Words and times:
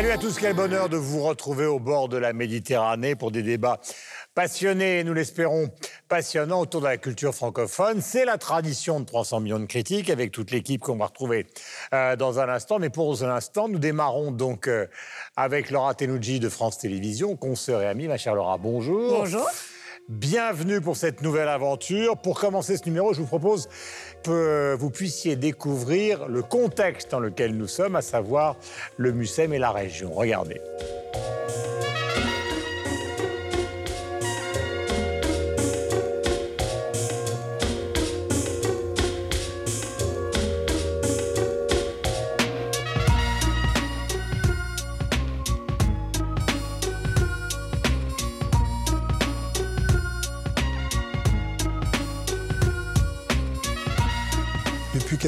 Salut 0.00 0.12
à 0.12 0.16
tous, 0.16 0.38
quel 0.38 0.54
bonheur 0.54 0.88
de 0.88 0.96
vous 0.96 1.22
retrouver 1.22 1.66
au 1.66 1.78
bord 1.78 2.08
de 2.08 2.16
la 2.16 2.32
Méditerranée 2.32 3.14
pour 3.16 3.30
des 3.30 3.42
débats 3.42 3.78
passionnés, 4.34 5.04
nous 5.04 5.12
l'espérons, 5.12 5.68
passionnants 6.08 6.62
autour 6.62 6.80
de 6.80 6.86
la 6.86 6.96
culture 6.96 7.34
francophone. 7.34 8.00
C'est 8.00 8.24
la 8.24 8.38
tradition 8.38 9.00
de 9.00 9.04
300 9.04 9.40
millions 9.40 9.60
de 9.60 9.66
critiques 9.66 10.08
avec 10.08 10.32
toute 10.32 10.52
l'équipe 10.52 10.80
qu'on 10.80 10.96
va 10.96 11.04
retrouver 11.04 11.46
euh, 11.92 12.16
dans 12.16 12.40
un 12.40 12.48
instant. 12.48 12.78
Mais 12.78 12.88
pour 12.88 13.22
un 13.22 13.28
instant, 13.28 13.68
nous 13.68 13.78
démarrons 13.78 14.30
donc 14.30 14.68
euh, 14.68 14.86
avec 15.36 15.70
Laura 15.70 15.92
Tenouji 15.92 16.40
de 16.40 16.48
France 16.48 16.78
Télévisions, 16.78 17.36
consoeur 17.36 17.82
et 17.82 17.86
amie. 17.86 18.08
Ma 18.08 18.16
chère 18.16 18.34
Laura, 18.34 18.56
bonjour. 18.56 19.18
Bonjour. 19.18 19.50
Bienvenue 20.10 20.80
pour 20.80 20.96
cette 20.96 21.22
nouvelle 21.22 21.48
aventure. 21.48 22.16
Pour 22.16 22.40
commencer 22.40 22.76
ce 22.76 22.84
numéro, 22.84 23.12
je 23.12 23.20
vous 23.20 23.26
propose 23.26 23.68
vous 24.26 24.90
puissiez 24.90 25.36
découvrir 25.36 26.28
le 26.28 26.42
contexte 26.42 27.10
dans 27.10 27.20
lequel 27.20 27.56
nous 27.56 27.68
sommes, 27.68 27.96
à 27.96 28.02
savoir 28.02 28.56
le 28.96 29.12
Mucem 29.12 29.52
et 29.52 29.58
la 29.58 29.70
région. 29.70 30.12
Regardez. 30.12 30.60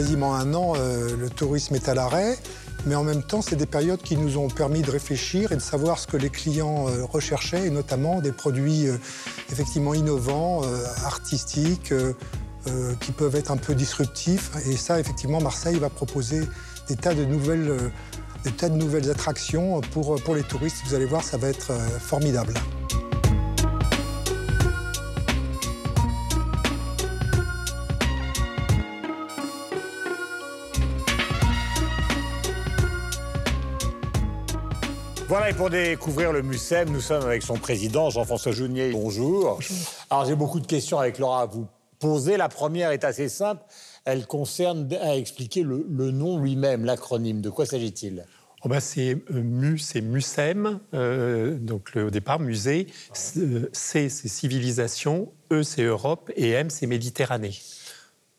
Quasiment 0.02 0.34
un 0.34 0.52
an, 0.52 0.72
euh, 0.74 1.16
le 1.16 1.30
tourisme 1.30 1.76
est 1.76 1.88
à 1.88 1.94
l'arrêt, 1.94 2.36
mais 2.86 2.96
en 2.96 3.04
même 3.04 3.22
temps, 3.22 3.40
c'est 3.40 3.54
des 3.54 3.66
périodes 3.66 4.02
qui 4.02 4.16
nous 4.16 4.36
ont 4.36 4.48
permis 4.48 4.82
de 4.82 4.90
réfléchir 4.90 5.52
et 5.52 5.54
de 5.54 5.60
savoir 5.60 6.00
ce 6.00 6.08
que 6.08 6.16
les 6.16 6.28
clients 6.28 6.88
euh, 6.88 7.04
recherchaient, 7.04 7.68
et 7.68 7.70
notamment 7.70 8.20
des 8.20 8.32
produits 8.32 8.88
euh, 8.88 8.96
effectivement 9.52 9.94
innovants, 9.94 10.62
artistiques, 11.04 11.94
qui 13.00 13.12
peuvent 13.12 13.34
être 13.36 13.50
un 13.50 13.56
peu 13.56 13.74
disruptifs. 13.74 14.50
Et 14.66 14.76
ça, 14.76 14.98
effectivement, 14.98 15.40
Marseille 15.40 15.78
va 15.78 15.90
proposer 15.90 16.40
des 16.88 16.96
tas 16.96 17.14
de 17.14 17.24
nouvelles, 17.24 17.76
des 18.44 18.52
tas 18.52 18.68
de 18.68 18.76
nouvelles 18.76 19.10
attractions 19.10 19.80
pour, 19.92 20.20
pour 20.22 20.34
les 20.34 20.44
touristes. 20.44 20.76
Vous 20.86 20.94
allez 20.94 21.06
voir, 21.06 21.24
ça 21.24 21.36
va 21.36 21.48
être 21.48 21.72
formidable. 22.00 22.54
Voilà, 35.32 35.48
et 35.48 35.54
pour 35.54 35.70
découvrir 35.70 36.30
le 36.30 36.42
MUSEM, 36.42 36.90
nous 36.90 37.00
sommes 37.00 37.24
avec 37.24 37.42
son 37.42 37.56
président, 37.56 38.10
Jean-François 38.10 38.52
Jounier. 38.52 38.90
Bonjour. 38.92 39.60
Alors, 40.10 40.26
j'ai 40.26 40.34
beaucoup 40.34 40.60
de 40.60 40.66
questions 40.66 40.98
avec 40.98 41.18
Laura 41.18 41.40
à 41.40 41.46
vous 41.46 41.66
poser. 41.98 42.36
La 42.36 42.50
première 42.50 42.90
est 42.90 43.02
assez 43.02 43.30
simple. 43.30 43.62
Elle 44.04 44.26
concerne 44.26 44.86
à 45.00 45.16
expliquer 45.16 45.62
le, 45.62 45.86
le 45.88 46.10
nom 46.10 46.38
lui-même, 46.38 46.84
l'acronyme. 46.84 47.40
De 47.40 47.48
quoi 47.48 47.64
s'agit-il? 47.64 48.26
Oh 48.62 48.68
ben, 48.68 48.78
c'est 48.78 49.16
euh, 49.30 49.42
MU, 49.42 49.78
c'est 49.78 50.02
MUSEM, 50.02 50.80
euh, 50.92 51.56
donc 51.56 51.94
le, 51.94 52.08
au 52.08 52.10
départ 52.10 52.38
musée. 52.38 52.88
C, 53.14 53.40
euh, 53.40 53.70
C, 53.72 54.10
c'est 54.10 54.28
civilisation, 54.28 55.32
E, 55.50 55.62
c'est 55.62 55.84
Europe, 55.84 56.30
et 56.36 56.50
M, 56.50 56.68
c'est 56.68 56.86
Méditerranée. 56.86 57.54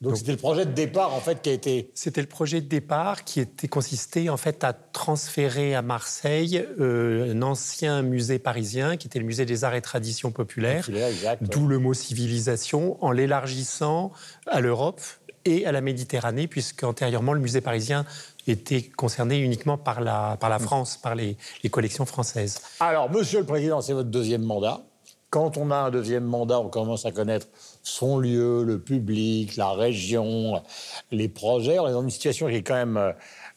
Donc, 0.03 0.17
c'était 0.17 0.33
le 0.33 0.37
projet 0.37 0.65
de 0.65 0.71
départ, 0.71 1.13
en 1.13 1.19
fait, 1.19 1.41
qui 1.41 1.49
a 1.49 1.53
été... 1.53 1.89
C'était 1.93 2.21
le 2.21 2.27
projet 2.27 2.61
de 2.61 2.67
départ 2.67 3.23
qui 3.23 3.39
était 3.39 3.67
consisté 3.67 4.29
en 4.29 4.37
fait 4.37 4.63
à 4.63 4.73
transférer 4.73 5.75
à 5.75 5.81
Marseille 5.81 6.65
euh, 6.79 7.33
un 7.33 7.41
ancien 7.41 8.01
musée 8.01 8.37
parisien 8.37 8.97
qui 8.97 9.07
était 9.07 9.19
le 9.19 9.25
musée 9.25 9.45
des 9.45 9.63
arts 9.63 9.75
et 9.75 9.81
traditions 9.81 10.31
populaires, 10.31 10.85
Populaire, 10.85 11.37
d'où 11.41 11.67
le 11.67 11.79
mot 11.79 11.93
civilisation, 11.93 12.97
en 13.03 13.11
l'élargissant 13.11 14.11
à 14.47 14.59
l'Europe 14.59 15.01
et 15.45 15.65
à 15.65 15.71
la 15.71 15.81
Méditerranée, 15.81 16.47
puisque 16.47 16.83
antérieurement 16.83 17.33
le 17.33 17.39
musée 17.39 17.61
parisien 17.61 18.05
était 18.45 18.81
concerné 18.81 19.39
uniquement 19.39 19.77
par 19.77 20.01
la, 20.01 20.37
par 20.39 20.49
la 20.49 20.59
France, 20.59 20.97
par 20.97 21.15
les, 21.15 21.37
les 21.63 21.69
collections 21.69 22.05
françaises. 22.05 22.61
Alors, 22.79 23.09
Monsieur 23.09 23.39
le 23.39 23.45
Président, 23.45 23.81
c'est 23.81 23.93
votre 23.93 24.09
deuxième 24.09 24.43
mandat. 24.43 24.81
Quand 25.29 25.57
on 25.57 25.71
a 25.71 25.77
un 25.77 25.91
deuxième 25.91 26.25
mandat, 26.25 26.59
on 26.59 26.69
commence 26.69 27.05
à 27.05 27.11
connaître 27.11 27.47
son 27.83 28.17
lieu, 28.17 28.63
le 28.63 28.79
public, 28.79 29.57
la 29.57 29.71
région, 29.71 30.63
les 31.11 31.27
projets. 31.27 31.79
On 31.79 31.87
est 31.87 31.91
dans 31.91 32.01
une 32.01 32.09
situation 32.09 32.47
qui 32.47 32.55
est 32.55 32.63
quand 32.63 32.73
même 32.73 32.97
euh, 32.97 33.11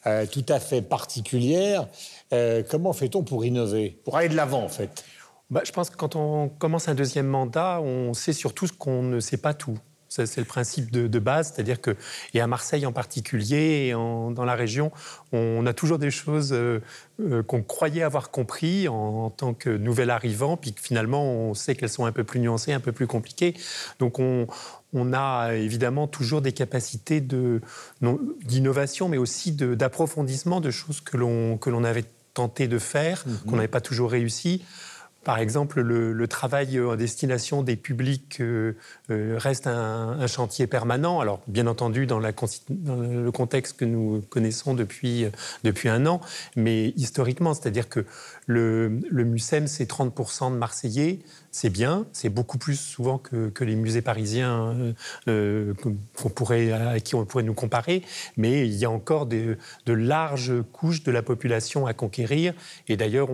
euh, 0.05 0.25
tout 0.25 0.45
à 0.49 0.59
fait 0.59 0.81
particulière. 0.81 1.87
Euh, 2.33 2.61
comment 2.69 2.93
fait-on 2.93 3.23
pour 3.23 3.45
innover, 3.45 3.97
pour 4.03 4.17
aller 4.17 4.29
de 4.29 4.35
l'avant, 4.35 4.63
en 4.63 4.69
fait? 4.69 5.03
Bah, 5.49 5.61
je 5.63 5.71
pense 5.71 5.89
que 5.89 5.95
quand 5.95 6.17
on 6.17 6.49
commence 6.49 6.89
un 6.89 6.95
deuxième 6.95 7.27
mandat, 7.27 7.79
on 7.81 8.13
sait 8.13 8.33
surtout 8.33 8.67
ce 8.67 8.73
qu'on 8.73 9.01
ne 9.01 9.21
sait 9.21 9.37
pas 9.37 9.53
tout. 9.53 9.79
C'est 10.25 10.41
le 10.41 10.45
principe 10.45 10.91
de, 10.91 11.07
de 11.07 11.19
base, 11.19 11.53
c'est-à-dire 11.53 11.79
que, 11.81 11.95
et 12.33 12.41
à 12.41 12.47
Marseille 12.47 12.85
en 12.85 12.91
particulier, 12.91 13.87
et 13.87 13.93
en- 13.93 14.31
dans 14.31 14.45
la 14.45 14.55
région, 14.55 14.91
on 15.31 15.65
a 15.65 15.73
toujours 15.73 15.99
des 15.99 16.11
choses 16.11 16.51
euh, 16.53 16.79
euh, 17.21 17.43
qu'on 17.43 17.61
croyait 17.63 18.03
avoir 18.03 18.31
compris 18.31 18.87
en, 18.87 18.93
en 19.25 19.29
tant 19.29 19.53
que 19.53 19.69
nouvel 19.69 20.09
arrivant, 20.09 20.57
puis 20.57 20.73
que 20.73 20.81
finalement 20.81 21.23
on 21.23 21.53
sait 21.53 21.75
qu'elles 21.75 21.89
sont 21.89 22.05
un 22.05 22.11
peu 22.11 22.23
plus 22.23 22.39
nuancées, 22.39 22.73
un 22.73 22.79
peu 22.79 22.91
plus 22.91 23.07
compliquées. 23.07 23.53
Donc 23.99 24.19
on, 24.19 24.47
on 24.93 25.13
a 25.13 25.53
évidemment 25.53 26.07
toujours 26.07 26.41
des 26.41 26.53
capacités 26.53 27.21
de- 27.21 27.61
d'innovation, 28.43 29.09
mais 29.09 29.17
aussi 29.17 29.51
d'approfondissement 29.51 30.61
de, 30.61 30.71
choses 30.71 31.01
que 31.01 31.17
l'on 31.17 31.57
que 31.57 31.69
l'on 31.69 31.83
avait 31.83 32.05
tenté 32.33 32.67
de 32.67 32.77
faire, 32.79 33.23
qu'on 33.47 33.55
n'avait 33.55 33.67
pas 33.67 33.81
toujours 33.81 34.11
réussi. 34.11 34.63
Par 35.27 35.39
exemple, 35.39 35.81
le, 35.81 36.27
travail 36.29 36.79
en 36.79 36.95
destination 36.95 37.61
des 37.61 37.75
publics 37.75 38.37
euh, 38.39 38.77
euh, 39.09 39.35
reste 39.37 39.67
un, 39.67 40.25
chantier 40.25 40.67
permanent. 40.67 41.19
Alors, 41.19 41.41
bien 41.47 41.67
entendu, 41.67 42.05
dans, 42.07 42.19
le 42.19 43.31
contexte 43.31 43.75
que 43.75 43.83
nous 43.83 44.21
connaissons 44.29 44.73
depuis, 44.73 45.25
euh, 45.25 45.29
depuis 45.65 45.89
un 45.89 46.05
an, 46.05 46.21
mais 46.55 46.93
historiquement, 46.95 47.53
c'est-à-dire 47.53 47.89
que 47.89 48.05
le, 48.45 49.01
le 49.09 49.25
MUSEM, 49.25 49.67
c'est 49.67 49.91
30% 49.91 50.53
de 50.53 50.55
Marseillais, 50.55 51.19
c'est 51.51 51.69
bien, 51.69 52.05
c'est 52.13 52.29
beaucoup 52.29 52.57
plus 52.57 52.79
souvent 52.79 53.17
que, 53.17 53.51
les 53.63 53.75
musées 53.75 54.01
parisiens 54.01 54.75
euh, 54.77 54.93
euh, 55.27 55.73
qu'on 56.15 56.29
pourrait, 56.29 56.71
à 56.71 56.99
qui 56.99 57.15
on 57.15 57.25
pourrait 57.25 57.43
nous 57.43 57.53
comparer, 57.53 58.03
mais 58.37 58.67
il 58.67 58.75
y 58.75 58.85
a 58.85 58.91
encore 58.91 59.25
de, 59.25 59.57
larges 59.87 60.53
couches 60.71 61.03
de 61.03 61.11
la 61.11 61.23
population 61.23 61.87
à 61.87 61.93
conquérir. 61.93 62.53
Et 62.87 62.97
d'ailleurs, 62.97 63.29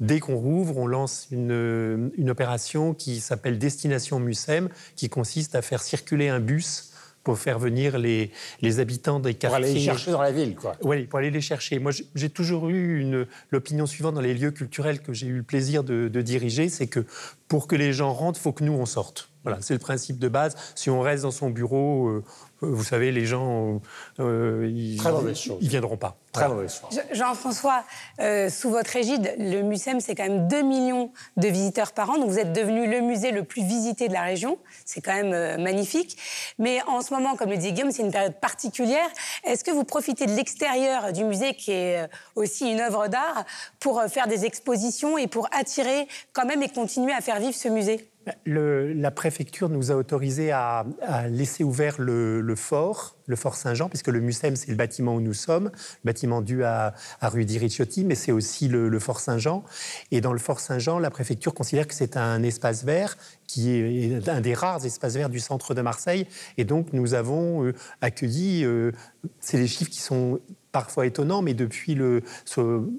dès 0.00 0.20
qu'on 0.20 0.36
rouvre, 0.36 0.78
on 0.78 0.86
lance 0.86 1.28
une, 1.30 2.10
une 2.16 2.30
opération 2.30 2.94
qui 2.94 3.20
s'appelle 3.20 3.58
Destination 3.58 4.18
Mucem, 4.18 4.68
qui 4.96 5.08
consiste 5.08 5.54
à 5.54 5.62
faire 5.62 5.82
circuler 5.82 6.28
un 6.28 6.40
bus 6.40 6.91
pour 7.24 7.38
faire 7.38 7.58
venir 7.58 7.98
les, 7.98 8.30
les 8.62 8.80
habitants 8.80 9.20
des 9.20 9.32
Pour 9.32 9.38
quartiers. 9.40 9.56
aller 9.64 9.74
les 9.74 9.80
chercher 9.80 10.10
dans 10.10 10.22
la 10.22 10.32
ville, 10.32 10.56
quoi. 10.56 10.74
Oui, 10.82 11.04
pour 11.04 11.18
aller 11.20 11.30
les 11.30 11.40
chercher. 11.40 11.78
Moi, 11.78 11.92
j'ai- 12.14 12.30
toujours 12.30 12.68
eu 12.70 13.26
l'opinion 13.50 13.86
suivante 13.86 14.14
dans 14.14 14.20
les 14.20 14.34
lieux 14.34 14.50
culturels 14.50 15.00
que 15.00 15.12
j'ai 15.12 15.26
eu 15.26 15.36
le 15.36 15.42
plaisir 15.42 15.84
de, 15.84 16.08
de 16.08 16.22
diriger, 16.22 16.68
c'est 16.68 16.86
que 16.86 17.04
pour 17.48 17.66
que 17.68 17.76
les 17.76 17.92
gens 17.92 18.12
rentrent, 18.12 18.38
il 18.38 18.42
faut 18.42 18.52
que 18.52 18.64
nous, 18.64 18.72
on 18.72 18.86
sorte. 18.86 19.28
Voilà, 19.44 19.58
c'est 19.60 19.74
le 19.74 19.80
principe 19.80 20.18
de 20.18 20.28
base. 20.28 20.56
Si 20.74 20.88
on 20.88 21.00
reste 21.00 21.24
dans 21.24 21.30
son 21.32 21.50
bureau, 21.50 22.08
euh, 22.08 22.24
vous 22.62 22.84
savez, 22.84 23.12
les 23.12 23.26
gens, 23.26 23.80
euh, 24.20 24.70
ils, 24.72 24.96
Très 24.98 25.12
mauvaise 25.12 25.36
chose. 25.38 25.58
ils 25.60 25.68
viendront 25.68 25.96
pas. 25.96 26.16
Très 26.32 26.42
Voilà. 26.44 26.54
mauvaise 26.54 26.72
chose. 26.80 27.00
Je- 27.10 27.14
Jean-François, 27.16 27.84
euh, 28.20 28.48
sous 28.48 28.70
votre 28.70 28.96
égide, 28.96 29.34
le 29.38 29.62
MUSEM, 29.62 30.00
c'est 30.00 30.14
quand 30.14 30.22
même 30.22 30.48
2 30.48 30.62
millions 30.62 31.10
de 31.36 31.48
visiteurs 31.48 31.92
par 31.92 32.08
an. 32.10 32.18
Donc 32.18 32.28
vous 32.30 32.38
êtes 32.38 32.52
devenu 32.52 32.86
le 32.90 33.00
musée 33.00 33.32
le 33.32 33.44
plus 33.44 33.62
visité 33.62 34.08
de 34.08 34.14
la 34.14 34.22
région. 34.22 34.56
C'est 34.86 35.00
quand 35.02 35.12
même 35.12 35.32
euh, 35.34 35.58
magnifique. 35.58 36.16
Mais 36.58 36.80
en 36.86 37.02
ce 37.02 37.12
moment, 37.12 37.36
comme 37.36 37.50
le 37.50 37.56
dit 37.58 37.72
Guillaume, 37.72 37.90
c'est 37.90 38.02
une 38.02 38.12
période 38.12 38.38
particulière. 38.40 39.08
Est-ce 39.44 39.62
que 39.64 39.70
vous 39.70 39.84
profitez 39.84 40.24
de 40.26 40.32
l'extérieur 40.32 41.12
du 41.12 41.24
musée, 41.24 41.54
qui 41.54 41.72
est 41.72 42.08
aussi 42.34 42.70
une 42.70 42.80
œuvre 42.80 43.08
d'art, 43.08 43.44
pour 43.80 44.02
faire 44.04 44.26
des 44.26 44.44
expositions 44.46 45.18
et 45.18 45.26
pour 45.26 45.48
attirer 45.52 46.08
quand 46.32 46.46
même 46.46 46.62
et 46.62 46.68
continuer 46.68 47.12
à 47.12 47.20
faire 47.20 47.40
vivre 47.40 47.54
ce 47.54 47.68
musée? 47.68 48.08
La 48.46 49.10
préfecture 49.10 49.68
nous 49.68 49.90
a 49.90 49.96
autorisé 49.96 50.52
à, 50.52 50.84
laisser 51.28 51.64
ouvert 51.64 51.96
le, 52.00 52.54
fort, 52.54 53.16
le 53.26 53.36
fort 53.36 53.56
Saint-Jean, 53.56 53.88
puisque 53.88 54.08
le 54.08 54.20
MUSEM, 54.20 54.54
c'est 54.54 54.70
le 54.70 54.76
bâtiment 54.76 55.14
où 55.16 55.20
nous 55.20 55.34
sommes, 55.34 55.70
le 56.04 56.04
bâtiment 56.04 56.40
dû 56.40 56.62
à, 56.62 56.94
à 57.20 57.28
Ricciotti, 57.28 58.04
mais 58.04 58.14
c'est 58.14 58.32
aussi 58.32 58.68
le, 58.68 58.88
le 58.88 58.98
fort 58.98 59.20
Saint-Jean. 59.20 59.64
Et 60.10 60.20
dans 60.20 60.32
le 60.32 60.38
fort 60.38 60.60
Saint-Jean, 60.60 60.98
la 60.98 61.10
préfecture 61.10 61.52
considère 61.52 61.86
que 61.86 61.94
c'est 61.94 62.16
un 62.16 62.42
espace 62.42 62.84
vert 62.84 63.16
qui 63.46 63.70
est 63.70 64.28
un 64.28 64.40
des 64.40 64.54
rares 64.54 64.86
espaces 64.86 65.14
verts 65.14 65.28
du 65.28 65.40
centre 65.40 65.74
de 65.74 65.82
Marseille. 65.82 66.26
Et 66.56 66.64
donc, 66.64 66.92
nous 66.92 67.14
avons 67.14 67.64
euh, 67.64 67.74
accueilli, 68.00 68.64
euh, 68.64 68.92
c'est 69.40 69.58
des 69.58 69.66
chiffres 69.66 69.90
qui 69.90 70.00
sont 70.00 70.40
parfois 70.72 71.06
étonnant, 71.06 71.42
mais 71.42 71.54
depuis 71.54 71.94
le, 71.94 72.22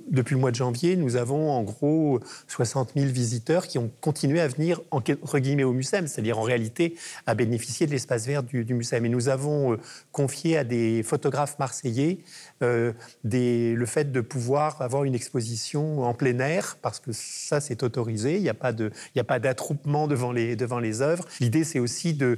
depuis 0.10 0.36
le 0.36 0.40
mois 0.40 0.52
de 0.52 0.56
janvier, 0.56 0.96
nous 0.96 1.16
avons 1.16 1.52
en 1.52 1.64
gros 1.64 2.20
60 2.48 2.92
000 2.96 3.08
visiteurs 3.08 3.68
qui 3.68 3.80
ont 3.80 3.92
continué 4.00 4.40
à 4.40 4.48
venir, 4.48 4.82
entre 4.92 5.40
guillemets, 5.40 5.64
au 5.64 5.74
MUSEM, 5.74 6.08
c'est-à-dire 6.08 6.38
en 6.38 6.44
réalité 6.44 6.96
à 7.26 7.34
bénéficier 7.34 7.88
de 7.88 7.92
l'espace 7.92 8.28
vert 8.28 8.44
du, 8.44 8.64
du 8.64 8.76
MUSEM. 8.76 9.06
Et 9.06 9.10
nous 9.10 9.28
avons 9.28 9.74
euh, 9.74 9.78
confié 10.12 10.58
à 10.58 10.64
des 10.64 11.02
photographes 11.04 11.58
marseillais 11.58 12.20
euh, 12.62 12.94
des, 13.24 13.74
le 13.74 13.86
fait 13.86 14.12
de 14.12 14.22
pouvoir 14.22 14.82
avoir 14.82 15.04
une 15.04 15.16
exposition 15.16 16.04
en 16.04 16.14
plein 16.14 16.38
air, 16.40 16.78
parce 16.82 17.00
que 17.00 17.12
ça, 17.12 17.60
c'est 17.60 17.82
autorisé, 17.82 18.38
il 18.38 18.44
n'y 18.44 18.50
a 18.50 18.54
pas 18.54 19.40
d'attroupement 19.40 20.08
devant 20.08 20.32
les, 20.32 20.56
devant 20.56 20.80
les 20.80 21.02
œuvres. 21.02 21.26
L'idée, 21.40 21.64
c'est 21.64 21.80
aussi 21.80 22.14
de 22.14 22.38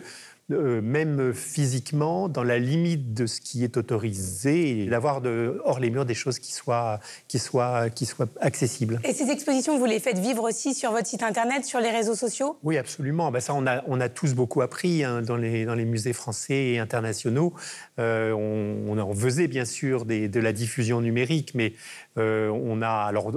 euh, 0.51 0.79
même 0.79 1.33
physiquement, 1.33 2.29
dans 2.29 2.43
la 2.43 2.59
limite 2.59 3.13
de 3.15 3.25
ce 3.25 3.41
qui 3.41 3.63
est 3.63 3.77
autorisé, 3.77 4.85
d'avoir 4.85 5.21
hors 5.63 5.79
les 5.79 5.89
murs 5.89 6.05
des 6.05 6.13
choses 6.13 6.37
qui 6.37 6.53
soient, 6.53 6.99
qui, 7.27 7.39
soient, 7.39 7.89
qui 7.89 8.05
soient 8.05 8.27
accessibles. 8.41 8.99
Et 9.03 9.13
ces 9.13 9.31
expositions, 9.31 9.79
vous 9.79 9.85
les 9.85 9.99
faites 9.99 10.19
vivre 10.19 10.43
aussi 10.43 10.75
sur 10.75 10.91
votre 10.91 11.07
site 11.07 11.23
internet, 11.23 11.65
sur 11.65 11.79
les 11.79 11.89
réseaux 11.89 12.13
sociaux? 12.13 12.57
Oui, 12.61 12.77
absolument. 12.77 13.31
Ben 13.31 13.39
ça, 13.39 13.55
on 13.55 13.65
a, 13.65 13.83
on 13.87 13.99
a 13.99 14.07
tous 14.07 14.35
beaucoup 14.35 14.61
appris 14.61 15.03
hein, 15.03 15.23
dans, 15.23 15.37
les, 15.37 15.65
dans 15.65 15.73
les 15.73 15.85
musées 15.85 16.13
français 16.13 16.73
et 16.73 16.79
internationaux. 16.79 17.53
Euh, 17.97 18.31
on, 18.31 18.97
on, 18.99 19.15
faisait 19.15 19.47
bien 19.47 19.65
sûr 19.65 20.05
des, 20.05 20.27
de 20.29 20.39
la 20.39 20.53
diffusion 20.53 21.01
numérique, 21.01 21.53
mais 21.55 21.73
euh, 22.17 22.49
on 22.49 22.81
a 22.81 22.89
alors 22.89 23.31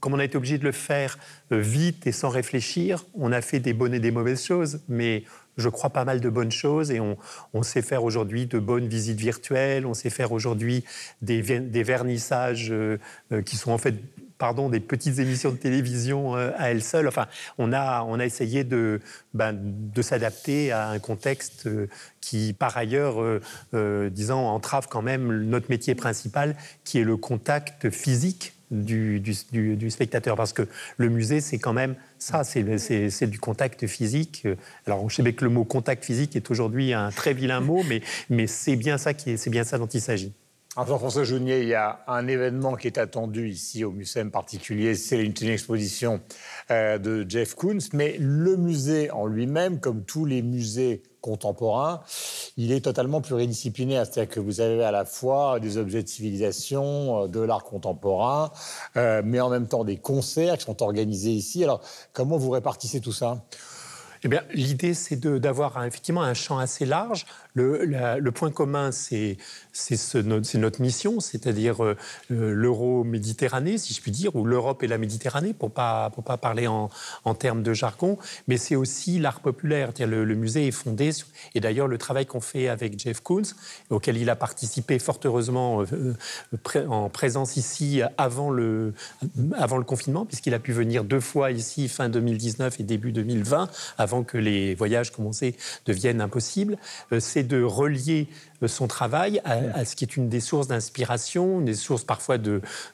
comme 0.00 0.12
on 0.12 0.18
a 0.18 0.24
été 0.24 0.36
obligé 0.36 0.58
de 0.58 0.64
le 0.64 0.72
faire 0.72 1.18
vite 1.50 2.06
et 2.06 2.12
sans 2.12 2.28
réfléchir, 2.28 3.06
on 3.14 3.32
a 3.32 3.40
fait 3.40 3.58
des 3.58 3.72
bonnes 3.72 3.94
et 3.94 4.00
des 4.00 4.10
mauvaises 4.10 4.44
choses, 4.44 4.80
mais 4.86 5.24
je 5.56 5.68
crois, 5.68 5.90
pas 5.90 6.04
mal 6.04 6.20
de 6.20 6.28
bonnes 6.28 6.52
choses 6.52 6.90
et 6.90 7.00
on, 7.00 7.16
sait 7.62 7.82
faire 7.82 8.04
aujourd'hui 8.04 8.46
de 8.46 8.58
bonnes 8.58 8.88
visites 8.88 9.20
virtuelles, 9.20 9.86
on 9.86 9.94
sait 9.94 10.10
faire 10.10 10.32
aujourd'hui 10.32 10.84
des, 11.22 11.40
vernissages 11.40 12.70
euh, 12.70 12.98
euh, 13.32 13.42
qui 13.42 13.56
sont 13.56 13.72
en 13.72 13.78
fait 13.78 13.94
pardon, 14.36 14.68
des 14.68 14.80
petites 14.80 15.18
émissions 15.20 15.52
de 15.52 15.56
télévision 15.56 16.36
euh, 16.36 16.50
à 16.56 16.70
elles 16.70 16.82
seules. 16.82 17.08
Enfin, 17.08 17.26
on 17.56 17.72
a, 17.72 18.02
on 18.02 18.18
a 18.18 18.26
essayé 18.26 18.64
de, 18.64 19.00
ben, 19.32 19.56
de 19.56 20.02
s'adapter 20.02 20.72
à 20.72 20.88
un 20.88 20.98
contexte 20.98 21.68
qui, 22.20 22.52
par 22.52 22.76
ailleurs, 22.76 23.22
disons, 23.72 24.46
entrave 24.46 24.88
quand 24.90 25.02
même 25.02 25.44
notre 25.44 25.70
métier 25.70 25.94
principal, 25.94 26.56
qui 26.82 26.98
est 26.98 27.04
le 27.04 27.16
contact 27.16 27.90
physique 27.90 28.54
du, 28.82 29.20
du, 29.20 29.90
spectateur. 29.90 30.36
Parce 30.36 30.52
que 30.52 30.66
le 30.96 31.08
musée, 31.08 31.40
c'est 31.40 31.58
quand 31.58 31.72
même 31.72 31.94
ça, 32.18 32.44
c'est 32.44 33.26
du 33.26 33.38
contact 33.38 33.86
physique. 33.86 34.46
Alors, 34.86 35.08
je 35.08 35.22
sais 35.22 35.32
que 35.32 35.44
le 35.44 35.50
mot 35.50 35.64
contact 35.64 36.04
physique 36.04 36.36
est 36.36 36.50
aujourd'hui 36.50 36.92
un 36.92 37.10
très 37.10 37.34
vilain 37.34 37.60
mot, 37.60 37.82
mais, 37.88 38.02
mais 38.30 38.46
c'est 38.46 38.76
bien, 38.76 38.98
ça 38.98 39.12
bien 39.50 39.64
ça 39.64 39.78
dont 39.78 39.86
il 39.86 40.00
s'agit. 40.00 40.32
Jean-François 40.76 41.22
Jounier, 41.22 41.60
il 41.60 41.68
y 41.68 41.74
a 41.74 42.00
un 42.08 42.26
événement 42.26 42.74
qui 42.74 42.88
est 42.88 42.98
attendu 42.98 43.48
ici 43.48 43.84
au 43.84 43.92
musée 43.92 44.24
particulier, 44.24 44.96
c'est 44.96 45.24
une, 45.24 45.48
exposition 45.48 46.20
euh, 46.72 46.98
de 46.98 47.24
Jeff 47.28 47.54
Koons, 47.54 47.78
mais 47.92 48.16
le 48.18 48.56
musée 48.56 49.10
en 49.12 49.26
lui-même, 49.26 49.78
comme 49.78 50.04
tous 50.04 50.24
les 50.24 50.42
musées 50.42 51.02
contemporain, 51.24 52.02
il 52.58 52.70
est 52.70 52.82
totalement 52.82 53.22
pluridisciplinaire. 53.22 54.04
C'est-à-dire 54.04 54.34
que 54.34 54.40
vous 54.40 54.60
avez 54.60 54.84
à 54.84 54.90
la 54.90 55.06
fois 55.06 55.58
des 55.58 55.78
objets 55.78 56.02
de 56.02 56.08
civilisation, 56.08 57.24
euh, 57.24 57.28
de 57.28 57.40
l'art 57.40 57.64
contemporain, 57.64 58.50
euh, 58.98 59.22
mais 59.24 59.40
en 59.40 59.48
même 59.48 59.66
temps 59.66 59.84
des 59.84 59.96
concerts 59.96 60.58
qui 60.58 60.64
sont 60.64 60.82
organisés 60.82 61.32
ici. 61.32 61.64
Alors, 61.64 61.80
comment 62.12 62.36
vous 62.36 62.50
répartissez 62.50 63.00
tout 63.00 63.12
ça? 63.12 63.42
Eh 64.22 64.28
bien, 64.28 64.42
l'idée, 64.52 64.94
c'est 64.94 65.16
d'avoir 65.16 65.84
effectivement 65.84 66.22
un 66.22 66.34
champ 66.34 66.58
assez 66.58 66.86
large. 66.86 67.26
Le, 67.56 68.30
point 68.30 68.50
commun, 68.50 68.90
c'est 68.90 69.36
ce, 69.72 70.18
notre 70.18 70.80
mission, 70.82 71.20
c'est-à-dire 71.20 71.84
euh, 71.84 71.96
l'euro-méditerranée, 72.28 73.78
si 73.78 73.94
je 73.94 74.00
puis 74.00 74.10
dire, 74.10 74.34
ou 74.34 74.44
l'Europe 74.44 74.82
et 74.82 74.88
la 74.88 74.98
Méditerranée, 74.98 75.52
pour 75.52 75.70
pour 75.70 76.24
pas 76.24 76.36
parler 76.36 76.66
en, 76.66 76.90
termes 77.38 77.62
de 77.62 77.72
jargon. 77.72 78.18
Mais 78.48 78.56
c'est 78.56 78.76
aussi 78.76 79.18
l'art 79.18 79.40
populaire. 79.40 79.92
Le, 79.98 80.34
musée 80.34 80.66
est 80.66 80.72
fondé 80.72 81.10
et 81.54 81.60
d'ailleurs 81.60 81.86
le 81.86 81.98
travail 81.98 82.26
qu'on 82.26 82.40
fait 82.40 82.68
avec 82.68 82.98
Jeff 82.98 83.20
Koons, 83.20 83.54
auquel 83.90 84.16
il 84.16 84.30
a 84.30 84.36
participé 84.36 84.98
fort 84.98 85.20
heureusement 85.24 85.82
euh, 85.82 86.86
en 86.88 87.08
présence 87.08 87.56
ici 87.56 88.02
avant 88.16 88.50
le 88.50 88.92
confinement, 89.86 90.26
puisqu'il 90.26 90.54
a 90.54 90.58
pu 90.58 90.72
venir 90.72 91.04
deux 91.04 91.20
fois 91.20 91.50
ici 91.50 91.88
fin 91.88 92.08
2019 92.08 92.80
et 92.80 92.82
début 92.82 93.12
2020, 93.12 93.68
avant 93.98 94.22
que 94.22 94.38
les 94.38 94.74
voyages 94.74 95.10
commencés 95.10 95.56
deviennent 95.86 96.20
impossibles, 96.20 96.76
euh, 97.12 97.20
de 97.44 97.62
relier 97.62 98.28
euh, 98.62 98.68
son 98.68 98.86
travail 98.86 99.40
à, 99.44 99.84
ce 99.84 99.96
qui 99.96 100.04
est 100.04 100.16
une 100.16 100.28
des 100.28 100.40
sources 100.40 100.68
d'inspiration, 100.68 101.60
une 101.60 101.66
des 101.66 101.74
sources 101.74 102.04
parfois 102.04 102.38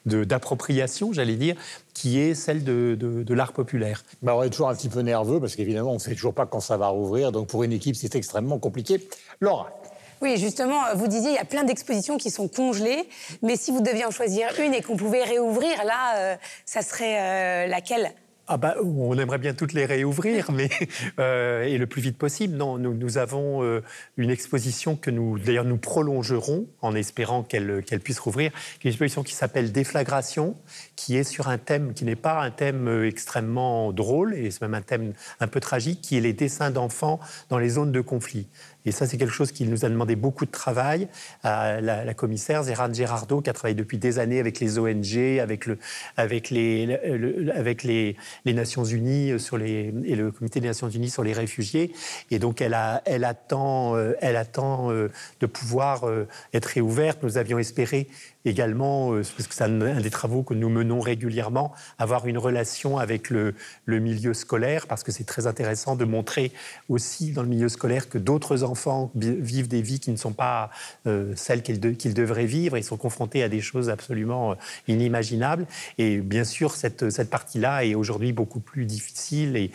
d'appropriation, 0.05 1.09
de, 1.09 1.13
j'allais 1.13 1.35
dire, 1.35 1.55
qui 1.93 2.19
est 2.19 2.35
celle 2.35 2.63
de, 2.63 2.95
de, 2.99 3.33
l'art 3.33 3.53
populaire. 3.53 4.03
Bah 4.21 4.35
on 4.35 4.43
est 4.43 4.49
toujours 4.49 4.69
un 4.69 4.75
petit 4.75 4.89
peu 4.89 5.01
nerveux 5.01 5.39
parce 5.39 5.55
qu'évidemment, 5.55 5.91
on 5.91 5.95
ne 5.95 5.99
sait 5.99 6.13
toujours 6.13 6.33
pas 6.33 6.45
quand 6.45 6.59
ça 6.59 6.77
va 6.77 6.87
rouvrir. 6.87 7.31
Donc 7.31 7.47
pour 7.47 7.63
une 7.63 7.73
équipe, 7.73 7.95
c'est 7.95 8.15
extrêmement 8.15 8.59
compliqué. 8.59 9.07
Laura 9.39 9.69
oui, 10.23 10.37
justement, 10.37 10.79
vous 10.93 11.07
disiez, 11.07 11.31
il 11.31 11.35
y 11.35 11.39
a 11.39 11.45
plein 11.45 11.63
d'expositions 11.63 12.17
qui 12.17 12.29
sont 12.29 12.47
congelées, 12.47 13.09
mais 13.41 13.55
si 13.55 13.71
vous 13.71 13.81
deviez 13.81 14.05
en 14.05 14.11
choisir 14.11 14.49
une 14.63 14.75
et 14.75 14.83
qu'on 14.83 14.95
pouvait 14.95 15.23
réouvrir, 15.23 15.83
là, 15.83 16.15
euh, 16.17 16.35
ça 16.63 16.83
serait 16.83 17.67
laquelle? 17.67 18.13
Ah 18.53 18.57
bah, 18.57 18.75
on 18.83 19.17
aimerait 19.17 19.37
bien 19.37 19.53
toutes 19.53 19.71
les 19.71 19.85
réouvrir, 19.85 20.51
mais 20.53 20.69
euh, 21.19 21.63
et 21.63 21.77
le 21.77 21.87
plus 21.87 22.01
vite 22.01 22.17
possible. 22.17 22.57
Non, 22.57 22.77
nous, 22.77 22.93
nous 22.93 23.17
avons 23.17 23.63
euh, 23.63 23.81
une 24.17 24.29
exposition 24.29 24.97
que 24.97 25.09
nous, 25.09 25.39
d'ailleurs, 25.39 25.63
nous 25.63 25.77
prolongerons 25.77 26.67
en 26.81 26.93
espérant 26.93 27.43
qu'elle 27.43 27.81
qu'elle 27.81 28.01
puisse 28.01 28.19
rouvrir. 28.19 28.51
Une 28.83 28.89
exposition 28.89 29.23
qui 29.23 29.35
s'appelle 29.35 29.71
Déflagration, 29.71 30.57
qui 30.97 31.15
est 31.15 31.23
sur 31.23 31.47
un 31.47 31.57
thème 31.57 31.93
qui 31.93 32.03
n'est 32.03 32.17
pas 32.17 32.41
un 32.41 32.51
thème 32.51 32.89
euh, 32.89 33.07
extrêmement 33.07 33.93
drôle, 33.93 34.33
et 34.33 34.51
c'est 34.51 34.61
même 34.61 34.73
un 34.73 34.81
thème 34.81 35.13
un 35.39 35.47
peu 35.47 35.61
tragique, 35.61 36.01
qui 36.01 36.17
est 36.17 36.21
les 36.21 36.33
dessins 36.33 36.71
d'enfants 36.71 37.21
dans 37.47 37.57
les 37.57 37.69
zones 37.69 37.93
de 37.93 38.01
conflit. 38.01 38.49
Et 38.85 38.91
ça, 38.91 39.07
c'est 39.07 39.17
quelque 39.17 39.33
chose 39.33 39.51
qui 39.51 39.65
nous 39.65 39.85
a 39.85 39.89
demandé 39.89 40.15
beaucoup 40.15 40.45
de 40.45 40.51
travail. 40.51 41.07
à 41.43 41.81
la, 41.81 42.13
commissaire 42.13 42.63
Zéran 42.63 42.93
Girardot, 42.93 43.41
qui 43.41 43.49
a 43.49 43.53
travaillé 43.53 43.75
depuis 43.75 43.97
des 43.97 44.19
années 44.19 44.39
avec 44.39 44.59
les 44.59 44.77
ONG, 44.77 45.39
avec, 45.39 45.65
le, 45.65 45.77
avec, 46.17 46.49
les, 46.49 46.97
avec 47.55 47.83
les, 47.83 48.15
Nations 48.45 48.83
Unies 48.83 49.39
sur 49.39 49.57
les, 49.57 49.93
et 50.05 50.15
le 50.15 50.31
Comité 50.31 50.59
des 50.59 50.67
Nations 50.67 50.89
Unies 50.89 51.09
sur 51.09 51.23
les 51.23 51.33
réfugiés. 51.33 51.93
Et 52.29 52.39
donc, 52.39 52.61
elle, 52.61 52.73
a, 52.73 53.01
elle 53.05 53.23
attend, 53.23 53.95
euh, 53.95 54.13
elle 54.21 54.35
attend 54.35 54.91
euh, 54.91 55.09
de 55.39 55.45
pouvoir 55.45 56.07
euh, 56.07 56.27
être 56.53 56.65
réouverte. 56.65 57.23
Nous 57.23 57.37
avions 57.37 57.59
espéré 57.59 58.07
également, 58.45 59.13
euh, 59.13 59.23
parce 59.37 59.47
que 59.47 59.53
c'est 59.53 59.63
un 59.63 60.01
des 60.01 60.09
travaux 60.09 60.43
que 60.43 60.53
nous 60.53 60.69
menons 60.69 60.99
régulièrement, 60.99 61.73
avoir 61.97 62.27
une 62.27 62.37
relation 62.37 62.97
avec 62.97 63.29
le, 63.29 63.53
milieu 63.87 64.33
scolaire, 64.33 64.87
parce 64.87 65.03
que 65.03 65.11
c'est 65.11 65.25
très 65.25 65.47
intéressant 65.47 65.95
de 65.95 66.05
montrer 66.05 66.51
aussi 66.89 67.31
dans 67.31 67.43
le 67.43 67.47
milieu 67.47 67.69
scolaire 67.69 68.09
que 68.09 68.17
d'autres 68.17 68.63
enfants 68.63 69.11
vivent 69.15 69.67
des 69.67 69.81
vies 69.81 69.99
qui 69.99 70.11
ne 70.11 70.17
sont 70.17 70.33
pas 70.33 70.69
euh, 71.07 71.33
celles 71.35 71.61
qu'ils, 71.61 71.79
devraient 71.79 72.45
vivre 72.45 72.77
et 72.77 72.81
sont 72.81 72.97
confrontés 72.97 73.43
à 73.43 73.49
des 73.49 73.61
choses 73.61 73.89
absolument 73.89 74.51
euh, 74.51 74.55
inimaginables. 74.87 75.67
Et 75.97 76.17
bien 76.17 76.43
sûr, 76.43 76.75
cette, 76.75 77.09
cette 77.09 77.29
partie-là 77.29 77.85
est 77.85 77.95
aujourd'hui 77.95 78.33
beaucoup 78.33 78.59
plus 78.59 78.85
difficile 78.85 79.55
et, 79.55 79.71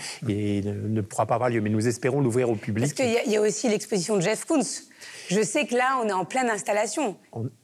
ne, 0.63 1.01
pourra 1.01 1.27
pas 1.27 1.35
avoir 1.35 1.51
lieu. 1.51 1.61
Mais 1.61 1.71
nous 1.71 1.87
espérons 1.87 2.21
l'ouvrir 2.21 2.51
au 2.51 2.57
public. 2.57 2.95
Parce 2.95 2.95
qu'il 2.95 3.33
y, 3.33 3.37
a 3.37 3.41
aussi 3.41 3.69
l'exposition 3.69 4.17
de 4.17 4.23
Jeff 4.23 4.45
Koons 4.45 4.65
je 5.29 5.43
sais 5.43 5.67
que 5.67 5.75
là, 5.75 5.99
on 6.03 6.09
est 6.09 6.13
en 6.13 6.25
pleine 6.25 6.51
installation. 6.51 7.17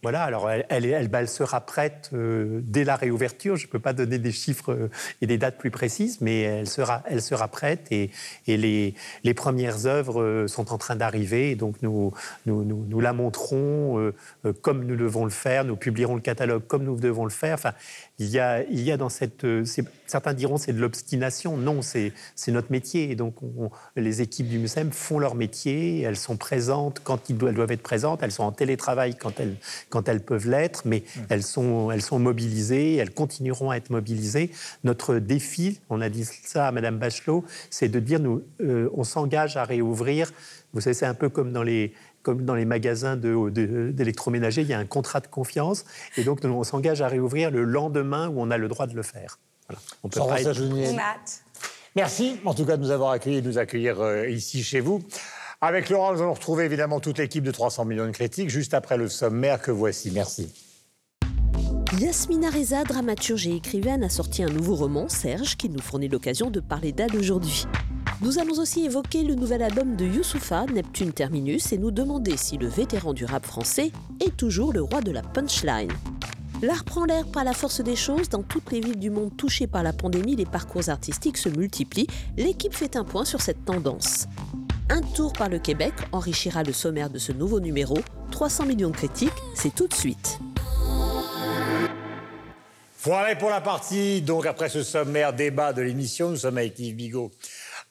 voilà, 0.02 0.23
alors 0.25 0.50
elle, 0.50 1.28
sera 1.28 1.61
prête 1.61 2.11
euh, 2.12 2.61
dès 2.62 2.85
la 2.85 2.97
réouverture. 2.97 3.57
Je 3.57 3.66
ne 3.66 3.71
peux 3.71 3.78
pas 3.78 3.92
donner 3.92 4.19
des 4.19 4.33
chiffres 4.33 4.73
euh, 4.73 4.90
et 5.21 5.26
des 5.26 5.38
dates 5.38 5.59
plus 5.59 5.71
précises, 5.71 6.21
mais 6.21 6.40
elle 6.40 6.69
sera, 6.69 7.02
elle 7.07 7.23
sera 7.23 7.49
prête 7.49 7.88
et, 7.90 8.11
les, 8.47 8.95
premières 9.35 9.87
œuvres 9.87 10.23
euh, 10.23 10.47
sont 10.47 10.73
en 10.73 10.78
train 10.78 10.97
d'arriver. 10.97 11.54
Donc 11.54 11.76
nous, 11.83 12.12
nous, 12.47 13.00
la 13.00 13.12
montrons 13.12 14.12
comme 14.61 14.85
nous 14.85 14.97
devons 14.97 15.25
le 15.25 15.31
faire. 15.31 15.64
Nous 15.64 15.76
publierons 15.76 16.14
le 16.14 16.21
catalogue 16.21 16.66
comme 16.66 16.85
nous 16.85 16.99
devons 16.99 17.25
le 17.25 17.31
faire. 17.31 17.59
Il 18.23 18.31
y 18.31 18.38
a, 18.41 18.64
il 18.64 18.81
y 18.81 18.91
a 18.91 18.97
dans 18.97 19.09
cette. 19.09 19.47
Certains 20.07 20.35
diront 20.35 20.57
c'est 20.59 20.73
de 20.73 20.81
l'obstination. 20.81 21.57
Non, 21.57 21.81
c'est 21.83 22.12
notre 22.49 22.73
métier. 22.73 23.11
Et 23.11 23.14
donc 23.14 23.37
les 23.95 24.21
équipes 24.21 24.49
du 24.49 24.59
MUSEM 24.59 24.91
font 24.91 25.19
leur 25.19 25.37
métier. 25.37 26.02
Elles 26.02 26.17
sont 26.17 26.37
présentes 26.37 27.00
quand 27.05 27.31
ils 27.31 27.37
doivent 27.37 27.52
elles 27.52 27.57
doivent 27.57 27.73
être 27.73 27.83
présentes, 27.83 28.23
elles 28.23 28.33
sont 28.33 28.45
en 28.45 28.52
télétravail 28.52 29.14
quand 29.14 29.38
elles, 29.38 29.57
quand 29.91 30.09
elles 30.09 30.23
peuvent 30.25 30.49
l'être, 30.49 30.83
mais 30.87 31.00
mmh. 31.00 31.21
elles, 31.29 31.43
sont, 31.43 31.91
elles 31.91 32.00
sont 32.00 32.19
mobilisées, 32.19 32.97
elles 32.97 33.12
continueront 33.12 33.71
à 33.71 33.76
être 33.76 33.91
mobilisées. 33.91 34.50
Notre 34.85 35.17
défi, 35.17 35.81
on 35.91 36.00
a 36.00 36.09
dit 36.09 36.25
ça 36.25 36.69
à 36.69 36.73
Madame 36.73 36.99
Bachelot, 36.99 37.45
c'est 37.69 37.91
de 37.91 38.00
dire 38.00 38.21
nous, 38.21 38.43
euh, 38.62 38.88
on 38.95 39.05
s'engage 39.05 39.59
à 39.59 39.64
réouvrir. 39.64 40.33
Vous 40.73 40.81
savez, 40.81 40.95
c'est 40.95 41.05
un 41.05 41.12
peu 41.12 41.29
comme 41.29 41.52
dans 41.52 41.62
les, 41.62 41.93
comme 42.23 42.45
dans 42.45 42.55
les 42.55 42.64
magasins 42.64 43.17
d'électroménager, 43.17 44.62
il 44.62 44.69
y 44.69 44.75
a 44.75 44.79
un 44.79 44.87
contrat 44.87 45.21
de 45.21 45.26
confiance. 45.26 45.85
Et 46.17 46.25
donc, 46.25 46.45
on 46.45 46.64
s'engage 46.64 47.02
à 47.02 47.09
réouvrir 47.09 47.50
le 47.50 47.64
lendemain 47.64 48.29
où 48.29 48.41
on 48.41 48.50
a 48.50 48.59
le 48.59 48.69
droit 48.69 48.87
de 48.87 48.95
le 48.95 49.02
faire. 49.02 49.38
Voilà. 49.69 49.81
On 50.02 50.09
peut 50.09 50.21
pas 50.21 50.41
être... 50.41 50.61
Merci, 51.95 52.38
en 52.45 52.55
tout 52.55 52.64
cas, 52.64 52.76
de 52.76 52.83
nous 52.83 52.91
avoir 52.91 53.11
accueillis 53.11 53.38
et 53.38 53.43
de 53.43 53.49
nous 53.49 53.59
accueillir 53.59 54.00
euh, 54.00 54.26
ici 54.29 54.62
chez 54.62 54.81
vous. 54.81 55.02
Avec 55.61 55.91
Laurent, 55.91 56.14
nous 56.14 56.23
allons 56.23 56.33
retrouver 56.33 56.64
évidemment 56.64 57.00
toute 57.00 57.19
l'équipe 57.19 57.45
de 57.45 57.50
300 57.50 57.85
millions 57.85 58.07
de 58.07 58.12
critiques 58.12 58.49
juste 58.49 58.75
après 58.75 58.97
le 58.97 59.09
sommaire 59.09 59.61
que 59.61 59.71
voici. 59.71 60.11
Merci. 60.11 60.52
Yasmina 62.00 62.49
Reza, 62.50 62.85
dramaturge 62.85 63.47
et 63.47 63.57
écrivaine, 63.57 64.02
a 64.02 64.09
sorti 64.09 64.43
un 64.43 64.49
nouveau 64.49 64.75
roman, 64.75 65.09
Serge, 65.09 65.57
qui 65.57 65.69
nous 65.69 65.81
fournit 65.81 66.09
l'occasion 66.09 66.50
de 66.50 66.59
parler 66.59 66.93
d'elle 66.93 67.14
aujourd'hui. 67.14 67.67
Nous 68.23 68.38
allons 68.38 68.57
aussi 68.61 68.85
évoquer 68.85 69.25
le 69.25 69.35
nouvel 69.35 69.64
album 69.64 69.97
de 69.97 70.05
Youssoufa, 70.05 70.67
Neptune 70.73 71.12
Terminus, 71.12 71.73
et 71.73 71.79
nous 71.79 71.91
demander 71.91 72.37
si 72.37 72.57
le 72.57 72.69
vétéran 72.69 73.14
du 73.14 73.25
rap 73.25 73.45
français 73.45 73.91
est 74.25 74.37
toujours 74.37 74.73
le 74.73 74.81
roi 74.81 75.00
de 75.00 75.11
la 75.11 75.23
punchline. 75.23 75.91
L'art 76.62 76.85
prend 76.85 77.05
l'air 77.05 77.26
par 77.26 77.43
la 77.43 77.52
force 77.52 77.81
des 77.81 77.97
choses. 77.97 78.29
Dans 78.29 78.45
toutes 78.45 78.71
les 78.71 78.79
villes 78.79 79.00
du 79.00 79.11
monde 79.11 79.37
touchées 79.37 79.67
par 79.67 79.83
la 79.83 79.93
pandémie, 79.93 80.37
les 80.37 80.47
parcours 80.47 80.88
artistiques 80.88 81.37
se 81.37 81.49
multiplient. 81.49 82.07
L'équipe 82.37 82.75
fait 82.75 82.95
un 82.95 83.02
point 83.02 83.25
sur 83.25 83.41
cette 83.41 83.64
tendance. 83.64 84.29
Un 84.88 85.00
tour 85.00 85.33
par 85.33 85.49
le 85.49 85.59
Québec 85.59 85.93
enrichira 86.12 86.62
le 86.62 86.73
sommaire 86.73 87.11
de 87.11 87.19
ce 87.19 87.33
nouveau 87.33 87.59
numéro. 87.59 87.99
300 88.31 88.67
millions 88.67 88.91
de 88.91 88.97
critiques, 88.97 89.33
c'est 89.57 89.75
tout 89.75 89.88
de 89.88 89.95
suite. 89.95 90.38
Voilà 93.05 93.35
pour 93.35 93.50
la 93.50 93.61
partie. 93.61 94.23
Donc, 94.23 94.47
après 94.47 94.69
ce 94.69 94.85
sommaire 94.85 95.33
débat 95.33 95.73
de 95.73 95.83
l'émission, 95.83 96.31
nous 96.31 96.37
sommes 96.37 96.59
avec 96.59 96.79
Yves 96.79 96.95
Bigot 96.95 97.33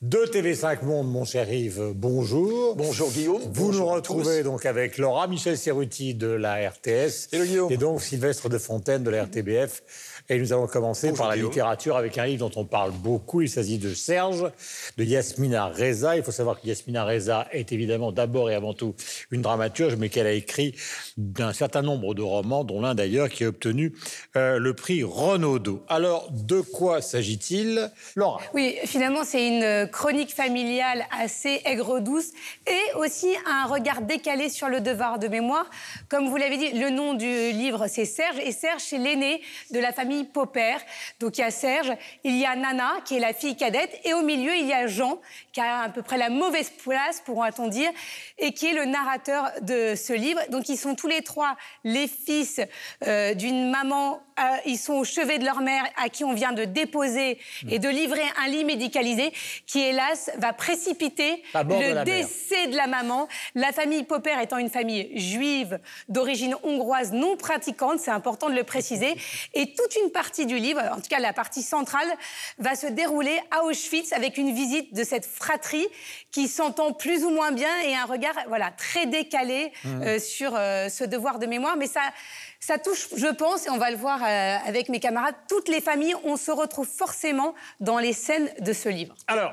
de 0.02 0.18
TV5 0.18 0.84
Monde, 0.84 1.12
mon 1.12 1.26
cher 1.26 1.52
Yves. 1.54 1.92
Bonjour. 1.94 2.76
Bonjour 2.76 3.12
Guillaume. 3.12 3.42
Vous 3.54 3.72
nous 3.72 3.86
retrouvez 3.86 4.42
donc 4.42 4.66
avec 4.66 4.98
Laura, 4.98 5.28
Michel 5.28 5.60
Serruti 5.60 6.16
de 6.16 6.28
la 6.28 6.56
RTS. 6.70 7.30
Guillaume. 7.32 7.72
Et 7.72 7.78
donc 7.78 8.02
Sylvestre 8.02 8.50
de 8.50 8.58
Fontaine 8.58 9.04
de 9.04 9.12
la 9.12 9.26
RTBF. 9.26 9.84
Et 10.32 10.40
nous 10.40 10.54
allons 10.54 10.66
commencer 10.66 11.12
par 11.12 11.28
la 11.28 11.36
littérature 11.36 11.98
avec 11.98 12.18
un 12.18 12.26
livre 12.26 12.48
dont 12.48 12.62
on 12.62 12.64
parle 12.64 12.92
beaucoup. 12.92 13.42
Il 13.42 13.50
s'agit 13.50 13.78
de 13.78 13.94
Serge, 13.94 14.50
de 14.96 15.04
Yasmina 15.04 15.66
Reza. 15.66 16.16
Il 16.16 16.24
faut 16.24 16.32
savoir 16.32 16.62
que 16.62 16.68
Yasmina 16.68 17.04
Reza 17.04 17.50
est 17.52 17.74
évidemment 17.74 18.14
d'abord 18.14 18.50
et 18.50 18.56
avant 18.56 18.74
tout 18.74 18.96
une 19.32 19.42
dramaturge, 19.42 19.98
mais 19.98 20.08
qu'elle 20.08 20.28
a 20.28 20.32
écrit 20.32 20.74
d'un 21.18 21.52
certain 21.52 21.82
nombre 21.82 22.14
de 22.14 22.22
romans, 22.22 22.64
dont 22.64 22.80
l'un 22.80 22.96
d'ailleurs 22.96 23.28
qui 23.28 23.44
a 23.44 23.50
obtenu 23.50 23.94
euh, 24.38 24.58
le 24.58 24.74
prix 24.74 25.04
Renaudot. 25.04 25.84
Alors, 25.90 26.30
de 26.32 26.62
quoi 26.62 27.02
s'agit-il? 27.02 27.92
Laura 28.16 28.40
Oui, 28.54 28.78
finalement, 28.86 29.26
c'est 29.26 29.46
une 29.46 29.90
chronique 29.90 30.34
familiale 30.34 31.08
assez 31.12 31.60
aigre-douce 31.66 32.30
et 32.68 32.96
aussi 32.98 33.36
un 33.46 33.66
regard 33.66 34.02
décalé 34.02 34.48
sur 34.48 34.70
le 34.70 34.80
devoir 34.80 35.20
de 35.20 35.28
mémoire. 35.28 35.70
Comme 36.08 36.30
vous 36.30 36.38
l'avez 36.38 36.56
dit, 36.56 36.72
le 36.80 36.90
nom 36.90 37.16
du 37.16 37.52
livre, 37.52 37.88
c'est 37.90 38.06
Serge. 38.06 38.40
Et 38.46 38.54
Serge, 38.54 38.82
c'est 38.82 38.98
l'aîné 38.98 39.42
de 39.72 39.80
la 39.80 39.92
famille 39.92 40.21
Popper. 40.26 40.78
Donc 41.20 41.38
il 41.38 41.42
y 41.42 41.44
a 41.44 41.52
Serge, 41.52 41.92
il 42.24 42.38
y 42.38 42.46
a 42.46 42.56
Nana, 42.56 42.94
qui 43.06 43.18
est 43.18 43.20
la 43.20 43.34
fille 43.34 43.56
cadette, 43.56 44.00
et 44.04 44.14
au 44.14 44.22
milieu, 44.22 44.56
il 44.56 44.68
y 44.68 44.74
a 44.74 44.88
Jean, 44.88 45.20
qui 45.52 45.62
a 45.62 45.82
à 45.82 45.90
peu 45.90 46.02
près 46.02 46.18
la 46.18 46.30
mauvaise 46.30 46.70
place, 46.70 47.22
pourra-t-on 47.26 47.68
dire, 47.68 47.92
et 48.38 48.54
qui 48.54 48.68
est 48.68 48.74
le 48.74 48.86
narrateur 48.86 49.52
de 49.62 49.96
ce 49.96 50.14
livre. 50.14 50.40
Donc 50.50 50.70
ils 50.70 50.78
sont 50.78 50.96
tous 50.96 51.08
les 51.08 51.22
trois 51.22 51.56
les 51.84 52.08
fils 52.08 52.62
euh, 53.08 53.34
d'une 53.34 53.70
maman 53.70 54.22
euh, 54.42 54.44
ils 54.66 54.78
sont 54.78 54.94
au 54.94 55.04
chevet 55.04 55.40
de 55.40 55.46
leur 55.46 55.62
mère 55.62 55.84
à 56.02 56.10
qui 56.10 56.24
on 56.24 56.34
vient 56.34 56.54
de 56.54 56.64
déposer 56.64 57.38
et 57.70 57.80
de 57.80 57.90
livrer 57.90 58.24
un 58.44 58.48
lit 58.48 58.64
médicalisé 58.64 59.32
qui, 59.68 59.82
hélas, 59.82 60.32
va 60.38 60.54
précipiter 60.54 61.44
le 61.54 62.04
décès 62.04 62.68
de 62.68 62.76
la 62.76 62.88
maman. 62.88 63.28
La 63.56 63.72
famille 63.72 64.04
Popper 64.04 64.36
étant 64.42 64.58
une 64.58 64.70
famille 64.70 65.12
juive 65.20 65.80
d'origine 66.10 66.56
hongroise 66.64 67.12
non 67.12 67.36
pratiquante, 67.36 68.00
c'est 68.00 68.12
important 68.12 68.50
de 68.50 68.56
le 68.56 68.64
préciser. 68.64 69.16
Et 69.54 69.74
toute 69.74 69.96
une 70.04 70.12
partie 70.12 70.46
du 70.46 70.58
livre, 70.58 70.82
en 70.92 70.98
tout 70.98 71.10
cas 71.10 71.20
la 71.20 71.34
partie 71.34 71.62
centrale, 71.62 72.08
va 72.58 72.76
se 72.76 72.88
dérouler 72.88 73.40
à 73.52 73.64
Auschwitz 73.64 74.14
avec 74.14 74.38
une 74.38 74.54
visite 74.54 74.94
de 74.94 75.04
cette 75.04 75.26
fratrie 75.26 75.88
qui 76.32 76.48
s'entend 76.48 76.94
plus 76.94 77.24
ou 77.24 77.30
moins 77.30 77.52
bien 77.52 77.82
et 77.86 77.96
un 77.96 78.06
regard 78.06 78.36
voilà, 78.48 78.72
très 78.72 79.06
décalé 79.06 79.72
mmh. 79.84 80.02
euh, 80.02 80.20
sur 80.20 80.54
euh, 80.56 80.90
ce 80.90 81.04
devoir 81.04 81.40
de 81.40 81.46
mémoire. 81.46 81.76
Mais 81.78 81.88
ça 81.88 82.02
ça 82.62 82.78
touche, 82.78 83.08
je 83.16 83.28
pense, 83.28 83.66
et 83.66 83.72
on 83.72 83.80
va 83.80 83.90
le 83.90 83.98
voir 83.98 84.22
euh, 84.24 84.58
avec 84.68 84.88
mes 84.88 85.00
camarades, 85.00 85.34
toutes 85.50 85.68
les 85.68 85.82
familles. 85.82 86.14
On 86.24 86.38
se 86.38 86.52
retrouve 86.52 86.88
forcément 86.88 87.56
dans 87.80 87.98
les 87.98 88.14
scènes 88.14 88.52
de 88.60 88.72
ce 88.72 88.88
livre. 88.88 89.16
Alors, 89.28 89.52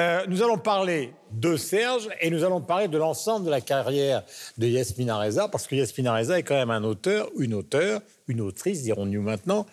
euh, 0.00 0.24
nous 0.28 0.42
allons 0.42 0.56
parler 0.56 1.12
de 1.30 1.56
Serge 1.56 2.08
et 2.20 2.30
nous 2.30 2.42
allons 2.42 2.60
parler 2.60 2.88
de 2.88 2.96
l'ensemble 2.96 3.44
de 3.44 3.50
la 3.50 3.60
carrière 3.60 4.24
de 4.56 4.66
Yasmina 4.66 5.18
Reza, 5.18 5.48
parce 5.48 5.66
que 5.66 5.74
Yasmina 5.74 6.14
Reza 6.16 6.38
est 6.38 6.42
quand 6.42 6.54
même 6.54 6.70
un 6.70 6.84
auteur, 6.84 7.28
une 7.38 7.54
auteure, 7.54 8.00
une 8.26 8.40
autrice, 8.40 8.82
dirons-nous 8.82 9.20
maintenant, 9.20 9.66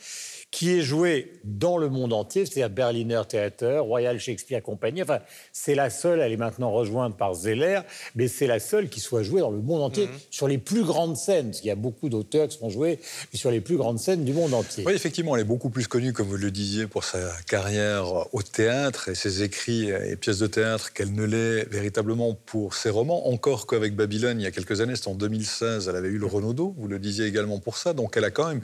qui 0.50 0.72
est 0.72 0.82
joué 0.82 1.34
dans 1.44 1.77
le 1.77 1.89
monde 1.89 2.13
entier, 2.13 2.46
c'est-à-dire 2.46 2.70
Berliner 2.70 3.22
Theater, 3.27 3.84
Royal 3.84 4.18
Shakespeare 4.20 4.63
Company. 4.63 5.04
Enfin, 5.04 5.20
c'est 5.51 5.75
la 5.75 5.89
seule, 5.89 6.22
elle 6.22 6.32
est 6.32 6.38
maintenant 6.38 6.72
rejointe 6.72 7.18
par 7.18 7.34
Zeller, 7.34 7.82
mais 8.16 8.27
c'est 8.27 8.48
la 8.48 8.60
seule 8.60 8.88
qui 8.88 9.01
soit 9.01 9.24
jouée 9.24 9.42
dans 9.42 9.51
le 9.51 9.62
monde 9.62 9.82
entier 9.82 10.08
mhm. 10.08 10.13
sur 10.32 10.48
les 10.48 10.58
plus 10.58 10.84
grandes 10.84 11.18
scènes. 11.18 11.48
Parce 11.48 11.60
qu'il 11.60 11.68
y 11.68 11.72
a 11.72 11.75
beaucoup 11.75 12.08
d'auteurs 12.10 12.48
qui 12.48 12.58
sont 12.58 12.70
joués 12.70 13.00
sur 13.34 13.51
les 13.51 13.60
plus 13.60 13.75
grandes 13.75 14.00
scènes 14.00 14.24
du 14.24 14.34
monde 14.34 14.54
entier. 14.54 14.84
Oui, 14.88 14.94
effectivement, 14.94 15.36
elle 15.36 15.42
est 15.42 15.46
beaucoup 15.46 15.70
plus 15.70 15.88
connue, 15.88 16.13
comme 16.13 16.27
vous 16.27 16.38
le 16.38 16.51
disiez, 16.51 16.88
pour 16.88 17.04
sa 17.04 17.20
carrière 17.46 18.34
au 18.34 18.42
théâtre 18.42 19.10
et 19.10 19.16
ses 19.16 19.44
écrits 19.44 19.89
et 19.89 20.16
pièces 20.16 20.39
de 20.39 20.48
théâtre 20.48 20.94
qu'elle 20.94 21.13
ne 21.13 21.25
l'est 21.25 21.70
véritablement 21.70 22.34
pour 22.34 22.74
ses 22.74 22.89
romans. 22.89 23.27
Encore 23.27 23.68
qu'avec 23.68 23.96
Babylone, 23.96 24.39
il 24.39 24.44
y 24.44 24.48
a 24.48 24.51
quelques 24.51 24.80
années, 24.80 24.96
c'était 24.96 25.10
en 25.10 25.16
2016, 25.16 25.89
elle 25.89 25.96
avait 25.96 26.08
eu 26.08 26.18
le 26.18 26.25
Renaudot, 26.25 26.74
vous 26.77 26.88
le 26.88 27.00
disiez 27.00 27.25
également 27.25 27.60
pour 27.60 27.77
ça. 27.77 27.94
Donc 27.94 28.16
elle 28.16 28.24
a 28.24 28.32
quand 28.32 28.48
même 28.48 28.62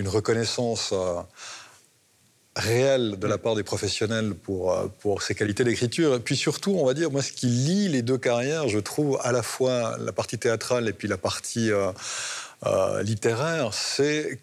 une 0.00 0.08
reconnaissance 0.08 0.90
euh, 0.92 1.20
réelle 2.56 3.18
de 3.18 3.26
la 3.26 3.38
part 3.38 3.54
des 3.54 3.62
professionnels 3.62 4.34
pour, 4.34 4.72
euh, 4.72 4.88
pour 5.00 5.22
ses 5.22 5.34
qualités 5.34 5.62
d'écriture. 5.62 6.14
Et 6.14 6.20
puis 6.20 6.36
surtout, 6.36 6.72
on 6.72 6.86
va 6.86 6.94
dire, 6.94 7.10
moi, 7.10 7.22
ce 7.22 7.32
qui 7.32 7.46
lie 7.46 7.88
les 7.88 8.02
deux 8.02 8.18
carrières, 8.18 8.68
je 8.68 8.78
trouve 8.78 9.20
à 9.22 9.30
la 9.30 9.42
fois 9.42 9.96
la 9.98 10.12
partie 10.12 10.38
théâtrale 10.38 10.88
et 10.88 10.92
puis 10.92 11.06
la 11.06 11.18
partie 11.18 11.70
euh, 11.70 13.02
littéraire, 13.02 13.72
c'est 13.72 14.38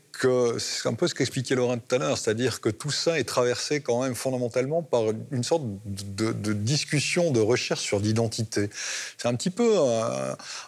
c'est 0.59 0.87
un 0.87 0.93
peu 0.93 1.07
ce 1.07 1.15
qu'expliquait 1.15 1.55
Laurent 1.55 1.77
tout 1.77 1.95
à 1.95 1.97
l'heure, 1.97 2.17
c'est-à-dire 2.17 2.61
que 2.61 2.69
tout 2.69 2.91
ça 2.91 3.19
est 3.19 3.23
traversé 3.23 3.81
quand 3.81 4.01
même 4.01 4.15
fondamentalement 4.15 4.81
par 4.81 5.03
une 5.31 5.43
sorte 5.43 5.63
de, 5.85 6.53
discussion, 6.53 7.31
de 7.31 7.39
recherche 7.39 7.81
sur 7.81 7.99
l'identité. 7.99 8.69
C'est 9.17 9.27
un 9.27 9.35
petit 9.35 9.49
peu 9.49 9.77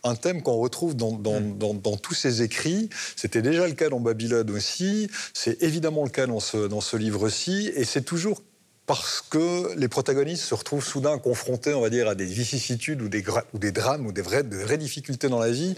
un, 0.03 0.15
thème 0.15 0.41
qu'on 0.41 0.57
retrouve 0.57 0.95
dans, 0.95 1.13
mm. 1.13 1.57
dans, 1.57 1.73
dans, 1.73 1.97
tous 1.97 2.13
ces 2.13 2.41
écrits. 2.41 2.89
C'était 3.15 3.41
déjà 3.41 3.67
le 3.67 3.73
cas 3.73 3.89
dans 3.89 3.99
Babylone 3.99 4.49
aussi, 4.51 5.09
c'est 5.33 5.61
évidemment 5.63 6.03
le 6.03 6.09
cas 6.09 6.27
dans 6.27 6.39
ce, 6.39 6.67
dans 6.67 6.81
ce 6.81 6.97
livre-ci, 6.97 7.71
et 7.75 7.85
c'est 7.85 8.01
toujours 8.01 8.41
parce 8.89 9.23
que 9.29 9.75
les 9.77 9.87
protagonistes 9.87 10.45
se 10.45 10.55
retrouvent 10.55 10.83
soudain 10.83 11.19
confrontés, 11.19 11.75
on 11.75 11.81
va 11.81 11.91
dire, 11.91 12.07
à 12.07 12.15
des 12.15 12.25
vicissitudes 12.25 13.03
ou 13.03 13.07
des, 13.07 13.23
ou 13.53 13.59
des 13.59 13.71
drames 13.71 14.07
ou 14.07 14.11
des 14.11 14.23
vraies, 14.23 14.41
de 14.41 14.57
vraies 14.57 14.79
difficultés 14.79 15.29
dans 15.29 15.37
la 15.37 15.51
vie, 15.51 15.75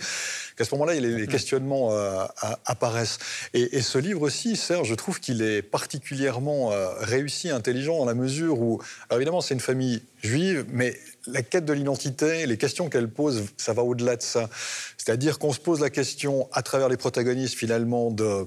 qu'à 0.55 0.63
ce 0.63 0.73
moment-là, 0.75 0.93
les, 0.93 1.27
questionnements 1.27 1.91
euh, 1.91 2.23
apparaissent. 2.65 3.17
Et, 3.53 3.81
ce 3.81 3.97
livre 3.97 4.21
aussi, 4.21 4.55
Serge, 4.55 4.87
je 4.87 4.95
trouve 4.95 5.19
qu'il 5.19 5.41
est 5.41 5.61
particulièrement 5.61 6.71
euh, 6.71 6.87
réussi, 7.01 7.49
intelligent, 7.49 7.97
dans 7.97 8.05
la 8.05 8.13
mesure 8.13 8.61
où, 8.61 8.79
alors 9.09 9.19
évidemment, 9.19 9.41
c'est 9.41 9.55
une 9.55 9.59
famille 9.59 10.01
juive, 10.23 10.63
mais 10.71 10.97
la 11.27 11.41
quête 11.41 11.65
de 11.65 11.73
l'identité, 11.73 12.45
les 12.45 12.57
questions 12.57 12.87
qu'elle 12.87 13.09
pose, 13.09 13.43
ça 13.57 13.73
va 13.73 13.83
au-delà 13.83 14.15
de 14.15 14.21
ça. 14.21 14.49
C'est-à-dire 14.95 15.37
qu'on 15.37 15.51
se 15.51 15.59
pose 15.59 15.81
la 15.81 15.89
question, 15.89 16.47
à 16.53 16.61
travers 16.61 16.87
les 16.87 16.95
protagonistes, 16.95 17.55
finalement, 17.55 18.09
de 18.09 18.45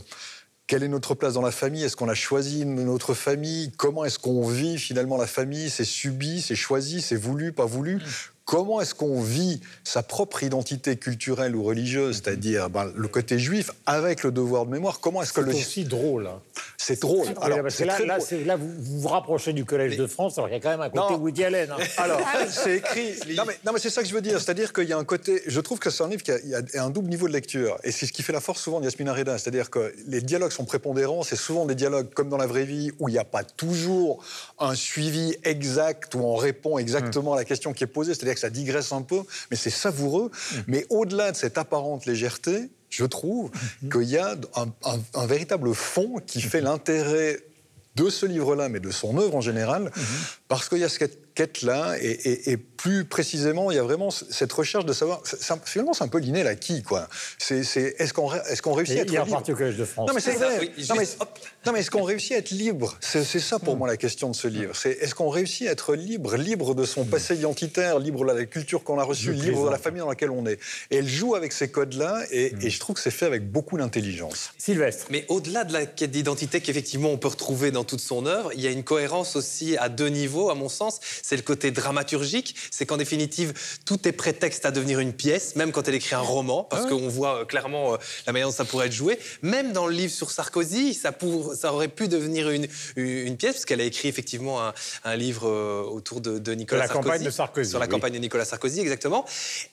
quelle 0.66 0.82
est 0.82 0.88
notre 0.88 1.14
place 1.14 1.34
dans 1.34 1.42
la 1.42 1.50
famille? 1.50 1.82
Est-ce 1.82 1.96
qu'on 1.96 2.08
a 2.08 2.14
choisi 2.14 2.64
notre 2.64 3.14
famille? 3.14 3.72
Comment 3.76 4.04
est-ce 4.04 4.18
qu'on 4.18 4.46
vit 4.46 4.78
finalement 4.78 5.16
la 5.16 5.26
famille? 5.26 5.68
C'est 5.68 5.84
subi, 5.84 6.40
c'est 6.40 6.54
choisi, 6.54 7.02
c'est 7.02 7.16
voulu, 7.16 7.52
pas 7.52 7.66
voulu? 7.66 8.00
Comment 8.44 8.82
est-ce 8.82 8.94
qu'on 8.94 9.22
vit 9.22 9.60
sa 9.84 10.02
propre 10.02 10.42
identité 10.42 10.96
culturelle 10.96 11.56
ou 11.56 11.62
religieuse, 11.62 12.20
c'est-à-dire 12.22 12.68
ben, 12.68 12.92
le 12.94 13.08
côté 13.08 13.38
juif, 13.38 13.70
avec 13.86 14.22
le 14.22 14.32
devoir 14.32 14.66
de 14.66 14.72
mémoire? 14.72 15.00
Comment 15.00 15.22
est-ce 15.22 15.32
que 15.32 15.40
le... 15.40 15.52
C'est 15.52 15.58
aussi 15.58 15.84
drôle. 15.84 16.26
Hein. 16.26 16.40
C'est 16.76 17.00
drôle. 17.00 17.26
Alors, 17.40 17.62
là, 17.62 18.18
là, 18.44 18.56
vous, 18.56 19.00
vous 19.00 19.08
rapprochez 19.08 19.54
du 19.54 19.64
Collège 19.64 19.96
de 19.96 20.06
France, 20.06 20.36
alors 20.36 20.50
il 20.50 20.52
y 20.52 20.56
a 20.56 20.60
quand 20.60 20.68
même 20.68 20.82
un 20.82 20.90
côté 20.90 21.14
Woody 21.14 21.44
Allen. 21.44 21.70
Hein. 21.70 21.82
Alors, 21.96 22.20
ah 22.22 22.46
c'est 22.46 22.76
écrit... 22.76 23.14
Non 23.34 23.44
mais, 23.46 23.58
non, 23.64 23.72
mais 23.72 23.80
c'est 23.80 23.90
ça 23.90 24.02
que 24.02 24.08
je 24.08 24.14
veux 24.14 24.20
dire. 24.20 24.38
C'est-à-dire 24.40 24.72
qu'il 24.72 24.88
y 24.88 24.92
a 24.92 24.98
un 24.98 25.04
côté... 25.04 25.42
Je 25.46 25.60
trouve 25.60 25.78
que 25.78 25.88
c'est 25.88 26.04
un 26.04 26.08
livre 26.08 26.22
qui 26.22 26.30
a, 26.32 26.60
un 26.74 26.90
double 26.90 27.08
niveau 27.08 27.26
de 27.26 27.32
lecture. 27.32 27.78
Et 27.84 27.92
c'est 27.92 28.04
ce 28.04 28.12
qui 28.12 28.22
fait 28.22 28.34
la 28.34 28.40
force 28.40 28.60
souvent 28.60 28.80
de 28.80 28.84
Yasmina 28.84 29.14
Reda. 29.14 29.38
C'est-à-dire 29.38 29.70
que 29.70 29.94
les 30.06 30.20
dialogues 30.20 30.52
sont 30.52 30.66
prépondérants. 30.66 31.22
C'est 31.22 31.36
souvent 31.36 31.64
des 31.64 31.74
dialogues 31.74 32.12
comme 32.12 32.28
dans 32.28 32.36
la 32.36 32.46
vraie 32.46 32.64
vie, 32.64 32.92
où 32.98 33.08
il 33.08 33.12
n'y 33.12 33.18
a 33.18 33.24
pas 33.24 33.44
toujours 33.44 34.22
un 34.58 34.74
suivi 34.74 35.34
exact, 35.44 36.14
où 36.14 36.18
on 36.18 36.36
répond 36.36 36.76
exactement 36.76 37.32
à 37.32 37.36
la 37.36 37.44
question 37.44 37.72
qui 37.72 37.84
est 37.84 37.88
posée. 37.88 38.12
C'est-à-dire 38.14 38.33
que 38.34 38.40
ça 38.40 38.50
digresse 38.50 38.92
un 38.92 39.02
peu, 39.02 39.22
mais 39.50 39.56
c'est 39.56 39.70
savoureux. 39.70 40.30
Mm. 40.30 40.56
Mais 40.66 40.86
au-delà 40.90 41.32
de 41.32 41.36
cette 41.36 41.58
apparente 41.58 42.06
légèreté, 42.06 42.70
je 42.90 43.04
trouve 43.04 43.50
mm-hmm. 43.50 43.92
qu'il 43.92 44.10
y 44.10 44.18
a 44.18 44.36
un, 45.14 45.26
véritable 45.26 45.74
fond 45.74 46.20
qui 46.26 46.40
fait 46.40 46.60
l'intérêt 46.60 47.40
de 47.96 48.10
ce 48.10 48.26
livre-là, 48.26 48.68
mais 48.68 48.80
de 48.80 48.90
son 48.90 49.16
œuvre 49.18 49.36
en 49.36 49.40
général, 49.40 49.84
mm-hmm. 49.84 50.43
Parce 50.48 50.68
qu'il 50.68 50.78
y 50.78 50.84
a 50.84 50.88
cette 50.88 51.34
quête-là. 51.34 51.96
Et, 52.00 52.56
plus 52.56 53.06
précisément, 53.06 53.70
il 53.70 53.76
y 53.76 53.78
a 53.78 53.82
vraiment 53.82 54.10
cette 54.10 54.52
recherche 54.52 54.84
de 54.84 54.92
savoir. 54.92 55.22
Finalement, 55.64 55.94
c'est 55.94 56.04
un 56.04 56.08
peu 56.08 56.18
l'inné 56.18 56.42
la 56.42 56.54
qui, 56.54 56.82
quoi. 56.82 57.08
C'est 57.38 57.60
est-ce 57.98 58.12
qu'on 58.12 58.32
est 58.32 58.60
qu'on 58.60 58.74
réussit 58.74 58.98
à 58.98 59.02
être 59.02 59.10
libre? 59.10 59.42
au 59.48 59.54
Collège 59.54 59.76
de 59.76 59.84
France. 59.84 60.08
Non, 60.08 60.14
mais 60.14 60.20
c'est 60.20 60.34
vrai. 60.34 60.70
non, 61.66 61.72
mais, 61.72 61.80
est-ce 61.80 61.90
qu'on 61.90 62.02
réussit 62.02 62.32
à 62.32 62.38
être 62.38 62.50
libre? 62.50 62.96
C'est 63.00 63.24
ça 63.24 63.58
pour 63.58 63.74
hmm. 63.74 63.78
moi 63.78 63.88
la 63.88 63.96
question 63.96 64.30
de 64.30 64.36
ce 64.36 64.48
livre. 64.48 64.76
C'est 64.76 64.90
est-ce 64.90 65.14
qu'on 65.14 65.30
réussit 65.30 65.66
à 65.66 65.72
être 65.72 65.94
libre, 65.94 66.36
libre 66.36 66.74
de 66.74 66.84
son 66.84 67.04
hmm. 67.04 67.08
passé 67.08 67.36
identitaire, 67.36 67.98
libre 67.98 68.26
de 68.26 68.32
la 68.32 68.44
culture 68.44 68.84
qu'on 68.84 68.98
a 68.98 69.04
reçue, 69.04 69.32
libre 69.32 69.66
de 69.66 69.70
la 69.70 69.78
famille 69.78 70.00
dans 70.00 70.10
laquelle 70.10 70.30
on 70.30 70.46
est. 70.46 70.58
Et 70.90 70.96
elle 70.96 71.08
joue 71.08 71.34
avec 71.34 71.52
ces 71.52 71.70
codes-là, 71.70 72.22
et, 72.30 72.50
hmm. 72.50 72.60
et 72.60 72.70
je 72.70 72.80
trouve 72.80 72.96
que 72.96 73.02
c'est 73.02 73.10
fait 73.10 73.26
avec 73.26 73.50
beaucoup 73.50 73.78
d'intelligence. 73.78 74.52
Sylvestre. 74.58 75.06
Mais 75.08 75.24
au-delà 75.28 75.64
de 75.64 75.72
la 75.72 75.86
quête 75.86 76.10
d'identité 76.10 76.60
qu'effectivement 76.60 77.10
on 77.10 77.18
peut 77.18 77.28
retrouver 77.28 77.70
dans 77.70 77.84
toute 77.84 78.00
son 78.00 78.26
œuvre, 78.26 78.50
il 78.54 78.60
y 78.60 78.66
a 78.66 78.70
une 78.70 78.84
cohérence 78.84 79.36
aussi 79.36 79.78
à 79.78 79.88
deux 79.88 80.08
niveaux, 80.08 80.43
à 80.50 80.54
mon 80.54 80.68
sens. 80.68 81.00
C'est 81.22 81.36
le 81.36 81.42
côté 81.42 81.70
dramaturgique, 81.70 82.54
c'est 82.70 82.86
qu'en 82.86 82.96
définitive, 82.96 83.52
tout 83.84 84.06
est 84.08 84.12
prétexte 84.12 84.66
à 84.66 84.70
devenir 84.70 85.00
une 85.00 85.12
pièce, 85.12 85.56
même 85.56 85.72
quand 85.72 85.88
elle 85.88 85.94
écrit 85.94 86.14
un 86.14 86.20
roman, 86.20 86.64
parce 86.64 86.84
ah 86.86 86.88
qu'on 86.88 87.08
voit 87.08 87.40
euh, 87.40 87.44
clairement 87.44 87.94
euh, 87.94 87.96
la 88.26 88.32
manière 88.32 88.48
dont 88.48 88.54
ça 88.54 88.64
pourrait 88.64 88.86
être 88.86 88.92
joué. 88.92 89.18
Même 89.42 89.72
dans 89.72 89.86
le 89.86 89.94
livre 89.94 90.12
sur 90.12 90.30
Sarkozy, 90.30 90.94
ça, 90.94 91.12
pour, 91.12 91.54
ça 91.54 91.72
aurait 91.72 91.88
pu 91.88 92.08
devenir 92.08 92.50
une, 92.50 92.66
une 92.96 93.36
pièce, 93.36 93.54
parce 93.54 93.64
qu'elle 93.64 93.80
a 93.80 93.84
écrit 93.84 94.08
effectivement 94.08 94.60
un, 95.04 95.16
livre 95.16 95.48
euh, 95.48 95.82
autour 95.82 96.20
de, 96.20 96.54
Nicolas 96.54 96.82
la 96.82 96.86
Sarkozy. 96.88 97.08
Campagne 97.08 97.24
de 97.24 97.30
Sarkozy. 97.30 97.70
Sur 97.70 97.78
la 97.78 97.86
campagne 97.86 98.12
de 98.12 98.18
Nicolas 98.18 98.44
Sarkozy, 98.44 98.80
exactement. 98.80 99.24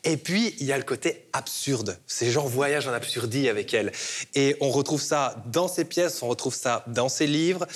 Et 0.03 0.17
puis, 0.17 0.55
il 0.59 0.65
y 0.65 0.71
a 0.71 0.77
le 0.77 0.83
côté 0.83 1.25
absurde. 1.33 1.97
C'est 2.07 2.29
genre 2.31 2.47
voyage 2.47 2.87
en 2.87 2.93
absurdie 2.93 3.49
avec 3.49 3.73
elle. 3.73 3.91
Et 4.35 4.55
on 4.61 4.69
retrouve 4.69 5.01
ça 5.01 5.43
dans 5.47 5.67
ses 5.67 5.85
pièces, 5.85 6.21
on 6.21 6.27
retrouve 6.27 6.55
ça 6.55 6.83
dans 6.87 7.09
ses 7.09 7.27
livres, 7.27 7.67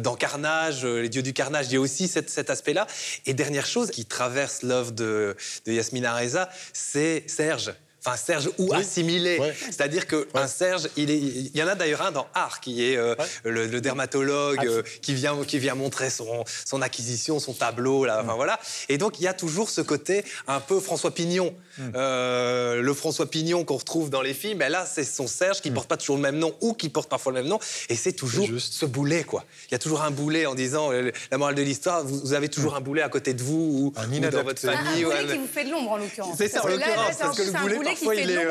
dans 0.00 0.14
Carnage, 0.14 0.84
Les 0.84 1.08
Dieux 1.08 1.22
du 1.22 1.32
Carnage, 1.32 1.66
il 1.68 1.74
y 1.74 1.76
a 1.76 1.80
aussi 1.80 2.08
cet 2.30 2.50
aspect-là. 2.50 2.86
Et 3.26 3.34
dernière 3.34 3.66
chose 3.66 3.90
qui 3.90 4.04
traverse 4.04 4.62
l'œuvre 4.62 4.92
de, 4.92 5.36
Yasmina 5.66 6.16
Reza, 6.16 6.48
c'est 6.72 7.24
Serge 7.28 7.72
enfin 8.06 8.16
Serge 8.16 8.50
ou 8.58 8.72
assimilé. 8.72 9.40
C'est-à-dire 9.64 10.06
qu'un 10.06 10.46
Serge, 10.46 10.88
il, 10.96 11.10
est, 11.10 11.18
il 11.18 11.56
y 11.56 11.62
en 11.62 11.68
a 11.68 11.74
d'ailleurs 11.74 12.02
un 12.02 12.12
dans 12.12 12.26
Art 12.34 12.60
qui 12.60 12.84
est 12.84 12.96
euh, 12.96 13.14
le, 13.44 13.80
dermatologue 13.80 14.66
euh, 14.66 14.82
qui, 15.02 15.14
vient, 15.14 15.36
qui 15.44 15.58
vient 15.58 15.74
montrer 15.74 16.10
son, 16.10 16.44
son 16.64 16.82
acquisition, 16.82 17.38
son 17.38 17.52
tableau. 17.52 18.04
Là, 18.04 18.20
enfin, 18.22 18.34
mm. 18.34 18.36
voilà. 18.36 18.60
Et 18.88 18.98
donc 18.98 19.18
il 19.18 19.24
y 19.24 19.28
a 19.28 19.34
toujours 19.34 19.70
ce 19.70 19.80
côté 19.80 20.24
un 20.46 20.60
peu 20.60 20.80
François 20.80 21.12
Pignon. 21.12 21.54
Mm. 21.78 21.82
Euh, 21.94 22.80
le 22.80 22.94
François 22.94 23.28
Pignon 23.28 23.64
qu'on 23.64 23.76
retrouve 23.76 24.10
dans 24.10 24.22
les 24.22 24.34
films, 24.34 24.58
ben 24.58 24.70
là 24.70 24.86
c'est 24.86 25.04
son 25.04 25.26
Serge 25.26 25.60
qui 25.60 25.68
ne 25.68 25.72
mm. 25.72 25.74
porte 25.74 25.88
pas 25.88 25.96
toujours 25.96 26.16
le 26.16 26.22
même 26.22 26.38
nom 26.38 26.54
ou 26.60 26.74
qui 26.74 26.88
porte 26.88 27.08
parfois 27.08 27.32
le 27.32 27.40
même 27.40 27.48
nom. 27.48 27.58
Et 27.88 27.96
c'est 27.96 28.12
toujours 28.12 28.48
ce 28.58 28.86
boulet. 28.86 29.24
quoi. 29.24 29.44
Il 29.68 29.72
y 29.72 29.74
a 29.74 29.78
toujours 29.78 30.02
un 30.02 30.10
boulet 30.10 30.46
en 30.46 30.54
disant 30.54 30.90
la 31.30 31.38
morale 31.38 31.54
de 31.54 31.62
l'histoire, 31.62 32.04
vous, 32.04 32.32
avez 32.32 32.48
toujours 32.48 32.76
un 32.76 32.80
boulet 32.80 33.02
à 33.02 33.08
côté 33.08 33.34
de 33.34 33.42
vous 33.42 33.92
ou, 33.96 34.20
dans 34.30 34.42
votre 34.42 34.60
famille. 34.60 35.04
Un 35.04 35.08
boulet 35.08 35.26
qui 35.26 35.38
vous 35.38 35.46
fait 35.46 35.64
de 35.64 35.70
l'ombre 35.70 35.92
en 35.92 35.96
l'occurrence. 35.96 36.36
C'est 36.36 36.48
ça 36.48 36.64
en 36.64 36.68
l'occurrence. 36.68 37.16
Parce 37.18 37.36
que 37.36 37.42
le 37.42 37.76
boulet 37.76 37.95
qui 37.96 38.06
fait 38.06 38.46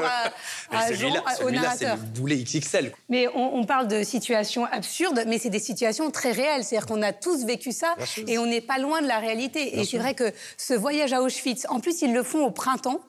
à, 0.71 0.93
Jean, 0.93 1.13
au 1.43 1.51
narrateur. 1.51 1.97
C'est 1.97 2.05
le 2.05 2.19
boulet 2.19 2.37
XXL. 2.37 2.91
Mais 3.09 3.27
on, 3.33 3.63
parle 3.65 3.87
de 3.87 4.03
situations 4.03 4.65
absurdes, 4.65 5.23
mais 5.27 5.37
c'est 5.37 5.49
des 5.49 5.59
situations 5.59 6.11
très 6.11 6.31
réelles. 6.31 6.63
C'est-à-dire 6.63 6.87
qu'on 6.87 7.01
a 7.01 7.13
tous 7.13 7.45
vécu 7.45 7.71
ça 7.71 7.95
et 8.27 8.37
on 8.37 8.45
n'est 8.45 8.61
pas 8.61 8.77
loin 8.77 9.01
de 9.01 9.07
la 9.07 9.19
réalité. 9.19 9.79
et 9.79 9.85
c'est 9.85 9.97
vrai 9.97 10.13
que 10.13 10.31
ce 10.57 10.73
voyage 10.73 11.13
à 11.13 11.21
Auschwitz, 11.21 11.65
en 11.69 11.79
plus, 11.79 12.01
ils 12.01 12.13
le 12.13 12.23
font 12.23 12.45
au 12.45 12.51
printemps. 12.51 13.01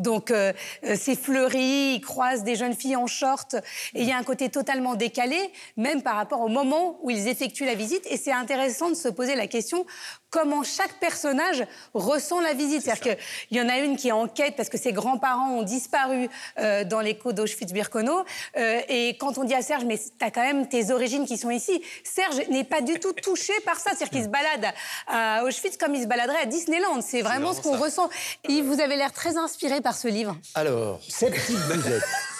Donc 0.00 0.30
euh, 0.30 0.52
euh, 0.84 0.96
c'est 0.98 1.14
fleuri, 1.14 1.94
ils 1.96 2.00
croisent 2.00 2.42
des 2.42 2.56
jeunes 2.56 2.74
filles 2.74 2.96
en 2.96 3.06
short 3.06 3.54
et 3.94 4.02
il 4.02 4.04
y 4.04 4.12
a 4.12 4.16
un 4.16 4.22
côté 4.22 4.48
totalement 4.48 4.94
décalé, 4.94 5.38
même 5.76 6.02
par 6.02 6.16
rapport 6.16 6.40
au 6.40 6.48
moment 6.48 6.98
où 7.02 7.10
ils 7.10 7.28
effectuent 7.28 7.66
la 7.66 7.74
visite. 7.74 8.06
Et 8.10 8.16
c'est 8.16 8.32
intéressant 8.32 8.88
de 8.88 8.94
se 8.94 9.08
poser 9.08 9.34
la 9.34 9.46
question 9.46 9.86
comment 10.30 10.62
chaque 10.62 10.94
personnage 10.94 11.64
ressent 11.92 12.40
la 12.40 12.54
visite. 12.54 12.82
C'est-à-dire 12.82 13.16
qu'il 13.16 13.58
y 13.58 13.60
en 13.60 13.68
a 13.68 13.78
une 13.78 13.96
qui 13.96 14.08
est 14.08 14.12
en 14.12 14.28
quête 14.28 14.56
parce 14.56 14.68
que 14.68 14.78
ses 14.78 14.92
grands-parents 14.92 15.50
ont 15.50 15.62
disparu 15.62 16.28
euh, 16.58 16.84
dans 16.84 17.00
l'écho 17.00 17.32
d'Auschwitz-Birkenau. 17.32 18.24
Euh, 18.56 18.80
et 18.88 19.16
quand 19.18 19.38
on 19.38 19.44
dit 19.44 19.54
à 19.54 19.62
Serge, 19.62 19.84
mais 19.84 19.98
tu 19.98 20.24
as 20.24 20.30
quand 20.30 20.42
même 20.42 20.68
tes 20.68 20.90
origines 20.92 21.26
qui 21.26 21.36
sont 21.36 21.50
ici, 21.50 21.82
Serge 22.04 22.48
n'est 22.48 22.64
pas 22.64 22.80
du 22.80 22.98
tout 23.00 23.12
touché 23.12 23.52
par 23.64 23.76
ça. 23.76 23.90
C'est-à-dire 23.90 24.10
qu'il 24.10 24.24
se 24.24 24.28
balade 24.28 24.72
à 25.08 25.44
Auschwitz 25.44 25.76
comme 25.76 25.94
il 25.94 26.02
se 26.02 26.06
baladerait 26.06 26.42
à 26.42 26.46
Disneyland. 26.46 27.00
C'est 27.02 27.22
vraiment, 27.22 27.52
ce 27.52 27.60
qu'on 27.60 27.76
ressent. 27.76 28.08
Et 28.48 28.62
vous 28.62 28.80
avez 28.80 28.96
l'air 28.96 29.12
très 29.12 29.36
inspiré 29.36 29.80
par 29.80 29.89
ce 29.92 30.08
livre. 30.08 30.36
Alors, 30.54 31.00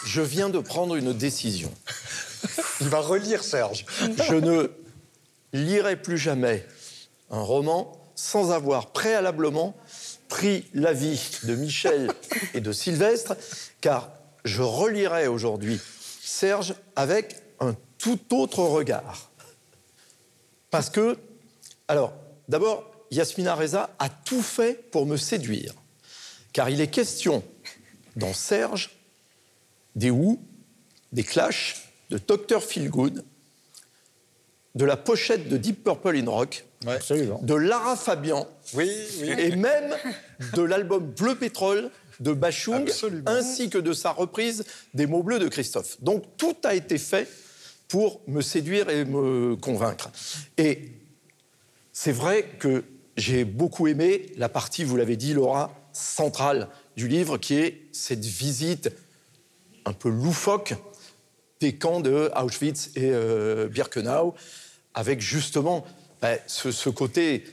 je 0.07 0.21
viens 0.23 0.49
de 0.49 0.59
prendre 0.59 0.97
une 0.97 1.13
décision. 1.13 1.73
Il 2.81 2.89
va 2.89 3.01
relire 3.01 3.45
Serge. 3.45 3.85
Je 4.29 4.35
ne 4.35 4.71
lirai 5.53 5.97
plus 5.97 6.19
jamais 6.19 6.67
un 7.31 7.41
roman 7.41 7.93
sans 8.15 8.51
avoir 8.51 8.93
préalablement 8.93 9.77
pris 10.29 10.65
l'avis 10.75 11.39
de 11.45 11.55
Michel 11.55 12.13
et 12.55 12.61
de 12.61 12.73
Sylvestre, 12.73 13.37
car 13.81 14.11
je 14.45 14.63
relirai 14.63 15.27
aujourd'hui 15.27 15.81
Serge 16.23 16.75
avec 16.97 17.37
un 17.61 17.75
tout 17.99 18.21
autre 18.35 18.61
regard. 18.61 19.31
Parce 20.71 20.89
que, 20.89 21.19
alors, 21.89 22.13
d'abord, 22.49 22.91
Yasmina 23.11 23.55
Reza 23.55 23.91
a 23.99 24.09
tout 24.09 24.43
fait 24.43 24.75
pour 24.91 25.05
me 25.05 25.17
séduire, 25.17 25.75
car 26.53 26.71
il 26.71 26.81
est 26.81 26.91
question 26.91 27.43
dans 28.17 28.33
Serge 28.33 28.91
des 29.95 30.11
Who, 30.11 30.39
des 31.13 31.23
Clash, 31.23 31.93
de 32.11 32.19
Dr. 32.19 32.63
Feelgood, 32.63 33.25
de 34.75 34.85
la 34.85 34.97
pochette 34.97 35.49
de 35.49 35.57
Deep 35.57 35.85
Purple 35.85 36.17
in 36.17 36.31
Rock, 36.31 36.65
de 37.43 37.55
Lara 37.55 37.97
Fabian, 37.97 38.49
et 38.79 39.57
même 39.57 39.95
de 40.55 40.63
l'album 40.63 41.11
Bleu 41.11 41.35
Pétrole 41.35 41.91
de 42.21 42.33
Bachung, 42.33 42.91
ainsi 43.27 43.71
que 43.71 43.79
de 43.79 43.93
sa 43.93 44.13
reprise 44.13 44.65
des 44.95 45.07
mots 45.07 45.23
bleus 45.23 45.39
de 45.39 45.49
Christophe. 45.49 46.01
Donc 46.03 46.25
tout 46.37 46.57
a 46.65 46.75
été 46.75 46.99
fait 46.99 47.29
pour 47.89 48.21
me 48.29 48.41
séduire 48.41 48.89
et 48.89 49.05
me 49.05 49.57
convaincre. 49.57 50.11
Et 50.57 50.93
c'est 51.93 52.13
vrai 52.13 52.49
que 52.59 52.85
j'ai 53.17 53.45
beaucoup 53.45 53.89
aimé 53.89 54.27
la 54.37 54.49
partie, 54.49 54.85
vous 54.85 54.97
l'avez 54.97 55.17
dit 55.17 55.35
Laura, 55.35 55.80
centrale 55.93 56.69
du 56.97 57.09
livre, 57.09 57.39
qui 57.39 57.55
est 57.55 57.83
cette 57.93 58.25
visite 58.25 58.91
un 59.85 59.93
peu 59.93 60.09
loufoque 60.09 60.75
des 61.61 61.75
camps 61.75 62.01
de 62.01 62.31
Auschwitz 62.37 62.91
et 62.97 63.11
euh, 63.13 63.69
Birkenau, 63.69 64.35
avec 64.95 65.21
justement 65.21 65.85
ben, 66.21 66.39
ce, 66.47 66.89
côté, 66.89 67.45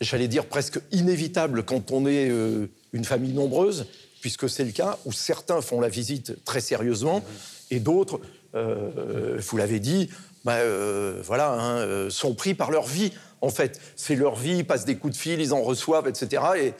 j'allais 0.00 0.28
dire 0.28 0.46
presque 0.46 0.80
inévitable 0.92 1.64
quand 1.64 1.90
on 1.90 2.06
est 2.06 2.28
euh, 2.30 2.66
une 2.92 3.04
famille 3.04 3.32
nombreuse, 3.32 3.86
puisque 4.20 4.48
c'est 4.48 4.64
le 4.64 4.72
cas 4.72 4.98
où 5.04 5.12
certains 5.12 5.60
font 5.60 5.80
la 5.80 5.88
visite 5.88 6.44
très 6.44 6.60
sérieusement 6.60 7.24
et 7.70 7.80
d'autres, 7.80 8.20
euh, 8.54 9.38
vous 9.40 9.56
l'avez 9.56 9.80
dit, 9.80 10.10
euh, 10.46 11.20
voilà, 11.24 11.52
hein, 11.52 12.10
sont 12.10 12.34
pris 12.34 12.54
par 12.54 12.70
leur 12.70 12.86
vie. 12.86 13.12
En 13.44 13.50
fait, 13.50 13.78
c'est 13.94 14.16
leur 14.16 14.36
vie, 14.36 14.58
ils 14.58 14.66
passent 14.66 14.86
des 14.86 14.96
coups 14.96 15.12
de 15.12 15.18
fil, 15.18 15.38
ils 15.38 15.52
en 15.52 15.62
reçoivent, 15.62 16.08
etc. 16.08 16.42
Et 16.56 16.72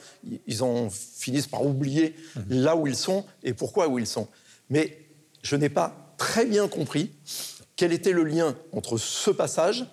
ils 0.46 0.62
en 0.62 0.88
finissent 0.88 1.46
par 1.46 1.64
oublier 1.64 2.14
là 2.48 2.74
où 2.74 2.86
ils 2.86 2.96
sont 2.96 3.26
et 3.42 3.52
pourquoi 3.52 3.88
où 3.88 3.98
ils 3.98 4.06
sont. 4.06 4.28
Mais 4.70 4.98
je 5.42 5.56
n'ai 5.56 5.68
pas 5.68 6.14
très 6.16 6.46
bien 6.46 6.66
compris 6.66 7.10
quel 7.76 7.92
était 7.92 8.12
le 8.12 8.24
lien 8.24 8.56
entre 8.72 8.96
ce 8.96 9.30
passage 9.30 9.84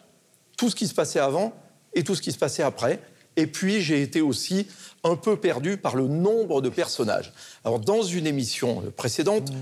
tout 0.56 0.70
ce 0.70 0.76
qui 0.76 0.88
se 0.88 0.94
passait 0.94 1.20
avant 1.20 1.54
et 1.94 2.04
tout 2.04 2.16
ce 2.16 2.22
qui 2.22 2.32
se 2.32 2.38
passait 2.38 2.64
après. 2.64 3.00
Et 3.36 3.48
puis 3.48 3.82
j'ai 3.82 4.02
été 4.02 4.22
aussi 4.22 4.68
un 5.04 5.16
peu 5.16 5.36
perdu 5.36 5.76
par 5.76 5.96
le 5.96 6.08
nombre 6.08 6.62
de 6.62 6.70
personnages. 6.70 7.34
Alors 7.66 7.80
dans 7.80 8.04
une 8.04 8.28
émission 8.28 8.84
précédente, 8.96 9.52
mmh. 9.52 9.56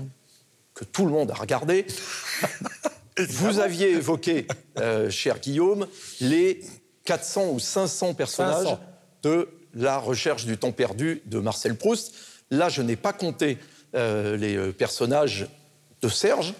que 0.74 0.84
tout 0.84 1.06
le 1.06 1.10
monde 1.10 1.30
a 1.30 1.34
regardé, 1.34 1.86
vous 3.28 3.60
aviez 3.60 3.92
évoqué, 3.92 4.46
euh, 4.78 5.10
cher 5.10 5.40
Guillaume, 5.40 5.86
les 6.20 6.60
400 7.10 7.48
ou 7.50 7.58
500 7.58 8.14
personnages 8.14 8.76
de 9.24 9.48
la 9.74 9.98
recherche 9.98 10.46
du 10.46 10.56
temps 10.56 10.70
perdu 10.70 11.22
de 11.26 11.40
Marcel 11.40 11.74
Proust. 11.74 12.14
Là, 12.52 12.68
je 12.68 12.82
n'ai 12.82 12.94
pas 12.94 13.12
compté 13.12 13.58
euh, 13.96 14.36
les 14.36 14.56
euh, 14.56 14.72
personnages 14.72 15.48
de 16.02 16.08
Serge, 16.08 16.54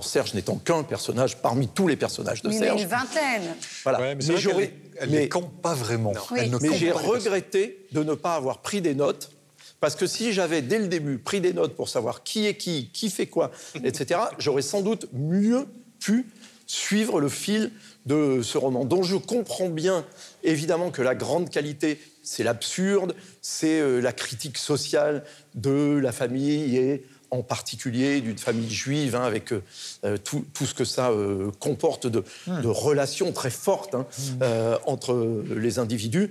Serge 0.00 0.34
n'étant 0.34 0.54
qu'un 0.54 0.84
personnage 0.84 1.38
parmi 1.38 1.66
tous 1.66 1.88
les 1.88 1.96
personnages 1.96 2.42
de 2.42 2.52
Serge. 2.52 2.76
Mais 2.76 2.82
une 2.82 2.88
vingtaine. 2.88 3.56
Voilà. 3.82 3.98
mais, 3.98 4.14
mais 4.14 4.72
elle, 5.00 5.10
ne 5.10 5.26
compte 5.26 5.60
pas 5.60 5.74
vraiment. 5.74 6.12
mais 6.30 6.78
j'ai 6.78 6.92
regretté 6.92 7.88
de 7.90 8.04
ne 8.04 8.14
pas 8.14 8.36
avoir 8.36 8.58
pris 8.58 8.80
des 8.80 8.94
notes. 8.94 9.32
Parce 9.80 9.96
que 9.96 10.06
si 10.06 10.32
j'avais 10.32 10.62
dès 10.62 10.78
le 10.78 10.86
début 10.86 11.18
pris 11.18 11.40
des 11.40 11.52
notes 11.52 11.74
pour 11.74 11.88
savoir 11.88 12.22
qui 12.22 12.46
est 12.46 12.54
qui, 12.54 12.90
qui 12.92 13.10
fait 13.10 13.26
quoi, 13.26 13.50
etc., 13.82 14.20
j'aurais 14.38 14.62
sans 14.62 14.82
doute 14.82 15.08
mieux 15.12 15.66
pu 15.98 16.26
suivre 16.68 17.20
le 17.20 17.28
fil 17.28 17.72
de 18.08 18.42
ce 18.42 18.58
roman, 18.58 18.84
dont 18.84 19.02
je 19.02 19.16
comprends 19.16 19.68
bien 19.68 20.04
évidemment 20.42 20.90
que 20.90 21.02
la 21.02 21.14
grande 21.14 21.50
qualité, 21.50 22.00
c'est 22.22 22.42
l'absurde, 22.42 23.14
c'est 23.42 23.80
euh, 23.80 24.00
la 24.00 24.12
critique 24.12 24.58
sociale 24.58 25.24
de 25.54 25.98
la 26.02 26.10
famille 26.12 26.76
et 26.76 27.04
en 27.30 27.42
particulier 27.42 28.20
d'une 28.20 28.38
famille 28.38 28.70
juive, 28.70 29.14
hein, 29.14 29.22
avec 29.22 29.52
euh, 29.52 29.62
euh, 30.04 30.16
tout, 30.16 30.44
tout, 30.54 30.66
ce 30.66 30.74
que 30.74 30.84
ça 30.84 31.10
euh, 31.10 31.50
comporte 31.58 32.06
de, 32.06 32.24
hmm. 32.46 32.62
de, 32.62 32.68
relations 32.68 33.32
très 33.32 33.50
fortes 33.50 33.94
hein, 33.94 34.06
hmm. 34.18 34.38
euh, 34.42 34.78
entre 34.86 35.44
les 35.54 35.78
individus. 35.78 36.30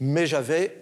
Mais 0.00 0.26
j'avais 0.26 0.76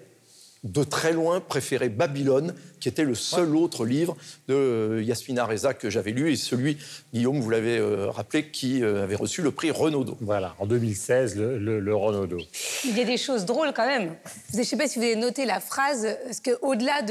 de 0.62 0.84
très 0.84 1.12
loin 1.12 1.40
préféré 1.40 1.88
Babylone, 1.88 2.54
qui 2.80 2.88
était 2.88 3.04
le 3.04 3.14
seul 3.14 3.56
autre 3.56 3.86
livre 3.86 4.16
de 4.46 4.54
euh, 4.54 5.02
Yasmina 5.02 5.46
Reza 5.46 5.72
que 5.72 5.88
j'avais 5.88 6.10
lu, 6.10 6.32
et 6.32 6.36
celui, 6.36 6.76
Guillaume, 7.14 7.40
vous 7.40 7.48
l'avez 7.48 7.78
euh, 7.78 8.10
rappelé, 8.10 8.50
qui 8.50 8.82
euh, 8.82 9.02
avait 9.02 9.16
reçu 9.16 9.40
le 9.40 9.52
prix 9.52 9.70
Renaudot. 9.70 10.18
Voilà, 10.20 10.54
en 10.58 10.66
2016, 10.66 11.36
le, 11.36 11.80
le, 11.80 11.94
Renaudot. 11.94 12.40
Il 12.84 12.96
y 12.96 13.00
a 13.00 13.04
des 13.04 13.16
choses 13.16 13.46
drôles 13.46 13.72
quand 13.74 13.86
même. 13.86 14.14
Je 14.52 14.58
ne 14.58 14.62
sais 14.62 14.76
pas 14.76 14.86
si 14.86 14.98
vous 14.98 15.04
avez 15.04 15.16
noté 15.16 15.46
la 15.46 15.60
phrase, 15.60 16.06
parce 16.24 16.40
qu'au-delà 16.40 17.02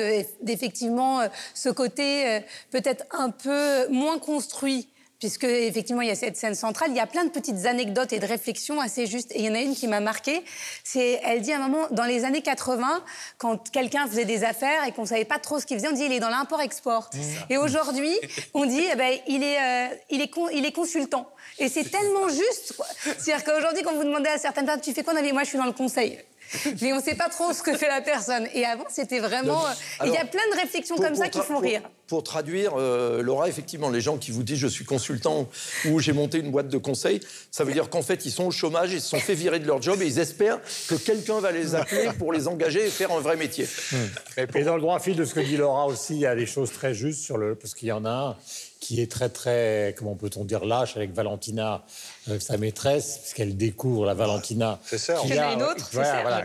d'effectivement 0.41 1.21
ce 1.53 1.69
côté 1.69 2.41
peut-être 2.71 3.05
un 3.11 3.29
peu 3.31 3.87
moins 3.89 4.19
construit 4.19 4.88
puisque 5.19 5.43
effectivement 5.43 6.01
il 6.01 6.07
y 6.07 6.11
a 6.11 6.15
cette 6.15 6.37
scène 6.37 6.55
centrale. 6.55 6.91
Il 6.91 6.97
y 6.97 7.01
a 7.01 7.07
plein 7.07 7.25
de 7.25 7.29
petites 7.29 7.65
anecdotes 7.65 8.13
et 8.13 8.19
de 8.19 8.25
réflexions 8.25 8.79
assez 8.79 9.05
justes. 9.05 9.31
Et 9.33 9.39
il 9.39 9.45
y 9.45 9.49
en 9.49 9.55
a 9.55 9.59
une 9.59 9.75
qui 9.75 9.87
m'a 9.87 9.99
marquée. 9.99 10.43
C'est, 10.83 11.19
elle 11.23 11.41
dit 11.41 11.51
à 11.51 11.57
un 11.57 11.67
moment, 11.67 11.87
dans 11.91 12.05
les 12.05 12.25
années 12.25 12.41
80, 12.41 13.03
quand 13.37 13.69
quelqu'un 13.71 14.07
faisait 14.07 14.25
des 14.25 14.43
affaires 14.43 14.85
et 14.87 14.91
qu'on 14.91 15.05
savait 15.05 15.25
pas 15.25 15.39
trop 15.39 15.59
ce 15.59 15.65
qu'il 15.65 15.77
faisait, 15.77 15.89
on 15.89 15.93
dit 15.93 16.03
il 16.03 16.13
est 16.13 16.19
dans 16.19 16.29
l'import-export. 16.29 17.09
Et 17.49 17.57
aujourd'hui, 17.57 18.15
on 18.53 18.65
dit 18.65 18.83
eh 18.91 18.95
ben, 18.95 19.17
il 19.27 19.43
est, 19.43 19.57
euh, 19.57 19.95
il 20.09 20.21
est, 20.21 20.31
il 20.53 20.65
est 20.65 20.71
consultant. 20.71 21.29
Et 21.57 21.67
c'est 21.67 21.83
tellement 21.83 22.29
juste. 22.29 22.73
C'est-à-dire 23.17 23.43
qu'aujourd'hui, 23.43 23.83
quand 23.83 23.93
vous 23.93 24.05
demandez 24.05 24.29
à 24.29 24.37
certaines 24.37 24.65
personnes, 24.65 24.81
tu 24.81 24.93
fais 24.93 25.03
quoi 25.03 25.13
dans 25.13 25.33
Moi, 25.33 25.43
je 25.43 25.49
suis 25.49 25.57
dans 25.57 25.65
le 25.65 25.73
conseil. 25.73 26.19
mais 26.81 26.93
on 26.93 26.97
ne 26.97 27.01
sait 27.01 27.15
pas 27.15 27.29
trop 27.29 27.53
ce 27.53 27.61
que 27.61 27.77
fait 27.77 27.87
la 27.87 28.01
personne. 28.01 28.47
Et 28.53 28.65
avant, 28.65 28.85
c'était 28.89 29.19
vraiment. 29.19 29.63
il 30.05 30.11
y 30.11 30.17
a 30.17 30.25
plein 30.25 30.47
de 30.53 30.59
réflexions 30.59 30.95
comme 30.95 31.15
ça 31.15 31.29
qui 31.29 31.39
font 31.39 31.59
rire. 31.59 31.81
Pour 32.07 32.23
traduire, 32.23 32.73
euh, 32.75 33.21
Laura, 33.21 33.49
effectivement, 33.49 33.89
les 33.91 34.01
gens 34.01 34.17
qui 34.17 34.31
vous 34.31 34.41
disent 34.41 34.57
je 34.57 34.67
suis 34.67 34.85
consultant 34.85 35.47
ou 35.89 35.99
j'ai 35.99 36.11
monté 36.11 36.39
une 36.39 36.49
boîte 36.49 36.67
de 36.67 36.77
conseil, 36.79 37.19
ça 37.51 37.63
veut 37.63 37.71
dire 37.71 37.89
qu'en 37.89 38.01
fait, 38.01 38.25
ils 38.25 38.31
sont 38.31 38.45
au 38.45 38.51
chômage, 38.51 38.91
ils 38.91 39.01
se 39.01 39.09
sont 39.09 39.19
fait 39.19 39.35
virer 39.35 39.59
de 39.59 39.67
leur 39.67 39.81
job 39.81 40.01
et 40.01 40.07
ils 40.07 40.17
espèrent 40.17 40.59
que 40.87 40.95
quelqu'un 40.95 41.39
va 41.39 41.51
les 41.51 41.75
appeler 41.75 42.09
pour 42.17 42.33
les 42.33 42.47
engager 42.47 42.87
et 42.87 42.89
faire 42.89 43.11
un 43.11 43.19
vrai 43.19 43.35
métier. 43.35 43.67
Hmm. 43.91 44.45
Et 44.55 44.63
dans 44.63 44.75
le 44.75 44.81
droit 44.81 44.99
fil 44.99 45.15
de 45.15 45.23
ce 45.23 45.35
que 45.35 45.39
dit 45.39 45.57
Laura 45.57 45.85
aussi, 45.85 46.15
il 46.15 46.21
y 46.21 46.25
a 46.25 46.35
des 46.35 46.47
choses 46.47 46.71
très 46.71 46.95
justes 46.95 47.21
sur 47.21 47.37
le. 47.37 47.53
Parce 47.53 47.75
qu'il 47.75 47.89
y 47.89 47.91
en 47.91 48.05
a 48.05 48.09
un 48.09 48.37
qui 48.79 49.01
est 49.01 49.11
très, 49.11 49.29
très, 49.29 49.93
comment 49.97 50.15
peut-on 50.15 50.45
dire, 50.45 50.65
lâche 50.65 50.95
avec 50.95 51.13
Valentina, 51.13 51.83
avec 52.27 52.41
sa 52.41 52.57
maîtresse, 52.57 53.19
puisqu'elle 53.21 53.57
découvre 53.57 54.05
la 54.05 54.13
Valentina. 54.13 54.79
C'est 54.85 54.97
ça. 54.97 55.17
Il 55.25 55.33
y 55.33 55.37
a 55.37 55.53
une 55.53 55.63
autre, 55.63 55.89
voilà, 55.93 56.43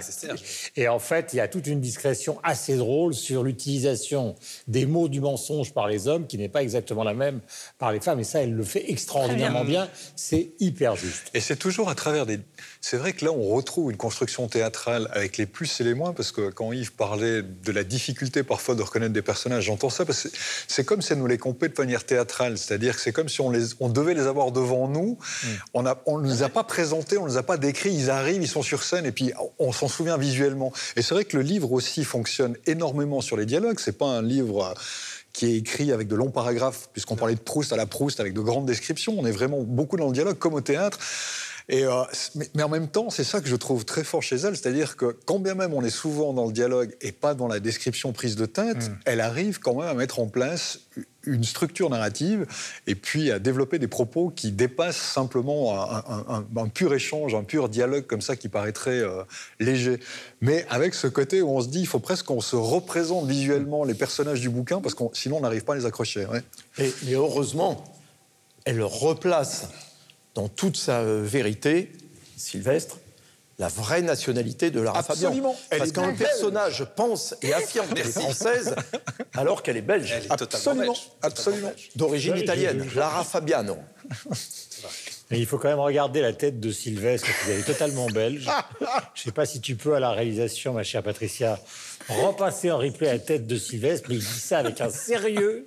Et 0.76 0.88
en 0.88 0.98
fait, 0.98 1.30
il 1.32 1.36
y 1.36 1.40
a 1.40 1.48
toute 1.48 1.66
une 1.66 1.80
discrétion 1.80 2.38
assez 2.42 2.76
drôle 2.76 3.14
sur 3.14 3.42
l'utilisation 3.42 4.34
des 4.66 4.86
mots 4.86 5.08
du 5.08 5.20
mensonge 5.20 5.72
par 5.72 5.88
les 5.88 6.08
hommes, 6.08 6.26
qui 6.26 6.38
n'est 6.38 6.48
pas 6.48 6.62
exactement 6.62 7.04
la 7.04 7.14
même 7.14 7.40
par 7.78 7.92
les 7.92 8.00
femmes. 8.00 8.20
Et 8.20 8.24
ça, 8.24 8.42
elle 8.42 8.54
le 8.54 8.64
fait 8.64 8.90
extraordinairement 8.90 9.64
bien. 9.64 9.88
C'est 10.16 10.52
hyper 10.60 10.96
juste. 10.96 11.30
Et 11.34 11.40
c'est 11.40 11.56
toujours 11.56 11.88
à 11.88 11.94
travers 11.94 12.26
des... 12.26 12.40
C'est 12.80 12.96
vrai 12.96 13.12
que 13.12 13.24
là, 13.24 13.32
on 13.32 13.48
retrouve 13.48 13.90
une 13.90 13.96
construction 13.96 14.46
théâtrale 14.48 15.08
avec 15.12 15.36
les 15.36 15.46
plus 15.46 15.80
et 15.80 15.84
les 15.84 15.94
moins, 15.94 16.12
parce 16.12 16.32
que 16.32 16.50
quand 16.50 16.72
Yves 16.72 16.92
parlait 16.92 17.42
de 17.42 17.72
la 17.72 17.84
difficulté 17.84 18.42
parfois 18.42 18.74
de 18.74 18.82
reconnaître 18.82 19.12
des 19.12 19.22
personnages, 19.22 19.64
j'entends 19.64 19.90
ça, 19.90 20.04
parce 20.04 20.24
que 20.24 20.28
c'est 20.68 20.84
comme 20.84 21.02
si 21.02 21.12
elle 21.12 21.18
nous 21.18 21.26
les 21.26 21.38
comptait 21.38 21.68
de 21.68 21.74
manière 21.78 22.04
théâtrale 22.04 22.24
c'est-à-dire 22.56 22.96
que 22.96 23.00
c'est 23.00 23.12
comme 23.12 23.28
si 23.28 23.40
on, 23.40 23.50
les, 23.50 23.64
on, 23.80 23.88
devait 23.88 24.14
les 24.14 24.26
avoir 24.26 24.52
devant 24.52 24.88
nous. 24.88 25.18
Mm. 25.18 25.46
On 25.74 26.18
ne 26.18 26.28
les 26.28 26.42
a 26.44 26.48
pas 26.48 26.62
présentés, 26.62 27.18
on 27.18 27.24
ne 27.24 27.30
les 27.30 27.36
a 27.36 27.42
pas 27.42 27.56
décrits. 27.56 27.92
Ils 27.92 28.08
arrivent, 28.08 28.42
ils 28.42 28.48
sont 28.48 28.62
sur 28.62 28.84
scène 28.84 29.06
et 29.06 29.12
puis 29.12 29.32
on 29.58 29.72
s'en 29.72 29.88
souvient 29.88 30.16
visuellement. 30.16 30.72
Et 30.96 31.02
c'est 31.02 31.14
vrai 31.14 31.24
que 31.24 31.36
le 31.36 31.42
livre 31.42 31.72
aussi 31.72 32.04
fonctionne 32.04 32.56
énormément 32.66 33.20
sur 33.20 33.36
les 33.36 33.44
dialogues. 33.44 33.80
C'est 33.80 33.98
pas 33.98 34.06
un 34.06 34.22
livre 34.22 34.64
euh, 34.64 34.74
qui 35.32 35.46
est 35.46 35.56
écrit 35.56 35.90
avec 35.90 36.06
de 36.06 36.14
longs 36.14 36.30
paragraphes, 36.30 36.88
puisqu'on 36.92 37.16
parlait 37.16 37.34
de 37.34 37.40
Proust 37.40 37.72
à 37.72 37.76
la 37.76 37.86
Proust, 37.86 38.20
avec 38.20 38.34
de 38.34 38.40
grandes 38.40 38.66
descriptions. 38.66 39.16
On 39.18 39.26
est 39.26 39.32
vraiment 39.32 39.62
beaucoup 39.62 39.96
dans 39.96 40.06
le 40.06 40.12
dialogue, 40.12 40.38
comme 40.38 40.54
au 40.54 40.60
théâtre. 40.60 40.98
Et, 41.68 41.84
euh, 41.84 42.02
mais, 42.54 42.62
en 42.62 42.68
même 42.68 42.88
temps, 42.88 43.10
c'est 43.10 43.24
ça 43.24 43.40
que 43.40 43.48
je 43.48 43.56
trouve 43.56 43.84
très 43.84 44.04
fort 44.04 44.22
chez 44.22 44.36
elle, 44.36 44.56
c'est-à-dire 44.56 44.96
que 44.96 45.16
quand 45.24 45.38
bien 45.38 45.54
même 45.54 45.72
on 45.72 45.82
est 45.82 45.90
souvent 45.90 46.34
dans 46.34 46.46
le 46.46 46.52
dialogue 46.52 46.94
et 47.00 47.10
pas 47.10 47.34
dans 47.34 47.48
la 47.48 47.58
description 47.58 48.12
prise 48.12 48.36
de 48.36 48.44
tête, 48.44 48.76
mm. 48.76 48.98
elle 49.06 49.20
arrive 49.20 49.60
quand 49.60 49.74
même 49.74 49.88
à 49.88 49.94
mettre 49.94 50.20
en 50.20 50.26
place 50.26 50.80
une 51.26 51.44
structure 51.44 51.90
narrative 51.90 52.46
et 52.86 52.94
puis 52.94 53.30
à 53.30 53.38
développer 53.38 53.78
des 53.78 53.88
propos 53.88 54.30
qui 54.30 54.52
dépassent 54.52 54.96
simplement 54.96 55.78
un, 56.28 56.68
pur 56.68 56.94
échange, 56.94 57.34
un 57.34 57.44
pur 57.44 57.68
dialogue 57.68 58.06
comme 58.06 58.20
ça 58.20 58.36
qui 58.36 58.48
paraîtrait 58.48 59.00
euh, 59.00 59.22
léger. 59.60 60.00
Mais 60.40 60.66
avec 60.70 60.94
ce 60.94 61.06
côté 61.06 61.42
où 61.42 61.50
on 61.50 61.60
se 61.60 61.68
dit, 61.68 61.80
il 61.80 61.86
faut 61.86 62.00
presque 62.00 62.26
qu'on 62.26 62.40
se 62.40 62.56
représente 62.56 63.26
visuellement 63.26 63.84
les 63.84 63.94
personnages 63.94 64.40
du 64.40 64.50
bouquin 64.50 64.80
parce 64.80 64.94
que 64.94 65.04
sinon 65.12 65.38
on 65.38 65.40
n'arrive 65.40 65.64
pas 65.64 65.74
à 65.74 65.76
les 65.76 65.86
accrocher. 65.86 66.26
Et, 66.78 66.92
mais 67.04 67.12
heureusement, 67.14 67.84
elle 68.64 68.82
replace 68.82 69.68
dans 70.34 70.48
toute 70.48 70.76
sa 70.76 71.00
euh, 71.00 71.22
vérité, 71.24 71.92
Sylvestre, 72.36 72.98
la 73.58 73.68
vraie 73.68 74.02
nationalité 74.02 74.70
de 74.70 74.80
Lara 74.80 74.98
Absolument. 74.98 75.54
Fabian. 75.54 75.78
Parce 75.78 75.92
qu'un 75.92 76.14
personnage 76.14 76.84
pense 76.96 77.34
et 77.42 77.52
affirme 77.54 77.88
qu'elle 77.88 78.06
est 78.06 78.20
française 78.20 78.74
alors 79.34 79.62
qu'elle 79.62 79.76
est 79.76 79.82
belge. 79.82 80.12
Elle 80.12 80.24
est 80.24 80.32
Absolument. 80.32 80.92
Belge. 80.92 81.10
Absolument. 81.22 81.72
D'origine 81.96 82.36
italienne. 82.36 82.88
Lara 82.94 83.24
Fabiano. 83.24 83.78
Mais 85.30 85.38
il 85.38 85.46
faut 85.46 85.58
quand 85.58 85.68
même 85.68 85.80
regarder 85.80 86.20
la 86.20 86.32
tête 86.32 86.60
de 86.60 86.70
Sylvestre, 86.70 87.26
qui 87.44 87.50
est 87.52 87.62
totalement 87.62 88.06
belge. 88.06 88.48
Je 89.14 89.20
ne 89.20 89.24
sais 89.24 89.32
pas 89.32 89.46
si 89.46 89.60
tu 89.60 89.74
peux, 89.74 89.94
à 89.94 90.00
la 90.00 90.10
réalisation, 90.10 90.74
ma 90.74 90.82
chère 90.82 91.02
Patricia, 91.02 91.58
repasser 92.08 92.70
en 92.70 92.78
replay 92.78 93.06
la 93.06 93.18
tête 93.18 93.46
de 93.46 93.56
Sylvestre, 93.56 94.08
mais 94.08 94.16
il 94.16 94.20
dit 94.20 94.40
ça 94.40 94.58
avec 94.58 94.80
un 94.80 94.90
sérieux. 94.90 95.66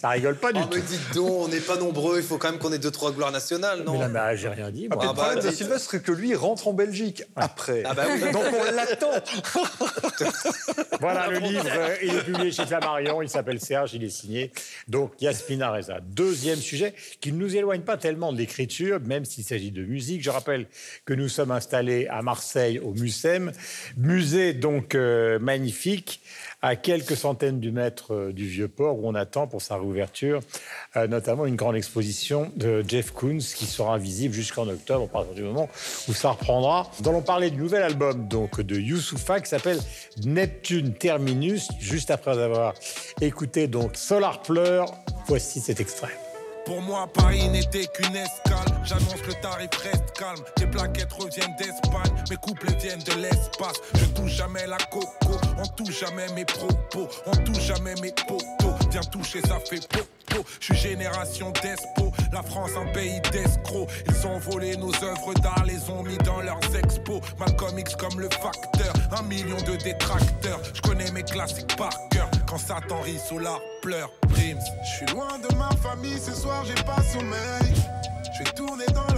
Ça 0.00 0.10
rigole 0.10 0.36
pas 0.36 0.52
du 0.52 0.60
oh, 0.60 0.66
tout. 0.66 0.76
Mais 0.76 0.82
dites 0.82 1.14
donc, 1.14 1.30
on 1.30 1.48
n'est 1.48 1.60
pas 1.60 1.76
nombreux, 1.76 2.18
il 2.18 2.22
faut 2.22 2.38
quand 2.38 2.50
même 2.50 2.58
qu'on 2.58 2.72
ait 2.72 2.78
deux, 2.78 2.90
trois 2.90 3.12
gloires 3.12 3.30
nationales, 3.30 3.82
non? 3.84 3.98
Mais 3.98 4.08
là, 4.12 4.34
j'ai 4.34 4.48
rien 4.48 4.70
dit. 4.70 4.88
Moi. 4.88 4.98
Ah, 5.00 5.06
le 5.06 5.12
problème 5.12 5.34
bah, 5.36 5.42
de 5.42 5.54
Sylvestre, 5.54 5.90
c'est 5.90 6.02
que 6.02 6.12
lui 6.12 6.34
rentre 6.34 6.68
en 6.68 6.72
Belgique 6.72 7.22
après. 7.36 7.82
Ah 7.84 7.94
bah 7.94 8.04
oui. 8.10 8.20
Donc 8.32 8.44
on 8.52 8.74
l'attend. 8.74 9.10
voilà, 11.00 11.28
le 11.28 11.38
livre, 11.38 11.66
euh, 11.68 11.96
il 12.02 12.14
est 12.14 12.24
publié 12.24 12.50
chez 12.50 12.66
Flammarion, 12.66 13.22
il 13.22 13.28
s'appelle 13.28 13.60
Serge, 13.60 13.94
il 13.94 14.02
est 14.04 14.10
signé. 14.10 14.52
Donc 14.88 15.12
Yasmina 15.20 15.70
Reza. 15.70 16.00
Deuxième 16.00 16.58
sujet 16.58 16.94
qui 17.20 17.32
ne 17.32 17.38
nous 17.38 17.54
éloigne 17.56 17.82
pas 17.82 17.96
tellement 17.96 18.32
de 18.32 18.38
l'écriture, 18.38 19.00
même 19.00 19.24
s'il 19.24 19.44
s'agit 19.44 19.70
de 19.70 19.84
musique. 19.84 20.22
Je 20.22 20.30
rappelle 20.30 20.66
que 21.04 21.14
nous 21.14 21.28
sommes 21.28 21.50
installés 21.50 22.06
à 22.08 22.22
Marseille, 22.22 22.78
au 22.78 22.94
MUSEM. 22.94 23.52
Musée 23.96 24.54
donc 24.54 24.94
euh, 24.94 25.38
magnifique 25.38 25.61
à 26.62 26.76
quelques 26.76 27.16
centaines 27.16 27.60
du 27.60 27.72
mètre 27.72 28.14
euh, 28.14 28.32
du 28.32 28.46
Vieux-Port, 28.46 28.98
où 28.98 29.08
on 29.08 29.14
attend 29.14 29.46
pour 29.46 29.60
sa 29.62 29.76
réouverture, 29.76 30.40
euh, 30.96 31.06
notamment 31.06 31.46
une 31.46 31.56
grande 31.56 31.76
exposition 31.76 32.50
de 32.56 32.84
Jeff 32.86 33.10
Koons 33.10 33.38
qui 33.38 33.66
sera 33.66 33.98
visible 33.98 34.34
jusqu'en 34.34 34.68
octobre, 34.68 35.04
à 35.04 35.08
partir 35.08 35.34
du 35.34 35.42
moment 35.42 35.68
où 36.08 36.12
ça 36.12 36.30
reprendra. 36.30 36.90
Nous 37.00 37.08
allons 37.08 37.22
parler 37.22 37.50
du 37.50 37.58
nouvel 37.58 37.82
album 37.82 38.28
donc, 38.28 38.60
de 38.60 38.76
Youssoufa 38.76 39.40
qui 39.40 39.48
s'appelle 39.48 39.80
Neptune 40.24 40.94
Terminus, 40.94 41.68
juste 41.80 42.10
après 42.10 42.38
avoir 42.38 42.74
écouté 43.20 43.66
donc 43.66 43.96
Solar 43.96 44.42
Pleur. 44.42 44.86
Voici 45.26 45.60
cet 45.60 45.80
extrait. 45.80 46.16
Pour 46.64 46.80
moi, 46.80 47.08
Paris 47.12 47.48
n'était 47.48 47.86
qu'une 47.86 48.14
escale. 48.14 48.78
J'annonce 48.84 49.26
le 49.26 49.34
tarif 49.42 49.70
reste 49.82 50.12
calme. 50.16 50.44
Les 50.60 50.66
plaquettes 50.66 51.12
reviennent 51.12 51.56
d'Espagne. 51.58 52.11
Mes 52.30 52.36
couples 52.36 52.72
viennent 52.78 53.02
de 53.02 53.12
l'espace. 53.14 53.76
Je 53.94 54.04
touche 54.06 54.32
jamais 54.32 54.66
la 54.66 54.78
coco. 54.90 55.38
On 55.58 55.66
touche 55.66 56.00
jamais 56.00 56.26
mes 56.34 56.44
propos. 56.44 57.08
On 57.26 57.36
touche 57.44 57.62
jamais 57.62 57.94
mes 58.00 58.12
potos. 58.12 58.74
Viens 58.90 59.00
toucher, 59.02 59.40
ça 59.42 59.58
fait 59.68 59.86
popo. 59.88 60.44
Je 60.60 60.64
suis 60.66 60.76
génération 60.76 61.52
d'espo. 61.62 62.12
La 62.32 62.42
France, 62.42 62.70
un 62.76 62.90
pays 62.92 63.20
d'escrocs. 63.32 63.88
Ils 64.08 64.26
ont 64.26 64.38
volé 64.38 64.76
nos 64.76 64.94
œuvres 65.04 65.34
d'art, 65.34 65.64
les 65.66 65.90
ont 65.90 66.02
mis 66.02 66.18
dans 66.18 66.40
leurs 66.40 66.76
expos. 66.76 67.20
Ma 67.38 67.46
comics 67.52 67.96
comme 67.96 68.18
le 68.18 68.28
facteur. 68.30 68.92
Un 69.18 69.22
million 69.22 69.60
de 69.62 69.76
détracteurs. 69.76 70.60
Je 70.74 70.80
connais 70.80 71.10
mes 71.12 71.22
classiques 71.22 71.76
par 71.76 71.92
cœur. 72.10 72.30
Quand 72.46 72.58
Satan 72.58 73.00
rit, 73.02 73.18
Solar 73.18 73.60
pleure. 73.82 74.10
Je 74.82 74.96
suis 74.96 75.06
loin 75.14 75.38
de 75.38 75.54
ma 75.56 75.70
famille, 75.76 76.18
ce 76.18 76.32
soir 76.32 76.64
j'ai 76.64 76.82
pas 76.84 77.02
sommeil. 77.02 77.74
Je 78.32 78.44
vais 78.44 78.50
tourner 78.52 78.86
dans 78.86 79.11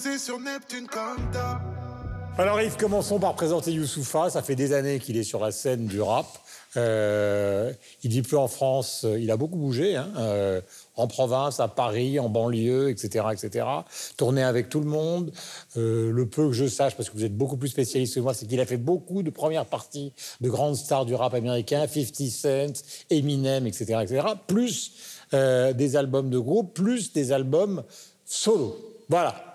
sur 0.00 0.40
Neptune 0.40 0.86
comme 0.86 1.30
d'hab. 1.32 1.60
Alors 2.38 2.60
Yves, 2.62 2.76
commençons 2.76 3.18
par 3.18 3.34
présenter 3.34 3.72
Youssoufa? 3.72 4.30
Ça 4.30 4.42
fait 4.42 4.54
des 4.54 4.72
années 4.72 4.98
qu'il 4.98 5.18
est 5.18 5.22
sur 5.22 5.38
la 5.38 5.52
scène 5.52 5.86
du 5.86 6.00
rap. 6.00 6.26
Euh, 6.78 7.70
il 8.02 8.08
dit 8.08 8.22
plus 8.22 8.38
en 8.38 8.48
France. 8.48 9.04
Il 9.18 9.30
a 9.30 9.36
beaucoup 9.36 9.58
bougé, 9.58 9.96
hein, 9.96 10.08
euh, 10.16 10.62
en 10.96 11.06
province, 11.08 11.60
à 11.60 11.68
Paris, 11.68 12.18
en 12.18 12.30
banlieue, 12.30 12.88
etc., 12.88 13.26
etc. 13.32 13.66
Tourné 14.16 14.42
avec 14.42 14.70
tout 14.70 14.80
le 14.80 14.86
monde. 14.86 15.30
Euh, 15.76 16.10
le 16.10 16.26
peu 16.26 16.46
que 16.46 16.54
je 16.54 16.66
sache, 16.66 16.96
parce 16.96 17.10
que 17.10 17.14
vous 17.14 17.24
êtes 17.24 17.36
beaucoup 17.36 17.58
plus 17.58 17.68
spécialiste 17.68 18.14
que 18.14 18.20
moi, 18.20 18.32
c'est 18.32 18.46
qu'il 18.46 18.60
a 18.60 18.66
fait 18.66 18.78
beaucoup 18.78 19.22
de 19.22 19.30
premières 19.30 19.66
parties 19.66 20.14
de 20.40 20.48
grandes 20.48 20.76
stars 20.76 21.04
du 21.04 21.14
rap 21.14 21.34
américain, 21.34 21.86
50 21.86 22.28
Cent, 22.30 22.82
Eminem, 23.10 23.66
etc., 23.66 24.00
etc. 24.02 24.26
Plus 24.46 24.92
euh, 25.34 25.74
des 25.74 25.96
albums 25.96 26.30
de 26.30 26.38
groupe, 26.38 26.72
plus 26.72 27.12
des 27.12 27.32
albums 27.32 27.82
solo. 28.24 28.74
Voilà. 29.10 29.51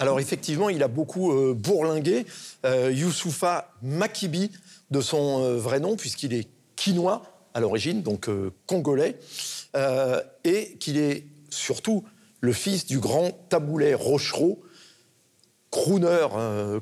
Alors 0.00 0.18
effectivement, 0.18 0.70
il 0.70 0.82
a 0.82 0.88
beaucoup 0.88 1.30
euh, 1.30 1.52
bourlingué. 1.52 2.24
Euh, 2.64 2.90
Youssoufa 2.90 3.74
Makibi, 3.82 4.50
de 4.90 5.02
son 5.02 5.44
euh, 5.44 5.58
vrai 5.58 5.78
nom, 5.78 5.94
puisqu'il 5.94 6.32
est 6.32 6.48
quinois 6.74 7.22
à 7.52 7.60
l'origine, 7.60 8.00
donc 8.00 8.30
congolais, 8.66 9.18
et 10.44 10.76
qu'il 10.78 10.98
est 10.98 11.24
surtout 11.50 12.04
le 12.40 12.52
fils 12.52 12.86
du 12.86 13.00
grand 13.00 13.32
taboulet 13.48 13.92
Rochereau, 13.92 14.62
crooner 15.70 16.26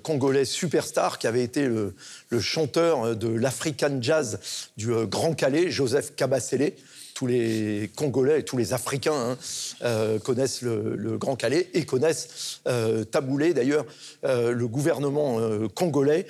congolais 0.02 0.44
superstar 0.44 1.18
qui 1.18 1.26
avait 1.26 1.42
été 1.42 1.66
le, 1.66 1.94
chanteur 2.40 3.16
de 3.16 3.28
l'African 3.28 3.98
Jazz 4.00 4.40
du 4.76 4.92
euh, 4.92 5.06
Grand 5.06 5.34
Calais, 5.34 5.70
Joseph 5.70 6.14
Kabasele. 6.14 6.72
Tous 7.14 7.26
les 7.26 7.90
Congolais 7.96 8.40
et 8.40 8.42
tous 8.44 8.56
les 8.56 8.72
Africains 8.72 9.12
hein, 9.12 9.38
euh, 9.82 10.20
connaissent 10.20 10.62
le, 10.62 11.18
Grand 11.18 11.34
Calais 11.34 11.68
et 11.74 11.84
connaissent 11.84 12.60
euh, 12.68 13.02
Taboulé. 13.02 13.54
D'ailleurs, 13.54 13.84
le 14.22 14.66
gouvernement 14.66 15.40
congolais 15.74 16.26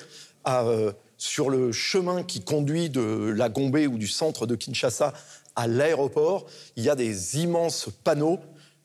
sur 1.18 1.50
le 1.50 1.72
chemin 1.72 2.22
qui 2.22 2.40
conduit 2.40 2.88
de 2.88 3.34
la 3.36 3.50
Gombe 3.50 3.76
ou 3.76 3.98
du 3.98 4.08
centre 4.08 4.46
de 4.46 4.54
Kinshasa 4.54 5.12
à 5.56 5.66
l'aéroport, 5.66 6.46
il 6.76 6.84
y 6.84 6.88
a 6.88 6.94
des 6.94 7.38
immenses 7.38 7.88
panneaux 8.04 8.38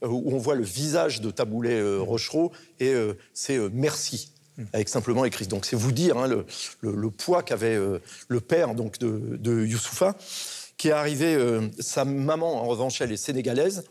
où 0.07 0.33
on 0.33 0.37
voit 0.37 0.55
le 0.55 0.63
visage 0.63 1.21
de 1.21 1.31
Taboulé 1.31 1.71
euh, 1.73 1.99
Rochereau 1.99 2.51
et 2.79 2.89
euh, 2.93 3.13
c'est 3.33 3.57
euh, 3.57 3.69
merci 3.73 4.29
avec 4.73 4.87
simplement 4.89 5.25
écrit. 5.25 5.47
Donc 5.47 5.65
c'est 5.65 5.75
vous 5.75 5.91
dire 5.91 6.17
hein, 6.17 6.27
le, 6.27 6.45
le- 6.81 6.95
le 6.95 7.09
poids 7.09 7.41
qu'avait 7.43 7.75
euh, 7.75 7.99
le 8.27 8.39
père 8.39 8.75
donc 8.75 8.99
de, 8.99 9.37
de 9.37 9.65
Youssoufa, 9.65 10.15
qui 10.77 10.89
est 10.89 10.91
arrivé. 10.91 11.33
euh, 11.35 11.61
sa 11.79 12.05
maman 12.05 12.61
en 12.63 12.67
revanche 12.67 13.01
elle 13.01 13.11
est 13.11 13.17
sénégalaise. 13.17 13.83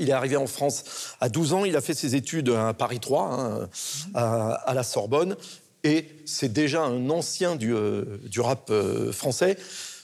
Il 0.00 0.08
est 0.10 0.12
arrivé 0.12 0.36
en 0.36 0.46
France 0.46 0.84
à 1.20 1.28
12 1.28 1.52
ans. 1.54 1.64
Il 1.64 1.74
a 1.76 1.80
fait 1.80 1.94
ses 1.94 2.14
études 2.14 2.50
à 2.50 2.72
Paris 2.72 3.00
3, 3.00 3.22
hein, 3.32 3.68
à, 4.14 4.52
à 4.52 4.74
la 4.74 4.82
Sorbonne. 4.84 5.36
Et 5.84 6.06
c'est 6.24 6.52
déjà 6.52 6.82
un 6.82 7.10
ancien 7.10 7.56
du, 7.56 7.74
euh, 7.74 8.18
du 8.24 8.40
rap 8.40 8.68
euh, 8.70 9.10
français. 9.12 9.56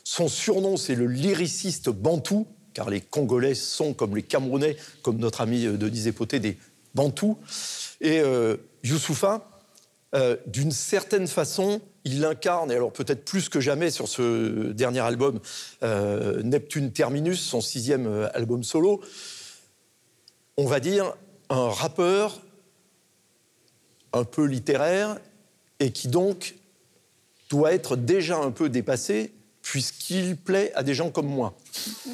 Son 0.02 0.28
surnom, 0.28 0.76
c'est 0.76 0.94
le 0.96 1.06
lyriciste 1.06 1.90
bantou, 1.90 2.46
car 2.74 2.90
les 2.90 3.00
Congolais 3.00 3.54
sont, 3.54 3.94
comme 3.94 4.14
les 4.14 4.22
Camerounais, 4.22 4.76
comme 5.02 5.16
notre 5.16 5.40
ami 5.40 5.64
euh, 5.64 5.76
Denis 5.76 6.08
Epoté, 6.08 6.40
des 6.40 6.58
bantous. 6.94 7.38
Et 8.00 8.20
euh, 8.20 8.56
Youssoufa, 8.82 9.48
euh, 10.14 10.37
d'une 10.46 10.72
certaine 10.72 11.26
façon, 11.26 11.80
il 12.04 12.24
incarne, 12.24 12.70
et 12.70 12.74
alors 12.74 12.92
peut-être 12.92 13.24
plus 13.24 13.48
que 13.48 13.60
jamais 13.60 13.90
sur 13.90 14.08
ce 14.08 14.72
dernier 14.72 15.00
album, 15.00 15.40
euh, 15.82 16.42
Neptune 16.42 16.92
Terminus, 16.92 17.40
son 17.40 17.60
sixième 17.60 18.28
album 18.34 18.62
solo, 18.62 19.00
on 20.56 20.66
va 20.66 20.80
dire 20.80 21.14
un 21.50 21.68
rappeur 21.68 22.40
un 24.12 24.24
peu 24.24 24.44
littéraire 24.44 25.18
et 25.80 25.90
qui 25.90 26.08
donc 26.08 26.54
doit 27.50 27.72
être 27.72 27.96
déjà 27.96 28.38
un 28.38 28.52
peu 28.52 28.68
dépassé 28.68 29.32
puisqu'il 29.64 30.37
plaît 30.37 30.70
à 30.77 30.83
des 30.85 30.94
gens 30.94 31.11
comme 31.11 31.27
moi. 31.27 31.55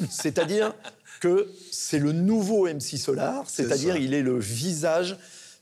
C'est-à-dire 0.09 0.73
que 1.19 1.51
c'est 1.71 1.99
le 1.99 2.13
nouveau 2.13 2.67
MC 2.67 2.97
Solar, 2.97 3.43
c'est-à-dire 3.47 3.97
il 3.97 4.15
est 4.15 4.23
le 4.23 4.39
visage 4.39 5.17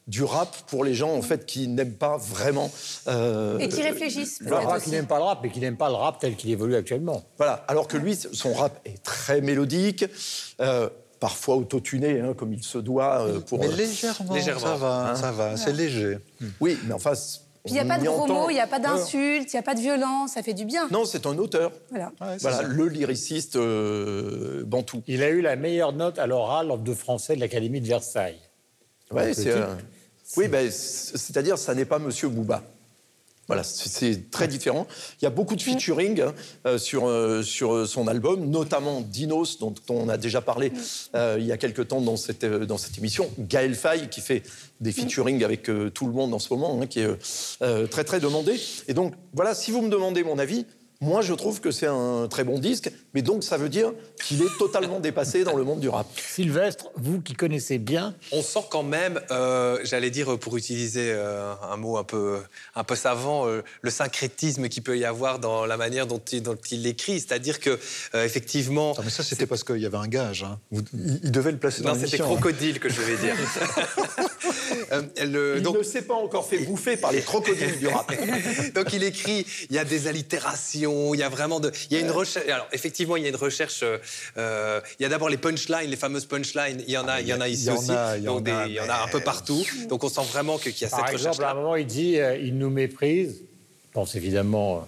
du 0.07 0.23
rap 0.23 0.55
pour 0.67 0.83
les 0.83 0.95
gens 0.95 1.13
en 1.13 1.21
fait 1.21 1.45
qui 1.45 1.67
n'aiment 1.67 1.93
pas 1.93 2.17
vraiment 2.17 2.71
euh, 3.07 3.59
Et 3.59 3.67
qui 3.67 3.81
réfléchissent 3.81 4.39
Le 4.41 4.55
rap 4.55 4.81
qui 4.81 4.91
n'aime 4.91 5.05
pas 5.07 5.17
le 5.17 5.23
rap, 5.23 5.39
mais 5.43 5.49
qui 5.51 5.59
n'aime 5.59 5.77
pas 5.77 5.89
le 5.89 5.95
rap 5.95 6.19
tel 6.19 6.35
qu'il 6.35 6.49
évolue 6.51 6.75
actuellement. 6.75 7.23
Voilà, 7.37 7.65
alors 7.67 7.87
que 7.87 7.97
lui, 7.97 8.15
son 8.15 8.53
rap 8.53 8.79
est 8.85 9.03
très 9.03 9.41
mélodique, 9.41 10.05
euh, 10.61 10.89
parfois 11.19 11.57
autotuné, 11.57 12.21
hein, 12.21 12.33
comme 12.35 12.53
il 12.53 12.63
se 12.63 12.77
doit 12.77 13.21
euh, 13.21 13.39
pour. 13.39 13.59
Mais 13.59 13.67
euh, 13.67 13.75
légèrement, 13.75 14.33
Légèrement. 14.33 14.61
ça 14.61 14.75
va, 14.75 15.09
Hein 15.09 15.15
ça 15.15 15.31
va, 15.31 15.57
c'est 15.57 15.73
léger. 15.73 16.17
Oui, 16.59 16.77
mais 16.85 16.93
enfin. 16.93 17.13
Puis 17.65 17.73
il 17.73 17.73
n'y 17.73 17.79
a 17.79 17.85
pas 17.85 17.99
de 17.99 18.05
gros 18.05 18.25
mots, 18.25 18.49
il 18.49 18.53
n'y 18.53 18.59
a 18.59 18.67
pas 18.67 18.79
d'insultes, 18.79 19.51
il 19.51 19.55
n'y 19.55 19.59
a 19.59 19.63
pas 19.63 19.75
de 19.75 19.81
violence, 19.81 20.33
ça 20.33 20.43
fait 20.43 20.53
du 20.53 20.65
bien. 20.65 20.87
Non, 20.91 21.03
c'est 21.05 21.25
un 21.25 21.37
auteur. 21.37 21.71
Voilà. 21.89 22.11
Voilà, 22.39 22.61
le 22.61 22.87
lyriciste 22.87 23.57
euh, 23.57 24.63
bantou. 24.65 25.03
Il 25.07 25.23
a 25.23 25.29
eu 25.29 25.41
la 25.41 25.55
meilleure 25.55 25.91
note 25.93 26.19
à 26.19 26.27
l'oral 26.27 26.81
de 26.81 26.93
français 26.93 27.35
de 27.35 27.41
l'Académie 27.41 27.81
de 27.81 27.87
Versailles. 27.87 28.39
Ouais, 29.11 29.33
c'est, 29.33 29.51
euh, 29.51 29.73
Oui, 30.37 30.47
ben, 30.47 30.71
c'est-à-dire, 30.71 31.57
ça 31.57 31.75
n'est 31.75 31.85
pas 31.85 31.99
Monsieur 31.99 32.29
Booba. 32.29 32.63
Voilà, 33.49 33.63
c'est- 33.63 34.29
très 34.29 34.47
différent. 34.47 34.85
Il 35.19 35.25
y 35.25 35.27
a 35.27 35.31
beaucoup 35.31 35.55
de 35.55 35.61
featuring 35.61 36.21
hein, 36.21 36.33
euh, 36.67 36.77
sur, 36.77 37.07
euh, 37.07 37.41
sur 37.41 37.73
euh, 37.73 37.85
son 37.87 38.07
album, 38.07 38.45
notamment 38.49 39.01
Dinos, 39.01 39.57
dont 39.57 39.73
on 39.89 40.07
a 40.07 40.17
déjà 40.17 40.39
parlé 40.39 40.71
euh, 41.15 41.37
il 41.39 41.45
y 41.47 41.51
a 41.51 41.57
quelque 41.57 41.81
temps 41.81 41.99
dans 41.99 42.15
cette, 42.15 42.43
euh, 42.43 42.67
dans 42.67 42.77
cette 42.77 42.97
émission. 42.99 43.27
Gaël 43.39 43.73
Faye, 43.73 44.07
qui 44.09 44.21
fait 44.21 44.43
des 44.81 44.91
featuring 44.91 45.43
avec 45.43 45.63
tout 45.93 46.05
le 46.05 46.13
monde 46.13 46.31
en 46.33 46.39
ce 46.39 46.53
moment, 46.53 46.79
hein, 46.79 46.85
qui 46.87 46.99
est 47.01 47.89
très, 47.89 48.03
très 48.05 48.19
demandé. 48.21 48.57
Et 48.87 48.93
donc, 48.93 49.13
voilà, 49.33 49.53
si 49.53 49.71
vous 49.71 49.81
me 49.81 49.89
demandez 49.89 50.23
mon 50.23 50.39
avis, 50.39 50.65
moi, 51.01 51.21
je 51.21 51.33
trouve 51.33 51.61
que 51.61 51.71
c'est 51.71 51.87
un 51.87 52.27
très 52.29 52.43
bon 52.43 52.59
disque, 52.59 52.91
mais 53.13 53.21
donc 53.21 53.43
ça 53.43 53.55
veut 53.57 53.69
dire 53.69 53.93
qu'il 54.25 54.41
est 54.41 54.57
totalement 54.57 54.99
dépassé 54.99 55.45
dans 55.45 55.55
le 55.55 55.63
monde 55.63 55.79
du 55.79 55.87
rap. 55.87 56.07
Sylvestre, 56.17 56.87
vous 56.97 57.21
qui 57.21 57.33
connaissez 57.33 57.77
bien, 57.77 58.15
On 58.33 58.41
sent 58.41 58.59
quand 58.69 58.83
même, 58.83 59.19
euh, 59.31 59.79
j'allais 59.83 60.09
dire 60.09 60.37
pour 60.37 60.57
utiliser 60.57 61.11
euh, 61.13 61.53
un 61.71 61.77
mot 61.77 61.97
un 61.97 62.03
peu, 62.03 62.39
un 62.75 62.83
peu 62.83 62.95
savant, 62.95 63.47
euh, 63.47 63.61
le 63.81 63.89
syncrétisme 63.89 64.67
qu'il 64.67 64.83
peut 64.83 64.97
y 64.97 65.05
avoir 65.05 65.39
dans 65.39 65.65
la 65.65 65.77
manière 65.77 66.05
dont 66.05 66.21
il, 66.31 66.43
dont 66.43 66.57
il 66.69 66.83
l'écrit. 66.83 67.19
C'est-à-dire 67.21 67.59
que, 67.61 67.79
euh, 68.13 68.25
effectivement. 68.25 68.93
Non, 68.97 69.03
mais 69.03 69.09
ça, 69.09 69.23
c'était 69.23 69.45
parce 69.45 69.63
qu'il 69.63 69.77
y 69.77 69.85
avait 69.85 69.97
un 69.97 70.07
gage. 70.07 70.43
hein. 70.43 70.59
Vous- 70.71 70.83
il, 70.93 71.19
il 71.23 71.31
devait 71.31 71.51
le 71.51 71.57
placer 71.59 71.81
dans 71.81 71.93
Non, 71.95 71.99
c'était 71.99 72.21
hein. 72.21 72.25
crocodile 72.25 72.79
que 72.79 72.89
je 72.89 73.01
vais 73.01 73.15
dire. 73.17 73.35
Euh, 74.91 75.01
le- 75.25 75.55
Il 75.57 75.63
donc, 75.63 75.77
ne 75.77 75.83
s'est 75.83 76.01
pas 76.01 76.15
encore 76.15 76.47
fait 76.47 76.59
bouffer 76.59 76.97
par 76.97 77.11
les 77.11 77.21
crocodiles 77.21 77.77
du 77.77 77.87
rap. 77.87 78.11
Donc 78.75 78.93
il 78.93 79.03
écrit, 79.03 79.45
il 79.69 79.75
y 79.75 79.79
a 79.79 79.85
des 79.85 80.07
allitérations, 80.07 80.88
il 81.13 81.19
y 81.19 81.23
a 81.23 81.29
vraiment 81.29 81.59
de, 81.59 81.71
il 81.89 81.97
y 81.97 81.99
a 81.99 82.03
une 82.03 82.11
recherche. 82.11 82.47
Alors 82.47 82.67
effectivement, 82.71 83.15
il 83.17 83.23
y 83.23 83.25
a 83.25 83.29
une 83.29 83.35
recherche. 83.35 83.83
euh, 83.83 84.81
il 84.99 85.03
y 85.03 85.05
a 85.05 85.09
d'abord 85.09 85.29
les 85.29 85.37
punchlines, 85.37 85.89
les 85.89 85.97
fameuses 85.97 86.25
punchlines. 86.25 86.83
Il 86.87 86.91
y 86.93 86.97
en 86.97 87.07
a, 87.07 87.21
il 87.21 87.27
y 87.27 87.33
en 87.33 87.41
a 87.41 87.47
ici 87.47 87.65
y 87.65 87.69
en 87.69 87.77
aussi. 87.77 87.91
a, 87.91 88.17
il 88.17 88.23
y 88.23 88.79
en 88.79 88.89
a, 88.89 89.03
un 89.03 89.07
peu 89.07 89.21
partout. 89.21 89.63
Donc 89.89 90.03
on 90.03 90.09
sent 90.09 90.21
vraiment 90.31 90.57
que- 90.57 90.69
qu'il 90.69 90.83
y 90.83 90.85
a 90.85 90.89
par 90.89 91.05
cette 91.07 91.15
exemple, 91.15 91.43
à 91.43 91.51
un 91.51 91.53
moment, 91.55 91.75
il 91.75 91.85
dit 91.87 92.19
euh, 92.19 92.37
il 92.37 92.57
nous 92.57 92.69
méprise. 92.69 93.41
Pense 93.93 94.15
évidemment 94.15 94.77
euh, 94.77 94.81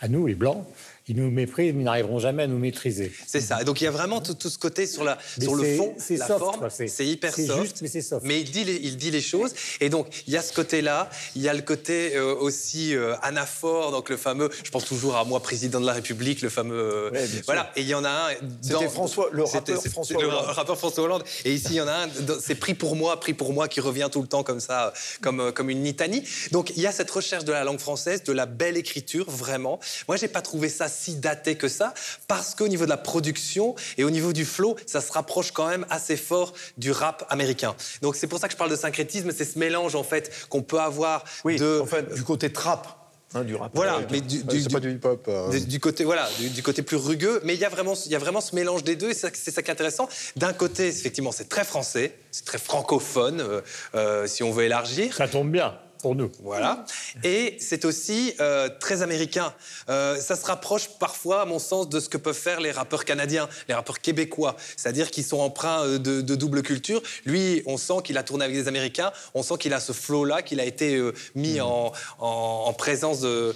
à 0.00 0.08
nous, 0.08 0.26
les 0.26 0.34
Blancs. 0.34 0.64
Ils 1.08 1.16
nous 1.16 1.30
méprisent, 1.30 1.72
mais 1.74 1.80
ils 1.82 1.84
n'arriveront 1.84 2.18
jamais 2.18 2.42
à 2.42 2.46
nous 2.46 2.58
maîtriser. 2.58 3.12
C'est 3.26 3.40
ça. 3.40 3.62
Et 3.62 3.64
Donc 3.64 3.80
il 3.80 3.84
y 3.84 3.86
a 3.86 3.90
vraiment 3.90 4.20
tout, 4.20 4.34
tout 4.34 4.50
ce 4.50 4.58
côté 4.58 4.86
sur, 4.86 5.04
la, 5.04 5.18
sur 5.40 5.54
le 5.54 5.76
fond, 5.76 5.94
c'est 5.98 6.16
la 6.16 6.26
soft, 6.26 6.38
forme. 6.40 6.68
C'est- 6.70 7.06
hyper 7.06 7.34
c'est 7.34 7.46
soft. 7.46 7.62
juste, 7.62 7.82
mais 7.82 7.88
c'est 7.88 8.02
soft. 8.02 8.24
Mais 8.26 8.40
il 8.40 8.50
dit, 8.50 8.64
les, 8.64 8.76
il 8.76 8.96
dit 8.96 9.10
les 9.10 9.20
choses. 9.20 9.52
Et 9.80 9.88
donc 9.88 10.06
il 10.26 10.32
y 10.32 10.36
a 10.36 10.42
ce 10.42 10.52
côté-là. 10.52 11.08
Il 11.34 11.42
y 11.42 11.48
a 11.48 11.54
le 11.54 11.62
côté 11.62 12.14
euh, 12.16 12.34
aussi 12.34 12.94
euh, 12.94 13.14
anaphore, 13.22 13.90
donc 13.90 14.08
le 14.10 14.16
fameux. 14.16 14.50
Je 14.64 14.70
pense 14.70 14.84
toujours 14.84 15.16
à 15.16 15.24
moi, 15.24 15.40
président 15.40 15.80
de 15.80 15.86
la 15.86 15.92
République, 15.94 16.42
le 16.42 16.48
fameux. 16.50 16.74
euh, 16.78 17.10
Ouais, 17.10 17.26
voilà. 17.46 17.72
Et 17.76 17.80
il 17.82 17.88
y 17.88 17.94
en 17.94 18.04
a 18.04 18.10
un. 18.10 18.28
C'était 18.60 18.88
François- 18.88 19.28
le 19.32 19.44
rappeur 19.44 19.82
François 19.82 20.20
le 20.20 20.28
Hollande. 20.28 20.44
rappeur 20.46 20.76
François 20.78 21.04
Hollande. 21.04 21.24
Et 21.44 21.52
ici 21.54 21.68
il 21.70 21.76
y 21.76 21.80
en 21.80 21.88
a 21.88 21.92
un. 22.04 22.08
C'est 22.40 22.54
pris 22.54 22.74
pour 22.74 22.96
moi, 22.96 23.18
pris 23.18 23.34
pour 23.34 23.52
moi, 23.52 23.68
qui 23.68 23.80
revient 23.80 24.08
tout 24.12 24.20
le 24.22 24.28
temps 24.28 24.42
comme 24.42 24.60
ça, 24.60 24.92
comme 25.22 25.52
comme 25.52 25.70
une 25.70 25.82
litanie. 25.84 26.22
Donc 26.52 26.70
il 26.76 26.82
y 26.82 26.86
a 26.86 26.92
cette 26.92 27.10
recherche 27.10 27.44
de 27.44 27.52
la 27.52 27.64
langue 27.64 27.78
française, 27.80 28.22
de 28.24 28.32
la 28.32 28.46
belle 28.46 28.76
écriture, 28.76 29.30
vraiment. 29.30 29.80
Moi 30.06 30.16
j'ai 30.16 30.28
pas 30.28 30.42
trouvé 30.42 30.68
ça 30.68 30.88
si 30.98 31.16
daté 31.16 31.56
que 31.56 31.68
ça, 31.68 31.94
parce 32.26 32.54
qu'au 32.54 32.68
niveau 32.68 32.84
de 32.84 32.90
la 32.90 32.96
production 32.96 33.74
et 33.96 34.04
au 34.04 34.10
niveau 34.10 34.32
du 34.32 34.44
flow, 34.44 34.76
ça 34.86 35.00
se 35.00 35.12
rapproche 35.12 35.52
quand 35.52 35.68
même 35.68 35.86
assez 35.90 36.16
fort 36.16 36.52
du 36.76 36.90
rap 36.92 37.26
américain. 37.30 37.74
Donc 38.02 38.16
c'est 38.16 38.26
pour 38.26 38.38
ça 38.38 38.48
que 38.48 38.52
je 38.52 38.58
parle 38.58 38.70
de 38.70 38.76
syncrétisme, 38.76 39.30
c'est 39.36 39.44
ce 39.44 39.58
mélange 39.58 39.94
en 39.94 40.02
fait 40.02 40.30
qu'on 40.48 40.62
peut 40.62 40.80
avoir 40.80 41.24
Oui, 41.44 41.56
de 41.56 41.80
en 41.80 41.86
fait, 41.86 42.12
du 42.14 42.22
côté 42.24 42.52
trap 42.52 42.88
hein, 43.34 43.42
du 43.44 43.54
rap. 43.54 43.70
voilà, 43.74 44.00
mais 44.10 44.20
du, 44.20 44.40
pas 44.70 44.80
du 44.80 44.92
hip-hop. 44.92 45.24
euh. 45.28 45.50
du, 45.50 45.60
du 45.60 45.80
côté 45.80 46.04
voilà, 46.04 46.28
du, 46.38 46.48
du 46.50 46.62
côté 46.62 46.82
plus 46.82 46.96
rugueux, 46.96 47.40
mais 47.44 47.54
il 47.54 47.60
y 47.60 47.64
a 47.64 47.68
vraiment 47.68 47.94
il 48.06 48.10
y 48.12 48.16
a 48.16 48.18
vraiment 48.18 48.40
ce 48.40 48.54
mélange 48.54 48.84
des 48.84 48.96
deux 48.96 49.10
et 49.10 49.14
c'est 49.14 49.28
ça- 49.28 49.32
c'est 49.34 49.50
ça 49.50 49.62
qui 49.62 49.68
est 49.68 49.72
intéressant. 49.72 50.08
D'un 50.36 50.52
côté, 50.52 50.88
effectivement, 50.88 51.32
c'est 51.32 51.48
très 51.48 51.64
français, 51.64 52.14
c'est 52.30 52.44
très 52.44 52.58
francophone, 52.58 53.40
euh, 53.40 53.60
euh, 53.94 54.26
si 54.26 54.42
on 54.42 54.50
veut 54.52 54.64
élargir. 54.64 55.14
Ça 55.14 55.28
tombe 55.28 55.50
bien. 55.50 55.78
Pour 55.98 56.14
nous. 56.14 56.30
Voilà. 56.42 56.84
Et 57.24 57.56
c'est 57.60 57.84
aussi 57.84 58.34
euh, 58.40 58.68
très 58.80 59.02
américain. 59.02 59.52
Euh, 59.88 60.16
ça 60.20 60.36
se 60.36 60.44
rapproche 60.46 60.88
parfois, 60.98 61.42
à 61.42 61.44
mon 61.44 61.58
sens, 61.58 61.88
de 61.88 62.00
ce 62.00 62.08
que 62.08 62.16
peuvent 62.16 62.34
faire 62.36 62.60
les 62.60 62.70
rappeurs 62.70 63.04
canadiens, 63.04 63.48
les 63.68 63.74
rappeurs 63.74 64.00
québécois. 64.00 64.56
C'est-à-dire 64.76 65.10
qu'ils 65.10 65.24
sont 65.24 65.38
empreints 65.40 65.84
euh, 65.84 65.98
de, 65.98 66.20
de 66.20 66.34
double 66.34 66.62
culture. 66.62 67.02
Lui, 67.24 67.62
on 67.66 67.76
sent 67.76 67.94
qu'il 68.04 68.16
a 68.18 68.22
tourné 68.22 68.44
avec 68.44 68.56
des 68.56 68.68
Américains. 68.68 69.12
On 69.34 69.42
sent 69.42 69.54
qu'il 69.58 69.72
a 69.74 69.80
ce 69.80 69.92
flow-là, 69.92 70.42
qu'il 70.42 70.60
a 70.60 70.64
été 70.64 70.96
euh, 70.96 71.12
mis 71.34 71.60
en, 71.60 71.92
en- 72.18 72.64
en 72.66 72.72
présence 72.72 73.20
de, 73.20 73.54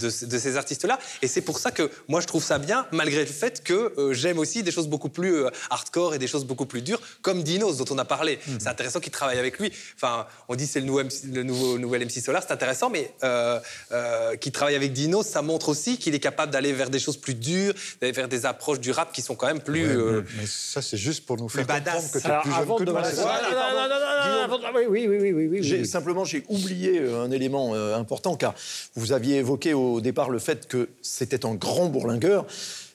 ces 0.00 0.56
artistes-là. 0.56 0.98
Et 1.22 1.28
c'est 1.28 1.40
pour 1.42 1.58
ça 1.58 1.70
que 1.70 1.90
moi, 2.08 2.20
je 2.20 2.26
trouve 2.26 2.42
ça 2.44 2.58
bien, 2.58 2.86
malgré 2.92 3.20
le 3.20 3.26
fait 3.26 3.62
que 3.62 4.10
j'aime 4.12 4.38
aussi 4.38 4.62
des 4.62 4.70
choses 4.70 4.88
beaucoup 4.88 5.08
plus 5.08 5.44
hardcore 5.70 6.14
et 6.14 6.18
des 6.18 6.26
choses 6.26 6.44
beaucoup 6.44 6.66
plus 6.66 6.82
dures, 6.82 7.00
comme 7.22 7.42
Dinos, 7.42 7.76
dont 7.76 7.84
on 7.94 7.98
a 7.98 8.04
parlé. 8.04 8.38
C'est 8.58 8.68
intéressant 8.68 9.00
qu'il 9.00 9.12
travaille 9.12 9.38
avec 9.38 9.58
lui. 9.58 9.72
Enfin, 9.96 10.26
on 10.48 10.54
dit 10.54 10.66
c'est 10.66 10.80
le, 10.80 10.86
nouveau 10.86 11.02
MC 11.04 11.24
le 11.32 11.41
nouveau, 11.42 11.78
nouvel 11.78 12.04
MC 12.04 12.20
Solar, 12.20 12.42
c'est 12.42 12.52
intéressant, 12.52 12.90
mais 12.90 13.12
euh, 13.24 13.60
euh, 13.92 14.36
qu'il 14.36 14.52
travaille 14.52 14.74
avec 14.74 14.92
Dinos, 14.92 15.26
ça 15.26 15.42
montre 15.42 15.68
aussi 15.68 15.98
qu'il 15.98 16.14
est 16.14 16.20
capable 16.20 16.52
d'aller 16.52 16.72
vers 16.72 16.90
des 16.90 16.98
choses 16.98 17.16
plus 17.16 17.34
dures, 17.34 17.74
d'aller 18.00 18.12
vers 18.12 18.28
des 18.28 18.46
approches 18.46 18.80
du 18.80 18.90
rap 18.90 19.12
qui 19.12 19.22
sont 19.22 19.34
quand 19.34 19.46
même 19.46 19.60
plus... 19.60 19.86
Ouais, 19.86 19.94
euh, 19.94 20.22
mais, 20.38 20.46
ça, 20.46 20.82
c'est 20.82 20.96
juste 20.96 21.26
pour 21.26 21.36
nous 21.36 21.48
faire 21.48 21.66
comprendre 21.66 22.10
que 22.10 22.18
tu 22.18 22.26
es 22.26 22.30
Alors, 22.30 22.42
plus 22.42 22.52
jeune 22.52 22.66
que 22.66 22.84
nous. 22.84 22.92
non, 22.92 23.00
non, 23.00 23.02
non, 23.02 23.88
non, 23.88 24.48
non, 24.48 24.48
non, 24.48 24.58
non, 24.58 24.68
oui, 24.74 24.84
oui, 24.88 25.06
oui, 25.06 25.18
oui, 25.18 25.32
oui, 25.32 25.48
oui, 25.48 25.60
oui. 25.62 25.86
Simplement, 25.86 26.24
j'ai 26.24 26.44
oublié 26.48 27.00
euh, 27.00 27.22
un 27.22 27.30
élément 27.30 27.74
euh, 27.74 27.96
important, 27.96 28.36
car 28.36 28.54
vous 28.94 29.12
aviez 29.12 29.36
évoqué 29.36 29.74
au 29.74 30.00
départ 30.00 30.30
le 30.30 30.38
fait 30.38 30.66
que 30.66 30.88
c'était 31.02 31.46
un 31.46 31.54
grand 31.54 31.86
bourlingueur. 31.86 32.46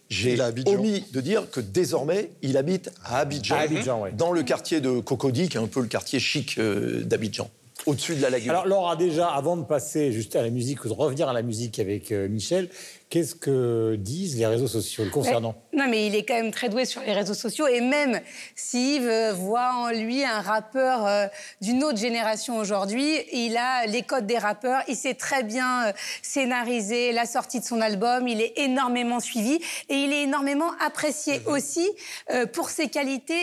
J'ai 0.10 0.38
omis 0.68 1.04
de 1.12 1.20
dire 1.20 1.50
que 1.52 1.60
désormais, 1.60 2.30
il 2.42 2.56
habite 2.56 2.92
à 3.04 3.20
Abidjan, 3.20 3.56
À 3.56 3.60
Abidjan, 3.60 4.06
dans 4.14 4.32
le 4.32 4.44
quartier 4.44 4.80
de 4.80 5.00
Cocody, 5.00 5.50
qui 5.50 5.58
est 5.58 5.60
un 5.60 5.68
peu 5.68 5.82
le 5.82 5.88
quartier 5.88 6.20
chic 6.20 6.58
euh, 6.58 7.04
d'Abidjan, 7.04 7.50
au-dessus 7.88 8.16
de 8.16 8.22
la 8.22 8.30
lagune. 8.30 8.52
Alors 8.52 8.68
Laura, 8.68 8.96
déjà, 8.96 9.28
avant 9.28 9.58
de 9.58 9.64
passer 9.64 10.12
juste 10.12 10.36
à 10.36 10.42
la 10.42 10.50
musique 10.50 10.86
ou 10.86 10.90
de 10.90 10.94
revenir 10.94 11.30
à 11.30 11.34
la 11.34 11.42
musique 11.42 11.80
avec 11.80 12.12
euh, 12.12 12.28
Michel, 12.28 12.70
qu'est-ce 13.10 13.36
que 13.36 13.96
disent 13.98 14.38
les 14.38 14.46
réseaux 14.46 14.68
sociaux 14.68 15.06
le 15.06 15.10
concernant 15.10 15.56
Non, 15.74 15.86
mais 15.90 16.08
il 16.08 16.16
est 16.16 16.24
quand 16.24 16.34
même 16.34 16.52
très 16.52 16.68
doué 16.68 16.86
sur 16.86 17.02
les 17.02 17.14
réseaux 17.14 17.34
sociaux. 17.34 17.68
Et 17.68 17.80
même 17.80 18.20
si 18.56 18.96
Yves 18.96 19.32
voit 19.36 19.74
en 19.74 19.90
lui 19.90 20.24
un 20.26 20.42
rappeur 20.42 21.06
euh, 21.06 21.28
d'une 21.62 21.84
autre 21.84 21.98
génération 21.98 22.58
aujourd'hui, 22.58 23.20
il 23.32 23.56
a 23.56 23.86
les 23.86 24.02
codes 24.02 24.28
des 24.28 24.38
rappeurs. 24.38 24.82
Il 24.88 24.96
sait 24.96 25.14
très 25.14 25.44
bien 25.44 25.88
euh, 25.88 25.92
scénariser 26.22 27.14
la 27.14 27.26
sortie 27.26 27.60
de 27.60 27.66
son 27.66 27.80
album. 27.80 28.28
Il 28.28 28.42
est 28.42 28.54
énormément 28.58 29.20
suivi. 29.20 29.60
Et 29.90 29.96
il 29.96 30.12
est 30.12 30.24
énormément 30.24 30.72
apprécié 30.86 31.42
aussi 31.46 31.90
euh, 32.32 32.46
pour 32.46 32.70
ses 32.70 32.90
qualités 32.90 33.36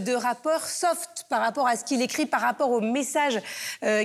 de 0.00 0.14
rappeur 0.14 0.66
soft 0.66 1.26
par 1.28 1.40
rapport 1.40 1.66
à 1.66 1.76
ce 1.76 1.84
qu'il 1.84 2.02
écrit, 2.02 2.26
par 2.26 2.40
rapport 2.40 2.70
au 2.70 2.80
message 2.80 3.40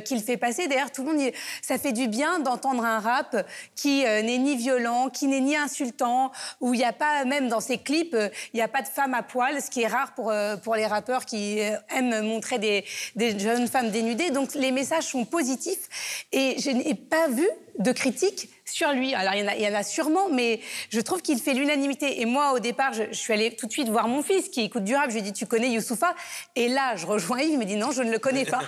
qu'il 0.05 0.21
fait 0.21 0.37
passer. 0.37 0.67
D'ailleurs, 0.67 0.91
tout 0.91 1.03
le 1.03 1.13
monde, 1.13 1.31
ça 1.61 1.77
fait 1.77 1.91
du 1.91 2.07
bien 2.07 2.39
d'entendre 2.39 2.83
un 2.83 2.99
rap 2.99 3.45
qui 3.75 4.03
n'est 4.03 4.37
ni 4.37 4.55
violent, 4.55 5.06
qui 5.09 5.27
n'est 5.27 5.41
ni 5.41 5.55
insultant, 5.55 6.31
où 6.61 6.73
il 6.73 6.77
n'y 6.77 6.85
a 6.85 6.93
pas, 6.93 7.25
même 7.25 7.47
dans 7.47 7.59
ses 7.59 7.77
clips, 7.77 8.13
euh, 8.13 8.29
il 8.53 8.57
n'y 8.57 8.61
a 8.61 8.67
pas 8.67 8.81
de 8.81 8.87
femmes 8.87 9.13
à 9.13 9.23
poil, 9.23 9.61
ce 9.61 9.69
qui 9.69 9.81
est 9.81 9.87
rare 9.87 10.13
pour, 10.13 10.31
euh, 10.31 10.57
pour 10.57 10.75
les 10.75 10.85
rappeurs 10.85 11.25
qui 11.25 11.59
euh, 11.59 11.75
aiment 11.95 12.21
montrer 12.21 12.59
des, 12.59 12.85
des 13.15 13.37
jeunes 13.37 13.67
femmes 13.67 13.89
dénudées. 13.89 14.31
Donc 14.31 14.53
les 14.53 14.71
messages 14.71 15.05
sont 15.05 15.25
positifs 15.25 16.25
et 16.31 16.55
je 16.59 16.71
n'ai 16.71 16.95
pas 16.95 17.27
vu 17.27 17.47
de 17.77 17.91
critiques 17.91 18.49
sur 18.65 18.91
lui. 18.91 19.15
Alors 19.15 19.33
il 19.33 19.41
y, 19.41 19.43
en 19.43 19.47
a, 19.47 19.55
il 19.55 19.61
y 19.61 19.67
en 19.67 19.73
a 19.73 19.83
sûrement, 19.83 20.27
mais 20.29 20.59
je 20.89 20.99
trouve 20.99 21.21
qu'il 21.21 21.39
fait 21.39 21.53
l'unanimité. 21.53 22.21
Et 22.21 22.25
moi, 22.25 22.51
au 22.51 22.59
départ, 22.59 22.93
je, 22.93 23.03
je 23.11 23.17
suis 23.17 23.31
allée 23.31 23.55
tout 23.55 23.65
de 23.65 23.71
suite 23.71 23.87
voir 23.87 24.07
mon 24.07 24.21
fils 24.21 24.49
qui 24.49 24.61
écoute 24.61 24.83
du 24.83 24.93
rap. 24.93 25.09
Je 25.09 25.13
lui 25.13 25.19
ai 25.19 25.21
dit, 25.21 25.31
tu 25.31 25.45
connais 25.45 25.69
Youssoufa? 25.69 26.13
Et 26.55 26.67
là, 26.67 26.95
je 26.95 27.05
rejoins 27.05 27.39
Yves, 27.41 27.53
il 27.53 27.59
me 27.59 27.65
dit, 27.65 27.77
non, 27.77 27.91
je 27.91 28.03
ne 28.03 28.11
le 28.11 28.19
connais 28.19 28.45
pas. 28.45 28.59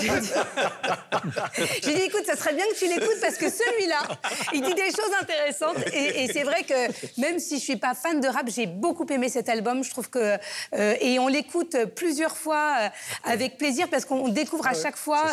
J'ai 0.00 0.08
dit, 0.18 0.30
j'ai 1.84 1.94
dit, 1.94 2.02
écoute, 2.02 2.24
ça 2.26 2.36
serait 2.36 2.54
bien 2.54 2.64
que 2.66 2.78
tu 2.78 2.86
l'écoutes 2.88 3.20
parce 3.20 3.36
que 3.36 3.48
celui-là, 3.48 4.02
il 4.54 4.62
dit 4.62 4.74
des 4.74 4.90
choses 4.90 5.12
intéressantes. 5.20 5.76
Et, 5.92 6.24
et 6.24 6.32
c'est 6.32 6.42
vrai 6.42 6.64
que 6.64 7.20
même 7.20 7.38
si 7.38 7.58
je 7.58 7.62
suis 7.62 7.76
pas 7.76 7.94
fan 7.94 8.20
de 8.20 8.26
rap, 8.26 8.48
j'ai 8.48 8.66
beaucoup 8.66 9.06
aimé 9.10 9.28
cet 9.28 9.48
album. 9.48 9.84
Je 9.84 9.90
trouve 9.90 10.10
que 10.10 10.36
euh, 10.74 10.94
et 11.00 11.18
on 11.20 11.28
l'écoute 11.28 11.76
plusieurs 11.94 12.36
fois 12.36 12.74
euh, 12.80 12.88
avec 13.22 13.56
plaisir 13.56 13.88
parce 13.88 14.04
qu'on 14.04 14.28
découvre 14.28 14.66
à 14.66 14.74
chaque 14.74 14.96
fois 14.96 15.24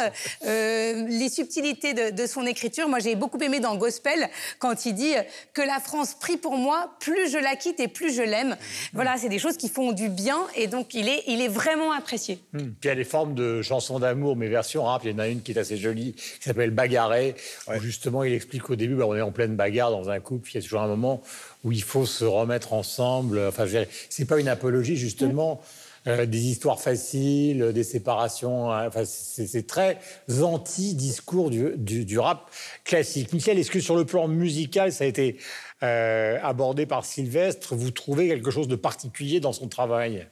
euh, 0.46 1.06
les 1.08 1.30
subtilités 1.30 1.94
de, 1.94 2.10
de 2.12 2.28
son 2.28 2.42
écriture. 2.42 2.57
Moi, 2.88 3.00
j'ai 3.00 3.16
beaucoup 3.16 3.38
aimé 3.40 3.60
dans 3.60 3.76
Gospel 3.76 4.30
quand 4.60 4.86
il 4.86 4.94
dit 4.94 5.14
que 5.54 5.62
la 5.62 5.80
France 5.80 6.16
prie 6.20 6.38
pour 6.38 6.58
moi, 6.58 6.92
plus 7.00 7.32
je 7.32 7.38
la 7.38 7.56
quitte 7.56 7.80
et 7.80 7.88
plus 7.88 8.14
je 8.14 8.22
l'aime. 8.22 8.58
Voilà, 8.94 9.18
c'est 9.18 9.30
des 9.30 9.40
choses 9.40 9.58
qui 9.58 9.70
font 9.70 9.92
du 9.92 10.10
bien 10.10 10.40
et 10.56 10.68
donc 10.68 10.94
il 10.94 11.08
est, 11.08 11.24
il 11.28 11.42
est 11.42 11.48
vraiment 11.48 11.92
apprécié. 11.92 12.40
Puis 12.52 12.66
il 12.84 12.88
y 12.88 12.90
a 12.90 12.96
des 12.96 13.04
formes 13.04 13.34
de 13.34 13.62
chansons 13.62 14.00
d'amour, 14.00 14.36
mais 14.36 14.48
version 14.48 14.84
rap. 14.84 15.04
Il 15.06 15.12
y 15.12 15.14
en 15.14 15.20
a 15.20 15.28
une 15.28 15.42
qui 15.42 15.52
est 15.52 15.58
assez 15.58 15.78
jolie, 15.78 16.14
qui 16.14 16.44
s'appelle 16.44 16.72
Bagarré, 16.72 17.36
où 17.68 17.80
justement 17.80 18.24
il 18.24 18.34
explique 18.34 18.70
au 18.70 18.76
début, 18.76 18.96
bah, 18.96 19.06
on 19.08 19.16
est 19.16 19.22
en 19.22 19.32
pleine 19.32 19.56
bagarre 19.56 19.92
dans 19.92 20.10
un 20.10 20.20
couple, 20.20 20.50
il 20.52 20.56
y 20.56 20.58
a 20.58 20.62
toujours 20.62 20.82
un 20.82 20.88
moment 20.88 21.22
où 21.64 21.72
il 21.72 21.84
faut 21.84 22.06
se 22.06 22.26
remettre 22.26 22.74
ensemble. 22.74 23.40
Enfin, 23.48 23.66
c'est 24.10 24.26
pas 24.26 24.40
une 24.40 24.48
apologie 24.48 24.96
justement. 24.96 25.62
Euh, 26.08 26.26
des 26.26 26.40
histoires 26.40 26.80
faciles, 26.80 27.72
des 27.74 27.84
séparations. 27.84 28.72
hein. 28.72 28.88
Enfin, 28.88 29.04
c'est 29.06 29.68
très 29.68 30.00
anti-discours 30.42 31.50
du, 31.50 32.20
rap 32.20 32.50
classique. 32.84 33.34
Michel, 33.34 33.60
est-ce 33.60 33.72
que 33.72 33.80
sur 33.80 33.96
le 33.96 34.06
plan 34.06 34.28
musical, 34.28 34.92
ça 34.92 35.04
a 35.04 35.08
été 35.08 35.38
euh, 35.84 36.38
abordé 36.42 36.86
par 36.86 37.06
Sylvestre? 37.06 37.76
Vous 37.76 37.92
trouvez 37.92 38.28
quelque 38.28 38.52
chose 38.52 38.68
de 38.68 38.76
particulier 38.76 39.40
dans 39.40 39.54
son 39.54 39.68
travail? 39.68 40.28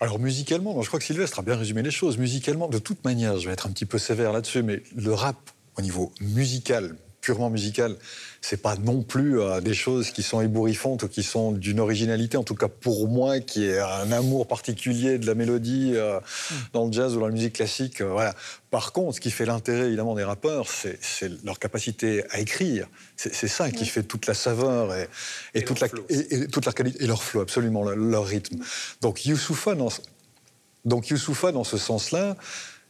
Alors 0.00 0.18
musicalement, 0.18 0.82
je 0.82 0.88
crois 0.88 0.98
que 0.98 1.06
Sylvestre 1.06 1.38
a 1.38 1.42
bien 1.42 1.56
résumé 1.56 1.82
les 1.82 1.90
choses. 1.90 2.18
Musicalement, 2.18 2.68
de 2.68 2.78
toute 2.78 3.04
manière, 3.04 3.38
je 3.38 3.46
vais 3.46 3.52
être 3.52 3.66
un 3.66 3.70
petit 3.70 3.86
peu 3.86 3.98
sévère 3.98 4.32
là-dessus, 4.32 4.62
mais 4.62 4.82
le 4.94 5.12
rap 5.12 5.36
au 5.76 5.82
niveau 5.82 6.12
musical, 6.20 6.96
purement 7.24 7.48
musical, 7.48 7.96
c'est 8.42 8.60
pas 8.60 8.76
non 8.76 9.02
plus 9.02 9.40
euh, 9.40 9.62
des 9.62 9.72
choses 9.72 10.10
qui 10.10 10.22
sont 10.22 10.42
ébouriffantes 10.42 11.04
ou 11.04 11.08
qui 11.08 11.22
sont 11.22 11.52
d'une 11.52 11.80
originalité, 11.80 12.36
en 12.36 12.44
tout 12.44 12.54
cas 12.54 12.68
pour 12.68 13.08
moi, 13.08 13.40
qui 13.40 13.64
est 13.64 13.78
un 13.78 14.12
amour 14.12 14.46
particulier 14.46 15.18
de 15.18 15.26
la 15.26 15.34
mélodie 15.34 15.92
euh, 15.94 16.20
dans 16.74 16.84
le 16.86 16.92
jazz 16.92 17.16
ou 17.16 17.20
dans 17.20 17.26
la 17.26 17.32
musique 17.32 17.54
classique. 17.54 18.02
euh, 18.02 18.12
voilà. 18.12 18.34
Par 18.70 18.92
contre, 18.92 19.16
ce 19.16 19.20
qui 19.20 19.30
fait 19.30 19.46
l'intérêt 19.46 19.86
évidemment 19.86 20.14
des 20.14 20.24
rappeurs, 20.24 20.68
c'est 20.68 20.98
c'est 21.00 21.30
leur 21.44 21.58
capacité 21.58 22.24
à 22.30 22.40
écrire. 22.40 22.86
C'est 23.16 23.32
c'est 23.34 23.48
ça 23.48 23.70
qui 23.70 23.86
fait 23.86 24.02
toute 24.02 24.26
la 24.26 24.34
saveur 24.34 24.94
et, 24.94 25.08
et 25.54 25.64
toute, 25.64 25.80
la, 25.80 25.88
et, 26.10 26.34
et 26.34 26.46
toute 26.48 26.66
leur 26.66 26.74
qualité 26.74 27.02
et 27.02 27.06
leur 27.06 27.22
flow, 27.22 27.40
absolument, 27.40 27.82
leur, 27.84 27.96
leur 27.96 28.26
rythme. 28.26 28.58
Donc 29.00 29.24
Youssoufa, 29.24 29.74
dans, 29.74 29.92
donc 30.84 31.08
Youssoufa, 31.08 31.52
dans 31.52 31.64
ce 31.64 31.78
sens-là, 31.78 32.36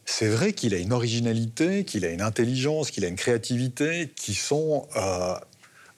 c'est 0.05 0.27
vrai 0.29 0.53
qu'il 0.53 0.73
a 0.73 0.77
une 0.77 0.93
originalité, 0.93 1.83
qu'il 1.83 2.05
a 2.05 2.09
une 2.09 2.21
intelligence, 2.21 2.91
qu'il 2.91 3.03
a 3.05 3.07
une 3.07 3.15
créativité 3.15 4.11
qui 4.15 4.33
sont 4.35 4.87
euh, 4.95 5.33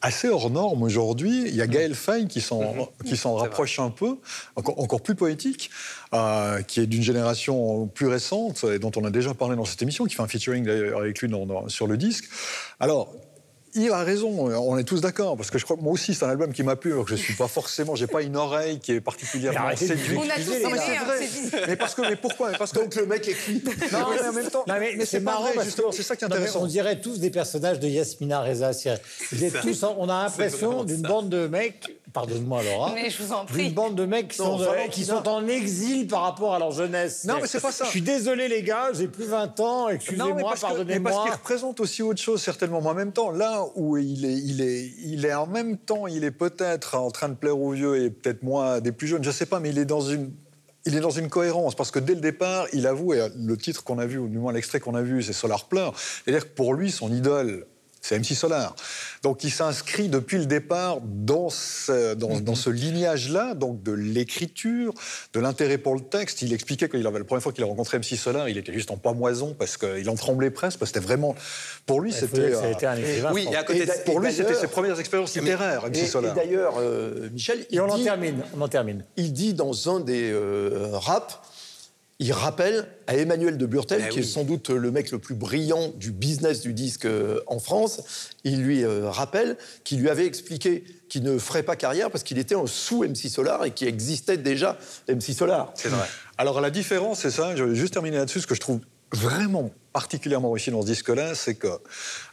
assez 0.01 0.29
hors 0.29 0.49
normes 0.49 0.83
aujourd'hui. 0.83 1.43
Il 1.47 1.55
y 1.55 1.61
a 1.61 1.67
Gaël 1.67 1.93
Faye 1.93 2.27
qui 2.27 2.39
s'en 2.39 2.89
qui 3.05 3.17
s'en 3.17 3.35
rapproche 3.35 3.79
un 3.79 3.89
peu, 3.89 4.17
encore, 4.55 4.79
encore 4.79 5.01
plus 5.01 5.15
poétique, 5.15 5.69
euh, 6.13 6.61
qui 6.61 6.79
est 6.79 6.87
d'une 6.87 7.01
génération 7.03 7.87
plus 7.87 8.07
récente 8.07 8.63
et 8.63 8.79
dont 8.79 8.91
on 8.95 9.03
a 9.03 9.09
déjà 9.09 9.33
parlé 9.33 9.55
dans 9.55 9.65
cette 9.65 9.81
émission, 9.81 10.05
qui 10.05 10.15
fait 10.15 10.21
un 10.23 10.27
featuring 10.27 10.63
d'ailleurs 10.65 10.99
avec 11.01 11.19
lui 11.21 11.27
dans- 11.27 11.45
dans- 11.45 11.67
sur 11.69 11.87
le 11.87 11.97
disque. 11.97 12.25
Alors. 12.79 13.13
Il 13.79 13.91
a 13.91 14.03
raison, 14.03 14.29
on 14.51 14.77
est 14.77 14.83
tous 14.83 15.01
d'accord, 15.01 15.37
parce 15.37 15.51
que 15.51 15.57
je 15.59 15.63
crois 15.63 15.77
que 15.77 15.81
moi 15.83 15.93
aussi 15.93 16.13
c'est 16.15 16.25
un 16.25 16.29
album 16.29 16.51
qui 16.51 16.63
m'a 16.63 16.75
plu, 16.75 16.93
alors 16.93 17.05
que 17.05 17.11
je 17.15 17.21
suis 17.21 17.35
pas 17.35 17.47
forcément, 17.47 17.95
j'ai 17.95 18.07
pas 18.07 18.21
une 18.23 18.35
oreille 18.35 18.79
qui 18.79 18.93
est 18.93 19.01
particulièrement 19.01 19.59
arrêtez 19.59 19.87
de 19.87 19.95
séduite. 19.95 20.19
On 20.19 20.29
a 20.29 20.35
tous 20.35 20.63
Non, 20.63 20.69
mais 20.71 20.77
c'est 20.79 20.95
vrai. 20.97 21.65
Mais 21.67 21.75
parce 21.75 21.93
que, 21.95 22.01
mais 22.01 22.15
pourquoi 22.15 22.51
Mais 22.51 22.57
parce 22.57 22.71
que 22.71 22.79
Donc 22.79 22.95
le 22.95 23.05
mec 23.05 23.27
écrit. 23.27 23.61
non, 23.91 23.99
mais 24.11 24.27
en 24.27 24.33
même 24.33 24.49
temps, 24.49 24.63
Non, 24.67 24.75
mais, 24.79 24.93
mais 24.97 25.05
c'est 25.05 25.19
marrant 25.19 25.43
vrai, 25.43 25.53
parce 25.53 25.65
justement, 25.67 25.89
que- 25.89 25.95
c'est 25.95 26.03
ça 26.03 26.15
qui 26.15 26.25
est 26.25 26.27
Non, 26.27 26.35
intéressant. 26.35 26.61
on 26.63 26.65
dirait 26.67 26.99
tous 26.99 27.19
des 27.19 27.29
personnages 27.29 27.79
de 27.79 27.87
Yasmina 27.87 28.41
Reza. 28.41 28.71
Tous 29.61 29.83
on 29.97 30.09
a 30.09 30.23
l'impression 30.23 30.83
d'une 30.83 31.01
bande 31.01 31.29
de 31.29 31.47
mecs, 31.47 31.95
pardonne-moi 32.13 32.63
Laura, 32.63 32.91
Mais 32.95 33.09
je 33.09 33.21
vous 33.21 33.31
en 33.33 33.45
prie. 33.45 33.65
d'une 33.65 33.73
bande 33.73 33.95
de 33.95 34.05
mecs 34.05 34.29
qui, 34.29 34.41
Non, 34.41 34.57
sont, 34.57 34.65
qui 34.91 35.05
sont 35.05 35.27
en 35.27 35.47
exil 35.47 36.07
par 36.07 36.21
rapport 36.23 36.55
à 36.55 36.59
leur 36.59 36.71
jeunesse. 36.71 37.25
Non, 37.25 37.35
mais 37.41 37.47
c'est 37.47 37.61
pas 37.61 37.71
ça. 37.71 37.85
Je 37.85 37.89
suis 37.91 38.01
désolé 38.01 38.47
les 38.47 38.63
gars, 38.63 38.89
j'ai 38.93 39.07
plus 39.07 39.25
20 39.25 39.59
ans, 39.59 39.89
excusez-moi, 39.89 40.29
que- 40.31 40.35
mais 40.37 40.43
parce 40.43 40.61
pardonnez-moi. 40.61 41.23
qu'il 41.23 41.31
représente 41.33 41.79
aussi 41.79 42.01
autre 42.01 42.21
chose, 42.21 42.41
certainement. 42.41 42.81
Mais 42.81 42.89
en 42.89 42.93
même 42.95 43.11
temps, 43.11 43.29
là 43.31 43.63
où 43.75 43.97
il 43.97 44.25
est, 44.25 44.37
il 44.37 44.61
est, 44.61 44.91
il 45.03 45.25
est 45.25 45.33
en 45.33 45.47
même 45.47 45.77
temps, 45.77 46.07
il 46.07 46.23
est 46.23 46.31
peut-être 46.31 46.95
en 46.95 47.11
train 47.11 47.29
de 47.29 47.35
plaire 47.35 47.59
aux 47.59 47.71
vieux 47.71 48.03
et 48.03 48.09
peut-être 48.09 48.43
moins 48.43 48.79
des 48.79 48.91
plus 48.91 49.07
jeunes, 49.07 49.23
je 49.23 49.31
sais 49.31 49.45
pas, 49.45 49.59
mais 49.59 49.69
il 49.69 49.77
est 49.77 49.85
dans 49.85 50.01
une. 50.01 50.31
Il 50.85 50.95
est 50.95 51.01
dans 51.01 51.09
une 51.09 51.27
cohérence 51.27 51.75
parce 51.75 51.91
que 51.91 51.99
dès 51.99 52.15
le 52.15 52.21
départ, 52.21 52.65
il 52.71 52.87
avoue, 52.87 53.13
et 53.13 53.27
le 53.35 53.57
titre 53.57 53.83
qu'on 53.83 53.99
a 53.99 54.05
vu, 54.05 54.19
ou 54.19 54.29
du 54.29 54.37
moins 54.37 54.53
l'extrait 54.53 54.79
qu'on 54.79 54.95
a 54.95 55.01
vu, 55.01 55.21
c'est 55.21 55.33
Solar 55.33 55.67
Pleure. 55.67 55.93
C'est-à-dire 55.97 56.45
que 56.45 56.53
pour 56.53 56.73
lui, 56.73 56.91
son 56.91 57.11
idole, 57.11 57.65
c'est 58.01 58.17
MC 58.19 58.33
Solar. 58.35 58.75
Donc 59.23 59.43
il 59.43 59.51
s'inscrit 59.51 60.07
depuis 60.09 60.37
le 60.37 60.45
départ 60.45 60.99
dans 61.03 61.49
ce, 61.49 62.13
dans, 62.13 62.39
dans 62.39 62.55
ce 62.55 62.69
lignage-là, 62.69 63.53
donc 63.55 63.81
de 63.83 63.91
l'écriture, 63.91 64.93
de 65.33 65.39
l'intérêt 65.39 65.77
pour 65.77 65.95
le 65.95 66.01
texte. 66.01 66.41
Il 66.41 66.53
expliquait 66.53 66.87
avait 67.07 67.19
la 67.19 67.25
première 67.25 67.41
fois 67.43 67.51
qu'il 67.51 67.63
a 67.63 67.67
rencontré 67.67 67.97
MC 67.99 68.15
Solar, 68.17 68.49
il 68.49 68.57
était 68.57 68.73
juste 68.73 68.91
en 68.91 68.97
pamoison 68.97 69.55
parce 69.57 69.77
qu'il 69.77 70.09
en 70.09 70.15
tremblait 70.15 70.51
presque, 70.51 70.79
parce 70.79 70.91
que 70.91 70.99
c'était 70.99 71.05
vraiment. 71.07 71.35
Pour 71.85 72.01
lui, 72.01 72.11
c'était. 72.11 72.49
que 72.49 72.55
ça 72.55 72.61
a 72.61 72.65
euh, 72.67 72.71
été 72.71 72.85
un 72.85 72.95
écrivain. 72.97 73.31
oui, 73.33 73.47
et 73.51 73.55
à 73.55 73.63
côté 73.63 73.85
de- 73.85 73.91
pour 74.05 74.19
lui, 74.19 74.31
c'était 74.31 74.53
ses 74.53 74.67
premières 74.67 74.99
expériences 74.99 75.35
littéraires, 75.35 75.83
Et, 75.85 75.89
MC 75.89 75.97
et 76.03 76.05
Solar. 76.07 76.35
d'ailleurs, 76.35 76.75
euh, 76.79 77.29
Michel, 77.31 77.65
il 77.69 77.77
Et 77.77 77.79
on 77.79 77.89
en 77.89 77.97
dit- 77.97 78.03
termine, 78.03 78.41
on 78.57 78.61
en 78.61 78.67
termine. 78.67 79.03
il 79.17 79.33
dit 79.33 79.53
dans 79.53 79.89
un 79.95 79.99
des 79.99 80.31
euh, 80.31 80.89
raps 80.93 81.39
il 82.19 82.33
rappelle 82.33 82.87
à 83.05 83.15
Emmanuel 83.15 83.57
de 83.57 83.65
Burtel, 83.67 84.03
Eh 84.05 84.09
qui 84.09 84.19
est 84.19 84.23
sans 84.23 84.43
doute 84.43 84.69
le 84.69 84.89
mec 84.89 85.11
le 85.11 85.19
plus 85.19 85.35
brillant 85.35 85.89
du 85.97 86.11
business 86.11 86.61
du 86.61 86.73
disque 86.73 87.05
euh, 87.05 87.41
en 87.45 87.59
France, 87.59 88.31
il 88.43 88.63
lui 88.63 88.83
euh, 88.83 89.09
rappelle 89.09 89.55
qu'il 89.83 89.99
lui 89.99 90.09
avait 90.09 90.25
expliqué 90.25 90.83
qu'il 91.09 91.21
ne 91.23 91.37
ferait 91.37 91.63
pas 91.63 91.75
carrière 91.75 92.09
parce 92.09 92.23
qu'il 92.23 92.39
était 92.39 92.55
en 92.55 92.65
sous 92.65 93.03
MC 93.03 93.29
Solar 93.29 93.63
et 93.65 93.71
qu'il 93.71 93.87
existait 93.87 94.37
déjà 94.37 94.79
MC 95.07 95.33
Solar. 95.33 95.71
C'est 95.75 95.89
vrai. 95.89 96.07
Alors 96.39 96.59
la 96.59 96.71
différence, 96.71 97.19
c'est 97.19 97.31
ça, 97.31 97.55
je 97.55 97.63
vais 97.63 97.75
juste 97.75 97.93
terminer 97.93 98.17
là-dessus, 98.17 98.41
ce 98.41 98.47
que 98.47 98.55
je 98.55 98.61
trouve 98.61 98.79
vraiment 99.13 99.71
particulièrement 99.93 100.51
réussi 100.51 100.69
dans 100.69 100.83
ce 100.83 100.87
disque-là, 100.87 101.33
c'est 101.33 101.55
que, 101.55 101.69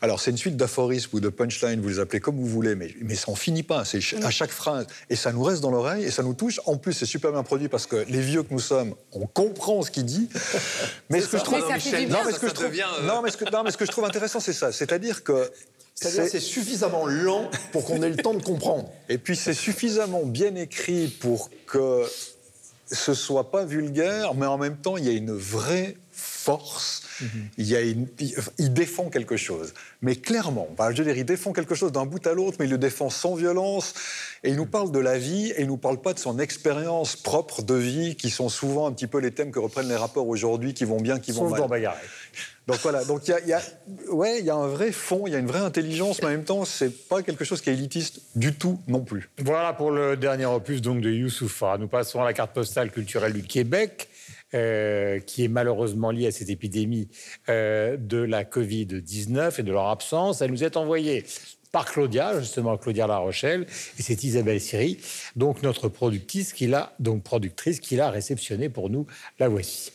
alors 0.02 0.20
c'est 0.20 0.30
une 0.30 0.36
suite 0.36 0.56
d'aphorismes 0.56 1.16
ou 1.16 1.20
de 1.20 1.30
punchlines, 1.30 1.80
vous 1.80 1.88
les 1.88 1.98
appelez 1.98 2.20
comme 2.20 2.36
vous 2.36 2.46
voulez, 2.46 2.74
mais, 2.74 2.94
mais 3.00 3.14
ça 3.14 3.30
n'en 3.30 3.36
finit 3.36 3.62
pas, 3.62 3.86
c'est 3.86 4.00
à 4.22 4.30
chaque 4.30 4.50
phrase, 4.50 4.86
et 5.08 5.16
ça 5.16 5.32
nous 5.32 5.42
reste 5.42 5.62
dans 5.62 5.70
l'oreille, 5.70 6.04
et 6.04 6.10
ça 6.10 6.22
nous 6.22 6.34
touche. 6.34 6.60
En 6.66 6.76
plus, 6.76 6.92
c'est 6.92 7.06
super 7.06 7.32
bien 7.32 7.42
produit 7.42 7.68
parce 7.68 7.86
que 7.86 8.04
les 8.08 8.20
vieux 8.20 8.42
que 8.42 8.52
nous 8.52 8.60
sommes, 8.60 8.94
on 9.12 9.26
comprend 9.26 9.80
ce 9.80 9.90
qu'il 9.90 10.04
dit. 10.04 10.28
Mais 11.08 11.22
ce 11.22 11.28
que 11.28 11.38
je 11.38 11.44
trouve, 11.44 11.58
non, 11.58 11.68
mais 11.70 12.32
ce 12.32 12.38
que 12.38 12.48
je 12.48 12.64
euh, 12.64 13.06
non, 13.06 13.22
mais 13.22 13.30
ce 13.30 13.36
que, 13.38 13.50
non, 13.50 13.62
mais 13.62 13.70
ce 13.70 13.78
que 13.78 13.86
je 13.86 13.90
trouve 13.90 14.04
intéressant, 14.04 14.40
c'est 14.40 14.52
ça, 14.52 14.70
c'est-à-dire 14.70 15.24
que 15.24 15.50
C'est-à-dire 15.94 16.30
c'est 16.30 16.40
suffisamment 16.40 17.06
lent 17.06 17.50
pour 17.72 17.86
qu'on 17.86 18.02
ait 18.02 18.10
le 18.10 18.16
temps 18.16 18.34
de 18.34 18.42
comprendre. 18.42 18.90
et 19.08 19.16
puis 19.16 19.36
c'est 19.36 19.54
suffisamment 19.54 20.24
bien 20.24 20.54
écrit 20.54 21.08
pour 21.08 21.48
que 21.66 22.04
ce 22.92 23.14
soit 23.14 23.50
pas 23.50 23.64
vulgaire, 23.64 24.34
mais 24.34 24.46
en 24.46 24.58
même 24.58 24.76
temps, 24.76 24.98
il 24.98 25.06
y 25.06 25.08
a 25.08 25.12
une 25.12 25.32
vraie 25.32 25.96
force. 26.44 27.02
Il, 27.58 27.66
y 27.66 27.74
a 27.76 27.80
une- 27.80 28.06
il- 28.20 28.34
il 28.58 28.72
défend 28.72 29.08
quelque 29.08 29.36
chose. 29.36 29.72
Mais 30.02 30.16
clairement, 30.16 30.68
bah, 30.76 30.90
je 30.92 30.98
veux 30.98 31.04
dire, 31.04 31.16
il 31.16 31.24
défend 31.24 31.52
quelque 31.52 31.74
chose 31.74 31.92
d'un 31.92 32.04
bout 32.06 32.24
à 32.26 32.34
l'autre, 32.34 32.56
mais 32.58 32.66
il 32.66 32.70
le 32.70 32.78
défend 32.78 33.08
sans 33.10 33.34
violence. 33.34 33.94
Et 34.42 34.50
il 34.50 34.56
nous 34.56 34.66
parle 34.66 34.90
de 34.92 34.98
la 34.98 35.16
vie, 35.18 35.50
et 35.52 35.62
il 35.62 35.66
nous 35.68 35.78
parle 35.78 36.00
pas 36.00 36.12
de 36.12 36.18
son 36.18 36.38
expérience 36.38 37.16
propre 37.16 37.62
de 37.62 37.74
vie, 37.74 38.14
qui 38.16 38.30
sont 38.30 38.48
souvent 38.50 38.86
un 38.86 38.92
petit 38.92 39.06
peu 39.06 39.18
les 39.18 39.30
thèmes 39.30 39.50
que 39.52 39.58
reprennent 39.58 39.88
les 39.88 39.96
rappeurs 39.96 40.26
aujourd'hui, 40.26 40.74
qui 40.74 40.84
vont 40.84 41.00
bien, 41.00 41.18
qui 41.18 41.32
vont 41.32 41.48
mal. 41.50 41.60
Bagarre. 41.68 41.96
Donc 42.66 42.78
voilà, 42.82 43.04
donc 43.04 43.28
il 43.28 43.30
y 43.30 43.34
a, 43.34 43.40
il 43.40 43.48
y 43.48 43.52
a- 43.52 43.62
ouais, 44.10 44.38
il 44.40 44.46
y 44.46 44.50
a 44.50 44.54
un 44.54 44.66
vrai 44.66 44.90
fond, 44.90 45.26
il 45.26 45.32
y 45.34 45.36
a 45.36 45.38
une 45.38 45.46
vraie 45.46 45.60
intelligence, 45.60 46.20
mais 46.20 46.28
en 46.28 46.30
même 46.30 46.44
temps, 46.44 46.64
c'est 46.64 46.88
pas 47.08 47.22
quelque 47.22 47.44
chose 47.44 47.60
qui 47.60 47.68
est 47.70 47.74
élitiste 47.74 48.20
du 48.36 48.54
tout 48.54 48.78
non 48.88 49.00
plus. 49.00 49.28
Voilà 49.38 49.72
pour 49.74 49.90
le 49.90 50.16
dernier 50.16 50.46
opus 50.46 50.80
donc 50.80 51.00
de 51.02 51.10
Youssoufa. 51.10 51.76
Nous 51.78 51.88
passons 51.88 52.20
à 52.22 52.24
la 52.24 52.32
carte 52.32 52.52
postale 52.54 52.90
culturelle 52.90 53.34
du 53.34 53.42
Québec, 53.42 54.08
euh, 54.54 55.18
qui 55.20 55.44
est 55.44 55.48
malheureusement 55.48 56.10
liée 56.10 56.28
à 56.28 56.30
cette 56.30 56.50
épidémie 56.50 57.08
euh, 57.48 57.96
de 57.96 58.18
la 58.18 58.44
Covid-19 58.44 59.60
et 59.60 59.62
de 59.62 59.72
leur 59.72 59.88
absence. 59.88 60.40
Elle 60.40 60.50
nous 60.50 60.64
est 60.64 60.76
envoyée 60.76 61.24
par 61.72 61.86
Claudia, 61.86 62.38
justement 62.38 62.76
Claudia 62.76 63.08
La 63.08 63.18
Rochelle, 63.18 63.66
et 63.98 64.02
c'est 64.02 64.22
Isabelle 64.22 64.60
Siri, 64.60 64.98
donc 65.34 65.62
notre 65.64 65.88
productrice 65.88 66.52
qui 66.52 66.68
l'a 66.68 66.94
donc 67.00 67.24
productrice 67.24 67.80
qui 67.80 67.96
l'a 67.96 68.10
réceptionnée 68.10 68.68
pour 68.68 68.90
nous. 68.90 69.06
La 69.40 69.48
voici. 69.48 69.90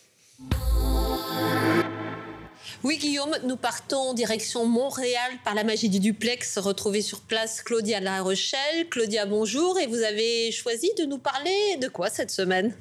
Oui, 2.81 2.97
Guillaume, 2.97 3.35
nous 3.43 3.57
partons 3.57 3.97
en 3.97 4.13
direction 4.13 4.65
Montréal 4.65 5.33
par 5.43 5.53
la 5.53 5.65
magie 5.65 5.89
du 5.89 5.99
duplex. 5.99 6.57
Retrouver 6.57 7.01
sur 7.01 7.19
place 7.19 7.61
Claudia 7.61 7.99
La 7.99 8.21
Rochelle. 8.21 8.87
Claudia, 8.89 9.25
bonjour. 9.25 9.77
Et 9.79 9.85
vous 9.85 10.01
avez 10.01 10.49
choisi 10.53 10.89
de 10.97 11.03
nous 11.03 11.17
parler 11.17 11.75
de 11.81 11.89
quoi 11.89 12.09
cette 12.09 12.31
semaine? 12.31 12.73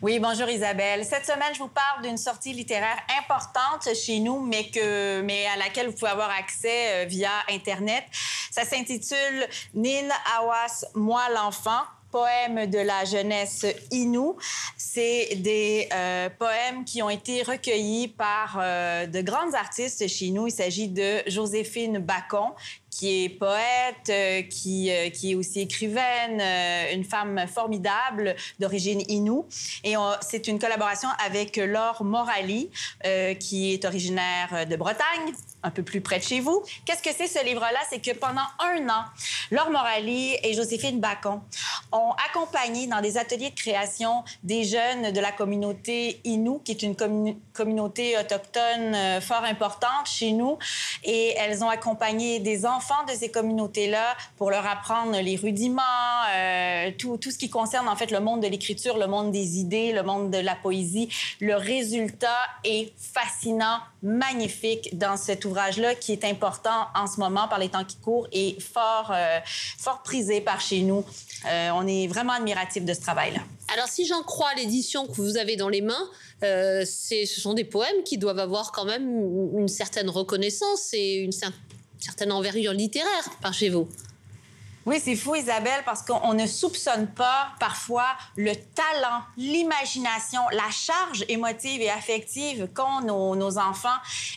Oui, 0.00 0.18
bonjour 0.18 0.48
Isabelle. 0.48 1.04
Cette 1.04 1.26
semaine, 1.26 1.52
je 1.52 1.58
vous 1.58 1.68
parle 1.68 2.02
d'une 2.02 2.16
sortie 2.16 2.54
littéraire 2.54 2.96
importante 3.22 3.94
chez 3.94 4.20
nous, 4.20 4.40
mais, 4.40 4.70
que, 4.70 5.20
mais 5.20 5.44
à 5.48 5.58
laquelle 5.58 5.88
vous 5.88 5.96
pouvez 5.96 6.12
avoir 6.12 6.30
accès 6.30 7.02
euh, 7.02 7.04
via 7.04 7.32
Internet. 7.50 8.04
Ça 8.50 8.64
s'intitule 8.64 9.46
Nin 9.74 10.08
Awas, 10.34 10.86
Moi 10.94 11.20
l'enfant 11.34 11.82
poème 12.12 12.66
de 12.66 12.78
la 12.78 13.04
jeunesse 13.04 13.66
Innu. 13.90 14.34
C'est 14.76 15.36
des 15.36 15.88
euh, 15.92 16.28
poèmes 16.38 16.84
qui 16.84 17.02
ont 17.02 17.10
été 17.10 17.42
recueillis 17.42 18.08
par 18.08 18.58
euh, 18.60 19.06
de 19.06 19.22
grandes 19.22 19.54
artistes 19.54 20.06
chez 20.06 20.30
nous. 20.30 20.46
Il 20.46 20.52
s'agit 20.52 20.88
de 20.88 21.22
Joséphine 21.26 21.98
Bacon, 21.98 22.50
qui 22.90 23.24
est 23.24 23.28
poète, 23.30 24.10
euh, 24.10 24.42
qui, 24.42 24.90
est 24.90 25.34
aussi 25.34 25.60
écrivaine, 25.60 26.40
une 26.92 27.04
femme 27.04 27.46
formidable 27.48 28.36
d'origine 28.60 29.02
Innu. 29.08 29.40
Et 29.82 29.94
c'est 30.20 30.46
une 30.48 30.58
collaboration 30.58 31.08
avec 31.24 31.56
Laure 31.56 32.04
Morali, 32.04 32.70
qui 33.40 33.72
est 33.72 33.84
originaire 33.86 34.66
de 34.68 34.76
Bretagne, 34.76 35.32
un 35.62 35.70
peu 35.70 35.82
plus 35.82 36.00
près 36.00 36.18
de 36.18 36.24
chez 36.24 36.40
vous. 36.40 36.62
Qu'est-ce 36.84 37.02
que 37.02 37.10
c'est 37.16 37.26
ce 37.26 37.44
livre-là? 37.44 37.78
C'est 37.90 38.00
que 38.00 38.12
pendant 38.16 38.42
un 38.58 38.88
an, 38.88 39.04
Laure 39.50 39.70
Morali 39.70 40.36
et 40.42 40.54
Joséphine 40.54 41.00
Bacon 41.00 41.40
ont 41.92 42.12
accompagné 42.28 42.86
dans 42.86 43.00
des 43.00 43.18
ateliers 43.18 43.50
de 43.50 43.54
création 43.54 44.24
des 44.42 44.64
jeunes 44.64 45.12
de 45.12 45.20
la 45.20 45.32
communauté 45.32 46.20
Innu, 46.24 46.60
qui 46.64 46.72
est 46.72 46.82
une 46.82 46.94
commu- 46.94 47.36
communauté 47.52 48.18
autochtone 48.18 48.94
euh, 48.94 49.20
fort 49.20 49.44
importante 49.44 50.06
chez 50.06 50.32
nous. 50.32 50.58
Et 51.04 51.34
elles 51.38 51.62
ont 51.62 51.68
accompagné 51.68 52.40
des 52.40 52.66
enfants 52.66 53.04
de 53.08 53.12
ces 53.12 53.30
communautés-là 53.30 54.16
pour 54.36 54.50
leur 54.50 54.66
apprendre 54.66 55.18
les 55.20 55.36
rudiments, 55.36 55.82
euh, 56.34 56.90
tout, 56.98 57.16
tout 57.18 57.30
ce 57.30 57.38
qui 57.38 57.50
concerne 57.50 57.88
en 57.88 57.96
fait 57.96 58.10
le 58.10 58.20
monde 58.20 58.40
de 58.42 58.48
l'écriture, 58.48 58.96
le 58.96 59.06
monde 59.06 59.30
des 59.30 59.58
idées, 59.58 59.92
le 59.92 60.02
monde 60.02 60.30
de 60.30 60.38
la 60.38 60.54
poésie. 60.54 61.08
Le 61.40 61.54
résultat 61.54 62.28
est 62.64 62.92
fascinant, 62.96 63.78
magnifique 64.02 64.96
dans 64.98 65.16
cet 65.16 65.44
ouvrage-là 65.44 65.94
qui 65.94 66.12
est 66.12 66.24
important 66.24 66.86
en 66.94 67.06
ce 67.06 67.20
moment 67.20 67.46
par 67.48 67.58
les 67.58 67.68
temps 67.68 67.84
qui 67.84 67.96
courent 67.96 68.26
et 68.32 68.56
fort, 68.60 69.10
euh, 69.14 69.38
fort 69.78 70.02
prisé 70.02 70.40
par 70.40 70.60
chez 70.60 70.80
nous. 70.82 71.04
Euh, 71.48 71.70
on 71.74 71.86
est 71.86 72.06
vraiment 72.08 72.32
admiratif 72.32 72.84
de 72.84 72.92
ce 72.94 73.00
travail-là. 73.00 73.40
Alors, 73.72 73.88
si 73.88 74.06
j'en 74.06 74.22
crois 74.22 74.52
l'édition 74.54 75.06
que 75.06 75.12
vous 75.12 75.36
avez 75.36 75.56
dans 75.56 75.68
les 75.68 75.80
mains, 75.80 76.08
euh, 76.42 76.84
ce 76.84 77.24
sont 77.26 77.54
des 77.54 77.64
poèmes 77.64 78.02
qui 78.04 78.18
doivent 78.18 78.38
avoir 78.40 78.72
quand 78.72 78.84
même 78.84 79.08
une 79.58 79.68
certaine 79.68 80.10
reconnaissance 80.10 80.90
et 80.92 81.14
une 81.14 81.30
cer- 81.30 81.52
certaine 81.98 82.32
envergure 82.32 82.72
littéraire 82.72 83.30
par 83.40 83.54
chez 83.54 83.68
vous. 83.70 83.88
Oui, 84.84 85.00
c'est 85.02 85.14
fou, 85.14 85.36
Isabelle, 85.36 85.82
parce 85.84 86.02
qu'on 86.02 86.34
ne 86.34 86.46
soupçonne 86.46 87.06
pas 87.06 87.48
parfois 87.60 88.06
le 88.36 88.52
talent, 88.54 89.22
l'imagination, 89.36 90.40
la 90.50 90.70
charge 90.70 91.24
émotive 91.28 91.80
et 91.82 91.90
affective 91.90 92.68
qu'ont 92.74 93.00
nos, 93.00 93.36
nos 93.36 93.58
enfants 93.58 93.88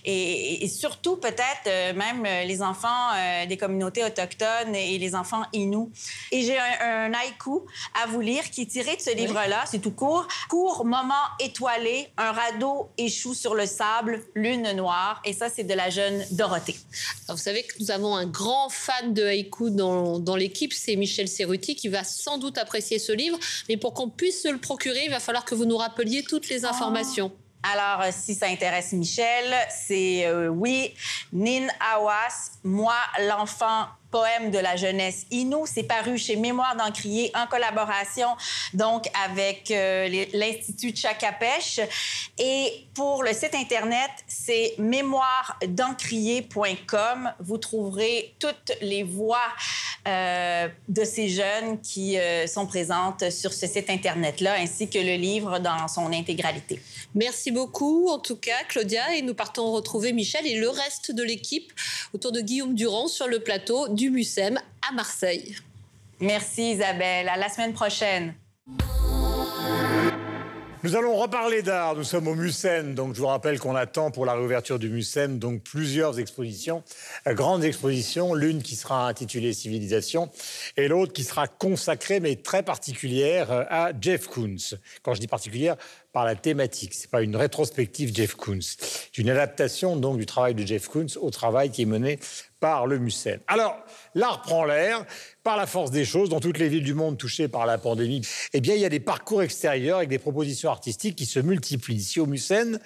et, 0.03 0.63
et 0.63 0.67
surtout 0.67 1.15
peut-être 1.15 1.65
euh, 1.67 1.93
même 1.93 2.23
euh, 2.27 2.43
les 2.43 2.61
enfants 2.61 3.09
euh, 3.15 3.47
des 3.47 3.57
communautés 3.57 4.03
autochtones 4.03 4.75
et 4.75 4.97
les 4.99 5.15
enfants 5.15 5.41
Inuits. 5.53 5.89
Et 6.31 6.43
j'ai 6.43 6.59
un, 6.59 7.11
un 7.11 7.13
haïku 7.13 7.61
à 8.03 8.07
vous 8.07 8.21
lire 8.21 8.49
qui 8.51 8.63
est 8.63 8.65
tiré 8.67 8.95
de 8.95 9.01
ce 9.01 9.15
livre-là, 9.15 9.63
c'est 9.65 9.79
tout 9.79 9.91
court. 9.91 10.27
Court 10.47 10.85
moment 10.85 11.13
étoilé, 11.39 12.09
un 12.17 12.31
radeau 12.31 12.89
échoue 12.99 13.33
sur 13.33 13.55
le 13.55 13.65
sable, 13.65 14.23
lune 14.35 14.71
noire. 14.73 15.21
Et 15.25 15.33
ça, 15.33 15.49
c'est 15.49 15.63
de 15.63 15.73
la 15.73 15.89
jeune 15.89 16.23
Dorothée. 16.31 16.75
Alors, 17.27 17.37
vous 17.37 17.43
savez 17.43 17.63
que 17.63 17.73
nous 17.79 17.89
avons 17.89 18.15
un 18.15 18.27
grand 18.27 18.69
fan 18.69 19.13
de 19.13 19.23
haïku 19.23 19.71
dans, 19.71 20.19
dans 20.19 20.34
l'équipe, 20.35 20.73
c'est 20.73 20.95
Michel 20.95 21.27
Serruti, 21.27 21.75
qui 21.75 21.87
va 21.87 22.03
sans 22.03 22.37
doute 22.37 22.57
apprécier 22.57 22.99
ce 22.99 23.11
livre. 23.11 23.37
Mais 23.69 23.77
pour 23.77 23.93
qu'on 23.93 24.09
puisse 24.09 24.43
se 24.43 24.47
le 24.47 24.57
procurer, 24.57 25.05
il 25.05 25.11
va 25.11 25.19
falloir 25.19 25.45
que 25.45 25.55
vous 25.55 25.65
nous 25.65 25.77
rappeliez 25.77 26.23
toutes 26.23 26.49
les 26.49 26.65
informations. 26.65 27.31
Alors, 27.73 28.01
euh, 28.01 28.11
si 28.11 28.35
ça 28.35 28.47
intéresse 28.47 28.93
Michel, 28.93 29.55
c'est 29.69 30.27
euh, 30.27 30.49
oui, 30.49 30.93
Nin 31.33 31.67
Awas, 31.79 32.59
moi, 32.63 32.95
l'enfant 33.27 33.87
poème 34.11 34.51
de 34.51 34.59
la 34.59 34.75
jeunesse 34.75 35.25
Inou. 35.31 35.65
C'est 35.65 35.83
paru 35.83 36.17
chez 36.17 36.35
Mémoire 36.35 36.75
d'Encrier 36.75 37.31
en 37.35 37.47
collaboration 37.47 38.27
donc 38.73 39.09
avec 39.25 39.71
euh, 39.71 40.25
l'Institut 40.33 40.93
Chacapèche. 40.95 41.79
Et 42.37 42.85
pour 42.93 43.23
le 43.23 43.33
site 43.33 43.55
Internet, 43.55 44.11
c'est 44.27 44.75
mémoiredencrier.com. 44.77 47.33
Vous 47.39 47.57
trouverez 47.57 48.35
toutes 48.39 48.73
les 48.81 49.01
voix 49.03 49.47
euh, 50.07 50.67
de 50.87 51.03
ces 51.03 51.27
jeunes 51.29 51.81
qui 51.81 52.17
euh, 52.17 52.45
sont 52.47 52.67
présentes 52.67 53.29
sur 53.31 53.51
ce 53.53 53.67
site 53.67 53.89
Internet-là, 53.89 54.55
ainsi 54.59 54.89
que 54.89 54.99
le 54.99 55.15
livre 55.15 55.59
dans 55.59 55.87
son 55.87 56.11
intégralité. 56.13 56.81
Merci 57.15 57.51
beaucoup, 57.51 58.09
en 58.09 58.19
tout 58.19 58.35
cas, 58.35 58.63
Claudia. 58.67 59.15
Et 59.15 59.21
nous 59.21 59.33
partons 59.33 59.71
retrouver 59.71 60.11
Michel 60.13 60.45
et 60.45 60.57
le 60.57 60.69
reste 60.69 61.11
de 61.11 61.23
l'équipe 61.23 61.71
autour 62.13 62.31
de 62.31 62.41
Guillaume 62.41 62.75
Durand 62.75 63.07
sur 63.07 63.27
le 63.27 63.39
plateau 63.39 63.87
du 63.95 64.09
MUSEM 64.09 64.59
à 64.87 64.93
Marseille. 64.93 65.55
Merci 66.19 66.73
Isabelle. 66.73 67.29
À 67.29 67.37
la 67.37 67.49
semaine 67.49 67.73
prochaine. 67.73 68.33
Nous 70.85 70.95
allons 70.95 71.15
reparler 71.15 71.63
d'art. 71.63 71.95
Nous 71.95 72.03
sommes 72.03 72.27
au 72.27 72.35
Mucem, 72.35 72.93
donc 72.93 73.15
je 73.15 73.19
vous 73.19 73.25
rappelle 73.25 73.59
qu'on 73.59 73.75
attend 73.75 74.11
pour 74.11 74.23
la 74.23 74.35
réouverture 74.35 74.77
du 74.77 74.87
Mucem 74.87 75.39
donc 75.39 75.63
plusieurs 75.63 76.19
expositions, 76.19 76.83
euh, 77.27 77.33
grandes 77.33 77.63
expositions, 77.63 78.35
l'une 78.35 78.61
qui 78.61 78.75
sera 78.75 79.07
intitulée 79.07 79.53
Civilisation 79.53 80.29
et 80.77 80.87
l'autre 80.87 81.11
qui 81.11 81.23
sera 81.23 81.47
consacrée 81.47 82.19
mais 82.19 82.35
très 82.35 82.61
particulière 82.61 83.51
euh, 83.51 83.63
à 83.67 83.93
Jeff 83.99 84.27
Koons. 84.27 84.77
Quand 85.01 85.15
je 85.15 85.21
dis 85.21 85.27
particulière, 85.27 85.75
par 86.15 86.23
la 86.23 86.35
thématique. 86.35 86.93
C'est 86.93 87.11
pas 87.11 87.21
une 87.21 87.35
rétrospective 87.35 88.15
Jeff 88.15 88.35
Koons. 88.35 88.61
C'est 88.61 89.17
une 89.17 89.29
adaptation 89.29 89.97
donc 89.97 90.17
du 90.17 90.25
travail 90.25 90.55
de 90.55 90.65
Jeff 90.65 90.87
Koons 90.87 91.17
au 91.19 91.29
travail 91.29 91.71
qui 91.71 91.81
est 91.81 91.85
mené 91.85 92.19
par 92.61 92.87
le 92.87 92.97
Mucem. 92.97 93.41
Alors, 93.47 93.77
l'art 94.15 94.41
prend 94.41 94.63
l'air 94.63 95.05
par 95.43 95.57
la 95.57 95.67
force 95.67 95.91
des 95.91 96.05
choses, 96.05 96.29
dans 96.29 96.39
toutes 96.39 96.57
les 96.57 96.69
villes 96.69 96.83
du 96.83 96.95
monde 96.95 97.19
touchées 97.19 97.47
par 97.47 97.67
la 97.67 97.77
pandémie, 97.77 98.21
eh 98.53 98.61
bien, 98.61 98.73
il 98.73 98.81
y 98.81 98.85
a 98.85 98.89
des 98.89 98.99
parcours 98.99 99.43
extérieurs 99.43 99.97
avec 99.97 100.09
des 100.09 100.17
propositions 100.17 100.71
artistiques 100.71 101.15
qui 101.15 101.27
se 101.27 101.39
multiplient. 101.39 101.97
Ici 101.97 102.19
au 102.19 102.25
Mucène, 102.25 102.79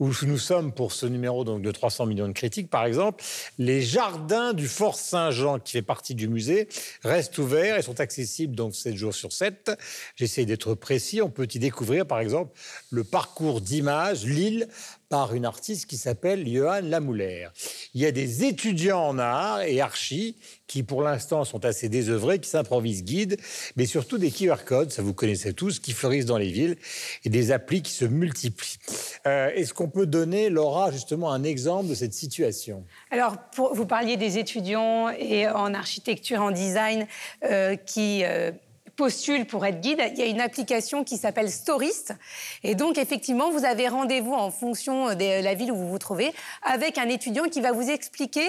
où 0.00 0.10
nous 0.22 0.38
sommes 0.38 0.72
pour 0.72 0.92
ce 0.92 1.04
numéro 1.04 1.44
donc, 1.44 1.60
de 1.60 1.70
300 1.70 2.06
millions 2.06 2.26
de 2.26 2.32
critiques, 2.32 2.70
par 2.70 2.86
exemple, 2.86 3.22
les 3.58 3.82
jardins 3.82 4.54
du 4.54 4.66
Fort 4.66 4.96
Saint-Jean, 4.96 5.58
qui 5.58 5.72
fait 5.72 5.82
partie 5.82 6.14
du 6.14 6.28
musée, 6.28 6.68
restent 7.02 7.36
ouverts 7.36 7.76
et 7.76 7.82
sont 7.82 8.00
accessibles 8.00 8.56
donc 8.56 8.74
7 8.74 8.96
jours 8.96 9.14
sur 9.14 9.32
7. 9.32 9.72
J'essaie 10.14 10.46
d'être 10.46 10.72
précis. 10.74 11.20
On 11.20 11.28
peut 11.28 11.46
y 11.52 11.58
découvrir, 11.58 12.06
par 12.06 12.20
exemple, 12.20 12.58
le 12.90 13.04
parcours 13.04 13.60
d'images, 13.60 14.24
Lille, 14.24 14.68
par 15.08 15.34
une 15.34 15.44
artiste 15.44 15.86
qui 15.86 15.96
s'appelle 15.96 16.46
Johan 16.48 16.80
Lamouler. 16.82 17.48
Il 17.94 18.00
y 18.00 18.06
a 18.06 18.12
des 18.12 18.44
étudiants 18.44 19.06
en 19.06 19.18
art 19.18 19.62
et 19.62 19.80
archi 19.80 20.36
qui, 20.66 20.82
pour 20.82 21.02
l'instant, 21.02 21.44
sont 21.44 21.64
assez 21.64 21.88
désœuvrés, 21.88 22.40
qui 22.40 22.48
s'improvisent 22.48 23.04
guides, 23.04 23.38
mais 23.76 23.86
surtout 23.86 24.18
des 24.18 24.32
QR 24.32 24.64
codes, 24.64 24.90
ça 24.90 25.02
vous 25.02 25.14
connaissez 25.14 25.52
tous, 25.52 25.78
qui 25.78 25.92
fleurissent 25.92 26.26
dans 26.26 26.38
les 26.38 26.50
villes, 26.50 26.76
et 27.24 27.28
des 27.28 27.52
applis 27.52 27.82
qui 27.82 27.92
se 27.92 28.04
multiplient. 28.04 28.78
Euh, 29.26 29.50
est-ce 29.54 29.72
qu'on 29.72 29.88
peut 29.88 30.06
donner, 30.06 30.50
Laura, 30.50 30.90
justement, 30.90 31.32
un 31.32 31.44
exemple 31.44 31.88
de 31.88 31.94
cette 31.94 32.14
situation? 32.14 32.84
Alors, 33.10 33.36
vous 33.56 33.86
parliez 33.86 34.16
des 34.16 34.38
étudiants 34.38 35.08
et 35.10 35.46
en 35.48 35.72
architecture, 35.72 36.42
en 36.42 36.50
design, 36.50 37.06
euh, 37.44 37.76
qui... 37.76 38.24
Euh, 38.24 38.50
postule 38.96 39.46
pour 39.46 39.64
être 39.66 39.80
guide, 39.80 40.00
il 40.12 40.18
y 40.18 40.22
a 40.22 40.26
une 40.26 40.40
application 40.40 41.04
qui 41.04 41.16
s'appelle 41.16 41.50
Storist. 41.50 42.14
Et 42.62 42.74
donc, 42.74 42.98
effectivement, 42.98 43.50
vous 43.50 43.64
avez 43.64 43.88
rendez-vous 43.88 44.32
en 44.32 44.50
fonction 44.50 45.14
de 45.14 45.42
la 45.42 45.54
ville 45.54 45.70
où 45.70 45.76
vous 45.76 45.88
vous 45.88 45.98
trouvez 45.98 46.32
avec 46.62 46.98
un 46.98 47.08
étudiant 47.08 47.44
qui 47.44 47.60
va 47.60 47.72
vous 47.72 47.88
expliquer 47.88 48.46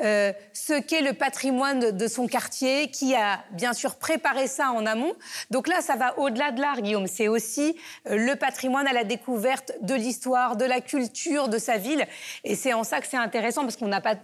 euh, 0.00 0.32
ce 0.52 0.80
qu'est 0.80 1.02
le 1.02 1.12
patrimoine 1.12 1.90
de, 1.90 2.08
son 2.08 2.26
quartier, 2.26 2.90
qui 2.90 3.14
a 3.14 3.40
bien 3.52 3.72
sûr 3.72 3.96
préparé 3.96 4.46
ça 4.46 4.72
en 4.72 4.86
amont. 4.86 5.12
Donc 5.50 5.68
là, 5.68 5.80
ça 5.80 5.96
va 5.96 6.18
au-delà 6.18 6.50
de 6.50 6.60
l'art, 6.60 6.80
Guillaume. 6.80 7.06
C'est 7.06 7.28
aussi 7.28 7.76
euh, 8.08 8.16
le 8.16 8.36
patrimoine 8.36 8.86
à 8.86 8.92
la 8.92 9.04
découverte 9.04 9.72
de 9.82 9.94
l'histoire, 9.94 10.56
de 10.56 10.64
la 10.64 10.80
culture 10.80 11.48
de 11.48 11.58
sa 11.58 11.76
ville. 11.76 12.06
Et 12.44 12.54
c'est 12.54 12.72
en 12.72 12.84
ça 12.84 13.00
que 13.00 13.06
c'est 13.06 13.16
intéressant 13.16 13.62
parce 13.62 13.76
qu'on 13.76 13.88
n'a 13.88 14.00
pas 14.00 14.16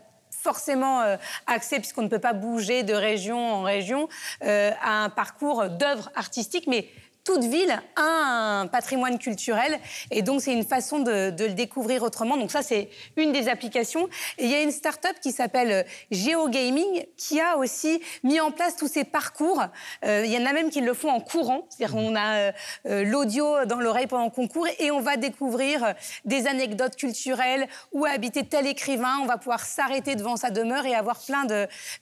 forcément 0.46 1.00
euh, 1.00 1.16
accès, 1.48 1.80
puisqu'on 1.80 2.02
ne 2.02 2.08
peut 2.08 2.20
pas 2.20 2.32
bouger 2.32 2.84
de 2.84 2.94
région 2.94 3.54
en 3.54 3.62
région, 3.62 4.08
euh, 4.44 4.70
à 4.80 5.02
un 5.02 5.08
parcours 5.08 5.68
d'œuvres 5.68 6.08
artistiques, 6.14 6.68
mais 6.68 6.88
toute 7.26 7.44
ville 7.44 7.82
a 7.96 8.60
un 8.60 8.66
patrimoine 8.68 9.18
culturel 9.18 9.80
et 10.12 10.22
donc 10.22 10.40
c'est 10.40 10.52
une 10.52 10.64
façon 10.64 11.00
de, 11.00 11.34
le 11.36 11.54
découvrir 11.54 12.04
autrement. 12.04 12.36
Donc 12.36 12.52
ça 12.52 12.62
c'est 12.62 12.88
une 13.16 13.32
des 13.32 13.48
applications. 13.48 14.08
Et 14.38 14.44
il 14.44 14.50
y 14.50 14.54
a 14.54 14.62
une 14.62 14.70
start-up 14.70 15.16
qui 15.20 15.32
s'appelle 15.32 15.72
euh, 15.72 15.82
GeoGaming 16.12 17.04
qui 17.16 17.40
a 17.40 17.58
aussi 17.58 18.00
mis 18.22 18.40
en 18.40 18.52
place 18.52 18.76
tous 18.76 18.86
ces 18.86 19.02
parcours. 19.02 19.64
Euh, 20.04 20.22
il 20.24 20.32
y 20.32 20.38
en 20.38 20.46
a 20.46 20.52
même 20.52 20.70
qui 20.70 20.80
le 20.80 20.94
font 20.94 21.10
en 21.10 21.20
courant, 21.20 21.66
c'est-à-dire 21.68 21.96
qu'on 21.96 22.14
a 22.14 22.52
euh, 22.86 23.04
l'audio 23.04 23.64
dans 23.64 23.80
l'oreille 23.80 24.06
pendant 24.06 24.30
qu'on 24.30 24.46
court 24.46 24.68
et 24.78 24.92
on 24.92 25.00
va 25.00 25.16
découvrir 25.16 25.94
des 26.24 26.46
anecdotes 26.46 26.94
culturelles 26.94 27.66
où 27.92 28.04
a 28.04 28.10
habité 28.10 28.44
tel 28.44 28.68
écrivain. 28.68 29.18
On 29.22 29.26
va 29.26 29.36
pouvoir 29.36 29.66
s'arrêter 29.66 30.14
devant 30.14 30.36
sa 30.36 30.50
demeure 30.50 30.86
et 30.86 30.94
avoir 30.94 31.18
plein 31.18 31.44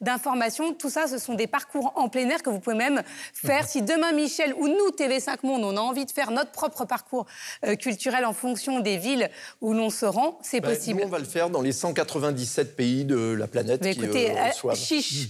d'informations. 0.02 0.74
Tout 0.74 0.90
ça, 0.90 1.06
ce 1.06 1.16
sont 1.16 1.34
des 1.34 1.46
parcours 1.46 1.94
en 1.96 2.10
plein 2.10 2.28
air 2.28 2.42
que 2.42 2.50
vous 2.50 2.60
pouvez 2.60 2.76
même 2.76 3.02
faire. 3.32 3.66
Si 3.66 3.80
demain 3.80 4.12
Michel 4.12 4.52
ou 4.58 4.68
nous 4.68 4.90
TV 4.90 5.13
5 5.20 5.42
Monde, 5.42 5.64
on 5.64 5.76
a 5.76 5.80
envie 5.80 6.04
de 6.04 6.10
faire 6.10 6.30
notre 6.30 6.50
propre 6.52 6.84
parcours 6.84 7.26
euh, 7.66 7.74
culturel 7.76 8.24
en 8.24 8.32
fonction 8.32 8.80
des 8.80 8.96
villes 8.96 9.30
où 9.60 9.72
l'on 9.74 9.90
se 9.90 10.06
rend, 10.06 10.38
c'est 10.42 10.60
ben, 10.60 10.74
possible. 10.74 11.00
Nous, 11.00 11.06
on 11.06 11.10
va 11.10 11.18
le 11.18 11.24
faire 11.24 11.50
dans 11.50 11.62
les 11.62 11.72
197 11.72 12.76
pays 12.76 13.04
de 13.04 13.16
la 13.38 13.46
planète 13.46 13.80
Mais 13.82 13.94
qui 13.94 14.04
écoutez, 14.04 14.30
euh, 14.30 14.48
reçoivent 14.48 14.76
chiche. 14.76 15.28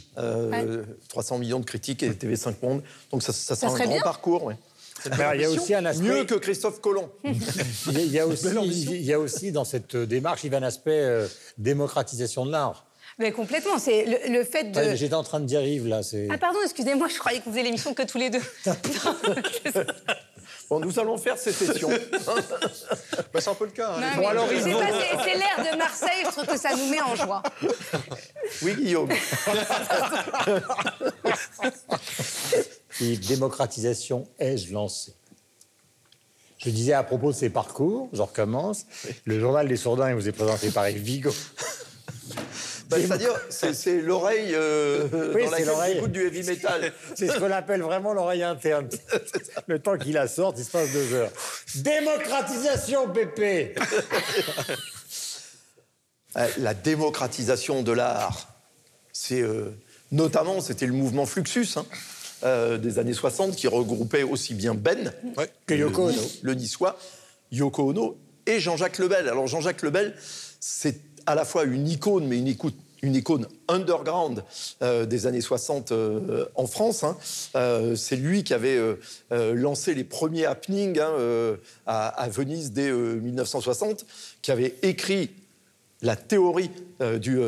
300 1.08 1.38
millions 1.38 1.60
de 1.60 1.64
critiques 1.64 2.02
et 2.02 2.10
TV5 2.10 2.54
Monde. 2.62 2.82
Donc 3.10 3.22
ça, 3.22 3.32
ça, 3.32 3.54
Ça 3.54 3.68
sera 3.68 3.74
un 3.74 3.84
grand 3.84 3.92
bien. 3.94 4.02
parcours. 4.02 4.44
ouais. 4.44 4.56
Alors, 5.10 5.34
il 5.34 5.42
y 5.42 5.44
a 5.44 5.50
aussi 5.50 5.74
un 5.74 5.84
aspect... 5.84 6.04
Mieux 6.04 6.24
que 6.24 6.34
Christophe 6.36 6.80
Colomb. 6.80 7.10
Il 7.24 7.32
y 7.92 7.96
a- 7.98 8.00
il 8.00 8.12
y 8.12 8.18
a 8.20 8.26
aussi, 8.26 8.48
il 8.86 9.02
y 9.02 9.12
a 9.12 9.18
aussi 9.18 9.52
dans 9.52 9.64
cette 9.64 9.96
démarche, 9.96 10.44
il 10.44 10.52
y 10.52 10.54
a 10.54 10.58
un 10.58 10.62
aspect 10.62 10.92
euh, 11.00 11.26
démocratisation 11.58 12.46
de 12.46 12.52
l'art. 12.52 12.86
Mais 13.18 13.30
complètement, 13.32 13.78
c'est 13.78 14.04
le, 14.06 14.32
le 14.38 14.44
fait 14.44 14.64
de... 14.72 14.76
Ouais, 14.78 14.96
J'étais 14.96 15.14
en 15.14 15.22
train 15.22 15.38
de 15.40 15.44
dire 15.46 15.62
Yves, 15.64 15.86
là. 15.86 16.02
c'est- 16.02 16.26
Ah 16.30 16.38
pardon, 16.38 16.58
excusez-moi, 16.64 17.06
je 17.08 17.18
croyais 17.18 17.38
que 17.38 17.44
vous 17.44 17.50
faisiez 17.50 17.62
l'émission 17.62 17.94
que 17.94 18.02
tous 18.02 18.18
les 18.18 18.30
deux. 18.30 18.40
Bon, 20.70 20.80
nous 20.80 20.98
allons 20.98 21.18
faire 21.18 21.36
sécession. 21.36 21.90
Bah, 23.32 23.40
c'est 23.40 23.50
un 23.50 23.54
peu 23.54 23.66
le 23.66 23.70
cas. 23.72 23.94
hein. 23.96 24.00
Non, 24.00 24.22
Bon, 24.22 24.28
alors, 24.28 24.50
ils 24.50 24.60
vont- 24.60 24.80
c'est- 24.80 25.34
l'air 25.34 25.72
de 25.72 25.76
Marseille, 25.76 26.24
je 26.24 26.30
trouve 26.30 26.46
que 26.46 26.56
ça 26.58 26.70
nous 26.74 26.86
met 26.88 27.02
en 27.02 27.14
joie. 27.14 27.42
Oui, 28.62 28.74
Guillaume. 28.74 29.10
Et 33.00 33.16
démocratisation 33.16 34.26
ai-je 34.38 34.72
lancé 34.72 35.12
Je 36.58 36.70
disais 36.70 36.92
à 36.94 37.02
propos 37.02 37.32
de 37.32 37.36
ces 37.36 37.50
parcours, 37.50 38.08
je 38.12 38.22
recommence, 38.22 38.86
le 39.24 39.38
journal 39.40 39.68
des 39.68 39.76
sourdins 39.76 40.08
il 40.10 40.14
vous 40.14 40.28
est 40.28 40.32
présenté 40.32 40.70
par 40.70 40.88
Yves 40.88 41.02
Vigo. 41.02 41.30
Bah, 42.90 42.96
C'est-à-dire, 43.00 43.32
c'est 43.50 44.00
l'oreille 44.00 44.50
euh, 44.54 45.08
Oui, 45.34 45.44
dans 45.44 45.50
c'est 45.50 45.50
laquelle 45.50 45.66
l'oreille. 45.66 45.94
j'écoute 45.94 46.12
du 46.12 46.26
heavy 46.26 46.42
metal. 46.44 46.92
C'est 47.14 47.28
ce 47.28 47.38
qu'on 47.38 47.50
appelle 47.50 47.82
vraiment 47.82 48.12
l'oreille 48.12 48.42
interne. 48.42 48.88
Le 49.66 49.78
temps 49.78 49.96
qu'il 49.96 50.12
la 50.14 50.28
sorte, 50.28 50.58
il 50.58 50.64
se 50.64 50.70
passe 50.70 50.92
deux 50.92 51.12
heures. 51.14 51.30
Démocratisation, 51.76 53.08
Pépé 53.10 53.74
Euh, 56.36 56.48
La 56.58 56.74
démocratisation 56.74 57.82
de 57.82 57.92
l'art, 57.92 58.48
c'est 59.12 59.40
euh, 59.40 59.70
notamment, 60.10 60.60
c'était 60.60 60.86
le 60.86 60.92
mouvement 60.92 61.26
Fluxus 61.26 61.68
hein, 61.76 61.86
euh, 62.42 62.76
des 62.76 62.98
années 62.98 63.12
60 63.12 63.54
qui 63.54 63.68
regroupait 63.68 64.24
aussi 64.24 64.54
bien 64.54 64.74
Ben 64.74 65.12
Que 65.66 65.74
Yoko 65.74 66.08
le, 66.08 66.12
Ono. 66.14 66.22
le 66.42 66.54
niçois, 66.54 66.98
Yoko 67.52 67.90
Ono 67.90 68.18
et 68.46 68.58
Jean-Jacques 68.58 68.98
Lebel. 68.98 69.28
Alors 69.28 69.46
Jean-Jacques 69.46 69.82
Lebel, 69.82 70.16
c'est 70.58 70.98
à 71.26 71.34
la 71.34 71.44
fois 71.44 71.64
une 71.64 71.88
icône, 71.88 72.26
mais 72.26 72.38
une, 72.38 72.48
écoute- 72.48 72.74
une 73.02 73.14
icône 73.14 73.46
underground 73.68 74.42
euh, 74.82 75.04
des 75.06 75.26
années 75.26 75.40
60 75.42 75.92
euh, 75.92 76.46
en 76.54 76.66
France. 76.66 77.04
hein. 77.04 77.16
Euh, 77.56 77.96
c'est 77.96 78.16
lui 78.16 78.44
qui 78.44 78.54
avait 78.54 78.78
lancé 79.30 79.94
les 79.94 80.04
premiers 80.04 80.46
happenings 80.46 80.98
hein, 81.00 81.12
à, 81.86 82.08
à 82.08 82.28
Venise 82.28 82.72
dès 82.72 82.88
euh, 82.90 83.16
1960, 83.20 84.06
qui 84.42 84.50
avait 84.52 84.74
écrit 84.82 85.30
la 86.02 86.16
théorie 86.16 86.70
du, 87.18 87.38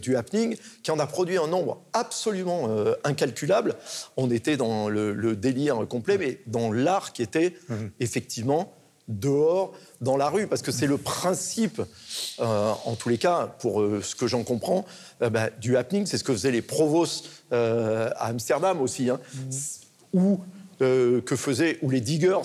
du 0.00 0.16
happening, 0.16 0.56
qui 0.82 0.90
en 0.90 0.98
a 0.98 1.06
produit 1.06 1.36
un 1.36 1.48
nombre 1.48 1.82
absolument 1.92 2.70
incalculable. 3.04 3.74
On 4.16 4.30
était 4.30 4.56
dans 4.56 4.88
le, 4.88 5.12
le 5.12 5.36
délire 5.36 5.86
complet, 5.86 6.16
mais 6.16 6.38
dans 6.46 6.72
l'art 6.72 7.12
qui 7.12 7.20
était 7.22 7.52
effectivement 8.00 8.72
dehors, 9.08 9.72
dans 10.00 10.16
la 10.16 10.28
rue, 10.28 10.46
parce 10.46 10.62
que 10.62 10.72
c'est 10.72 10.86
le 10.86 10.98
principe, 10.98 11.80
euh, 12.40 12.72
en 12.84 12.94
tous 12.96 13.08
les 13.08 13.18
cas, 13.18 13.54
pour 13.60 13.80
euh, 13.80 14.00
ce 14.02 14.14
que 14.14 14.26
j'en 14.26 14.42
comprends, 14.42 14.84
euh, 15.22 15.30
bah, 15.30 15.50
du 15.60 15.76
happening, 15.76 16.06
c'est 16.06 16.18
ce 16.18 16.24
que 16.24 16.32
faisaient 16.32 16.50
les 16.50 16.62
provos 16.62 17.06
euh, 17.52 18.10
à 18.16 18.26
Amsterdam 18.26 18.80
aussi, 18.80 19.08
hein, 19.10 19.20
ou 20.12 20.40
euh, 20.82 21.20
que 21.20 21.36
faisaient, 21.36 21.78
ou 21.82 21.90
les 21.90 22.00
diggers 22.00 22.38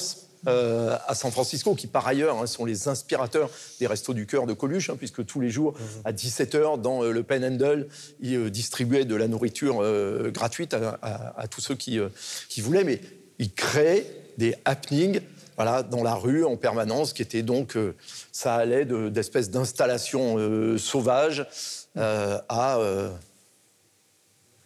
euh, 0.48 0.98
à 1.08 1.14
San 1.16 1.32
Francisco, 1.32 1.76
qui 1.76 1.88
par 1.88 2.08
ailleurs 2.08 2.38
hein, 2.42 2.48
sont 2.48 2.66
les 2.66 2.88
inspirateurs 2.88 3.50
des 3.80 3.88
Restos 3.88 4.14
du 4.14 4.26
Cœur 4.26 4.48
de 4.48 4.54
Coluche, 4.54 4.90
hein, 4.90 4.96
puisque 4.98 5.26
tous 5.26 5.40
les 5.40 5.50
jours, 5.50 5.74
à 6.06 6.12
17h, 6.14 6.80
dans 6.82 7.04
euh, 7.04 7.12
le 7.12 7.24
Panhandle, 7.24 7.88
ils 8.22 8.36
euh, 8.36 8.50
distribuaient 8.50 9.06
de 9.06 9.16
la 9.16 9.28
nourriture 9.28 9.84
gratuite 10.32 10.74
à, 10.74 10.98
à- 11.02 11.42
à 11.42 11.48
tous 11.48 11.62
ceux 11.62 11.76
qui, 11.76 12.00
qui 12.50 12.62
voulaient, 12.62 12.84
mais 12.84 13.02
ils 13.40 13.52
créaient 13.54 14.06
des 14.38 14.56
happenings 14.66 15.20
voilà, 15.56 15.84
dans 15.84 16.04
la 16.04 16.14
rue 16.16 16.44
en 16.46 16.56
permanence, 16.58 17.14
qui 17.14 17.22
étaient 17.22 17.42
donc, 17.44 17.76
euh, 17.76 17.96
ça 18.32 18.56
allait 18.56 18.86
de- 18.86 19.10
d'espèces 19.10 19.50
d'installations 19.50 20.36
euh, 20.38 20.78
sauvages 20.78 21.46
euh, 21.98 22.38
à, 22.50 22.78
euh, 22.78 23.10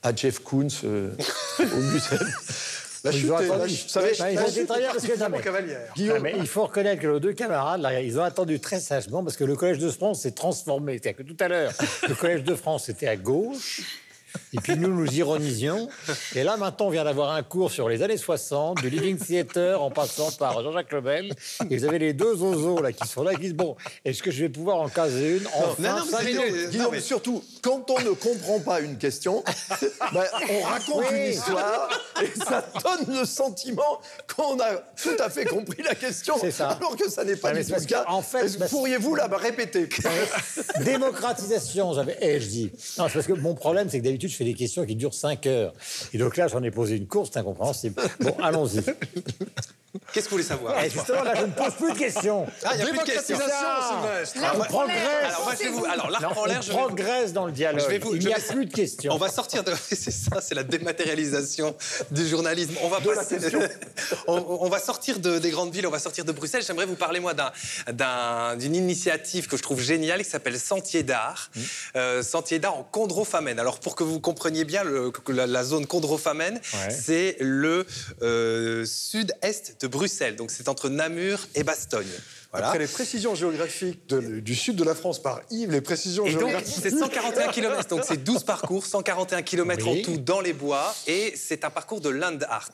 à 0.03 0.15
Jeff 0.15 0.39
Koons 0.39 0.67
euh, 0.83 1.11
au 1.59 1.77
musée. 1.77 2.17
La 3.03 3.11
Ils 3.11 3.19
chute 3.19 3.29
est- 3.29 3.47
la 3.47 3.55
ont 3.63 3.67
chute 3.67 3.87
parce 3.87 5.05
que- 5.05 5.19
non, 5.19 5.29
mais-. 5.29 6.11
Ah, 6.15 6.19
mais 6.23 6.33
il 6.39 6.47
faut 6.47 6.63
reconnaître 6.65 7.03
que 7.03 7.05
nos 7.05 7.19
deux 7.19 7.33
camarades, 7.33 7.79
là, 7.81 8.01
ils 8.01 8.17
ont 8.19 8.23
attendu 8.23 8.59
très 8.59 8.79
sagement 8.79 9.23
parce 9.23 9.37
que 9.37 9.43
le 9.43 9.55
Collège 9.55 9.77
de 9.77 9.91
France 9.91 10.21
s'est 10.23 10.31
transformé. 10.31 10.93
C'est-à-dire 10.93 11.17
que 11.17 11.21
tout 11.31 11.37
à 11.39 11.47
l'heure, 11.47 11.71
le 12.09 12.15
Collège 12.15 12.43
de 12.43 12.55
France 12.55 12.89
était 12.89 13.07
à 13.07 13.15
gauche. 13.15 13.81
Et 14.57 14.61
puis 14.61 14.77
nous, 14.77 14.89
nous 14.93 15.11
ironisions. 15.13 15.89
Et 16.35 16.43
là, 16.43 16.55
maintenant, 16.57 16.87
on 16.87 16.89
vient 16.89 17.03
d'avoir 17.03 17.31
un 17.33 17.43
cours 17.43 17.71
sur 17.71 17.89
les 17.89 18.01
années 18.03 18.17
60, 18.17 18.81
du 18.81 18.89
Living 18.89 19.17
Theater 19.17 19.81
en 19.81 19.91
passant 19.91 20.31
par 20.31 20.61
Jean-Jacques 20.63 20.91
Lebel. 20.93 21.33
Et 21.69 21.77
vous 21.77 21.85
avez 21.85 21.99
les 21.99 22.13
deux 22.13 22.41
ozos 22.41 22.81
là 22.81 22.91
qui 22.91 23.07
sont 23.07 23.23
là 23.23 23.33
qui 23.33 23.41
disent 23.41 23.53
Bon, 23.53 23.75
est-ce 24.05 24.23
que 24.23 24.31
je 24.31 24.41
vais 24.43 24.49
pouvoir 24.49 24.77
en 24.77 24.87
caser 24.89 25.37
une 25.37 25.47
en 25.47 25.81
Non, 25.81 25.95
non, 26.79 26.89
mais 26.91 27.01
surtout, 27.01 27.43
quand 27.61 27.89
on 27.89 27.99
ne 28.01 28.11
comprend 28.11 28.59
pas 28.59 28.79
une 28.79 28.97
question, 28.97 29.43
ben, 30.13 30.23
on 30.49 30.61
raconte 30.63 31.05
Oui. 31.11 31.17
une 31.17 31.31
histoire 31.33 31.89
et 32.23 32.39
ça 32.39 32.65
donne 32.83 33.17
le 33.19 33.25
sentiment 33.25 33.99
qu'on 34.35 34.57
a 34.59 34.75
tout 35.01 35.15
à 35.19 35.29
fait 35.29 35.45
compris 35.45 35.83
la 35.83 35.95
question, 35.95 36.35
C'est 36.39 36.51
ça. 36.51 36.69
alors 36.69 36.95
que 36.95 37.09
ça 37.09 37.23
n'est 37.23 37.35
pas 37.35 37.51
du 37.53 37.65
tout 37.65 37.73
le 37.77 37.85
cas. 37.85 38.05
en 38.07 38.21
fait, 38.21 38.57
parce- 38.57 38.71
Pourriez-vous 38.71 39.15
la 39.15 39.27
répéter? 39.27 39.89
Démocratisation, 40.85 41.93
j'avais. 41.93 42.17
Eh, 42.21 42.39
je 42.39 42.47
dis. 42.47 42.71
Non, 42.97 43.05
c'est 43.07 43.13
parce 43.15 43.27
que 43.27 43.33
mon 43.33 43.53
problème, 43.55 43.89
c'est 43.89 43.99
que 43.99 44.03
d'habitude, 44.05 44.29
je 44.29 44.35
fais 44.35 44.44
des 44.45 44.53
questions 44.53 44.85
qui 44.85 44.95
durent 44.95 45.13
5 45.13 45.45
heures. 45.47 45.73
Et 46.13 46.17
donc 46.17 46.37
là, 46.37 46.47
j'en 46.47 46.63
ai 46.63 46.71
posé 46.71 46.95
une 46.95 47.07
course, 47.07 47.29
c'est 47.33 47.39
incompréhensible. 47.39 48.01
Bon, 48.21 48.35
allons-y. 48.43 48.81
Qu'est-ce 50.11 50.25
que 50.25 50.29
vous 50.31 50.35
voulez 50.35 50.43
savoir 50.43 50.75
Eh, 50.83 50.89
justement, 50.89 51.23
là, 51.23 51.35
je 51.35 51.41
ne 51.45 51.51
pose 51.51 51.73
plus 51.75 51.93
de 51.93 51.97
questions. 51.97 52.45
Ah, 52.65 52.71
il 52.73 52.77
n'y 52.77 52.83
a 52.83 52.85
plus 52.87 52.97
de 52.99 53.03
questions. 53.05 53.37
On 54.53 54.59
progresse. 54.65 54.97
Alors, 55.23 55.43
moi, 55.45 55.53
je 55.57 55.63
vais 55.63 55.69
vous- 55.69 55.85
alors, 55.85 56.09
l'arc 56.09 56.21
Non, 56.23 56.37
en 56.41 56.45
l'air, 56.45 56.61
je 56.61 56.71
vous- 56.71 56.77
progresse 56.77 57.31
dans 57.31 57.45
le 57.45 57.53
dialogue. 57.53 57.81
Je 57.81 57.87
vais 57.87 57.97
vous- 57.99 58.13
Il 58.15 58.21
je 58.21 58.27
n'y 58.27 58.33
a 58.33 58.37
vais- 58.37 58.43
plus 58.53 58.65
de 58.65 58.73
questions. 58.73 59.13
On 59.13 59.17
va 59.17 59.29
sortir 59.29 59.63
de. 59.63 59.71
C'est 59.89 60.11
ça, 60.11 60.41
c'est 60.41 60.53
la 60.53 60.63
dématérialisation 60.63 61.75
du 62.11 62.27
journalisme. 62.27 62.73
On 62.83 62.89
va 62.89 62.99
passer. 62.99 63.37
on, 64.27 64.33
on 64.61 64.67
va 64.69 64.79
sortir 64.79 65.19
de- 65.19 65.39
des 65.39 65.49
grandes 65.49 65.73
villes, 65.73 65.87
on 65.87 65.91
va 65.91 65.99
sortir 65.99 66.25
de 66.25 66.31
Bruxelles. 66.33 66.63
J'aimerais 66.67 66.85
vous 66.85 66.95
parler, 66.97 67.21
moi, 67.21 67.33
d'un- 67.33 67.51
d'un- 67.93 68.57
d'une 68.57 68.75
initiative 68.75 69.47
que 69.47 69.55
je 69.55 69.63
trouve 69.63 69.79
géniale 69.81 70.23
qui 70.23 70.29
s'appelle 70.29 70.59
Sentier 70.59 71.03
d'Art. 71.03 71.49
Mmh. 71.55 71.61
Euh, 71.95 72.21
Sentier 72.23 72.59
d'Art 72.59 72.75
en 72.77 72.83
Condro-Famenne. 72.83 73.59
Alors, 73.59 73.79
pour 73.79 73.95
que 73.95 74.03
vous 74.03 74.19
compreniez 74.19 74.34
bien 74.65 74.83
le- 74.83 75.11
que 75.11 75.31
la, 75.31 75.47
la 75.47 75.63
zone 75.63 75.87
Ouais. 76.73 76.91
c'est 76.91 77.37
le 77.39 77.85
euh, 78.21 78.85
sud-est 78.85 79.81
de 79.81 79.87
Bruxelles. 79.87 80.35
Donc, 80.35 80.51
c'est 80.51 80.67
entre 80.69 80.89
Namur 80.89 81.39
et 81.55 81.63
Bastogne. 81.63 82.05
Voilà. 82.55 82.67
Après 82.67 82.79
les 82.79 82.87
précisions 82.87 83.35
géographiques 83.35 84.07
de- 84.09 84.39
du 84.39 84.55
sud 84.55 84.75
de 84.75 84.83
la 84.83 84.95
France 84.95 85.21
par 85.21 85.41
Yves, 85.51 85.71
les 85.71 85.81
précisions 85.81 86.25
Et 86.25 86.31
donc, 86.31 86.39
géographiques. 86.39 86.75
c'est 86.81 86.89
141 86.89 87.51
km. 87.51 87.87
Donc, 87.89 88.03
c'est 88.05 88.23
12 88.23 88.43
parcours, 88.43 88.85
141 88.85 89.41
km 89.41 89.85
Oui. 89.87 89.99
en 90.01 90.03
tout 90.03 90.17
dans 90.17 90.41
les 90.41 90.53
bois. 90.53 90.93
Et 91.07 91.33
c'est 91.35 91.65
un 91.65 91.69
parcours 91.69 92.01
de 92.01 92.09
land 92.09 92.37
art. 92.49 92.69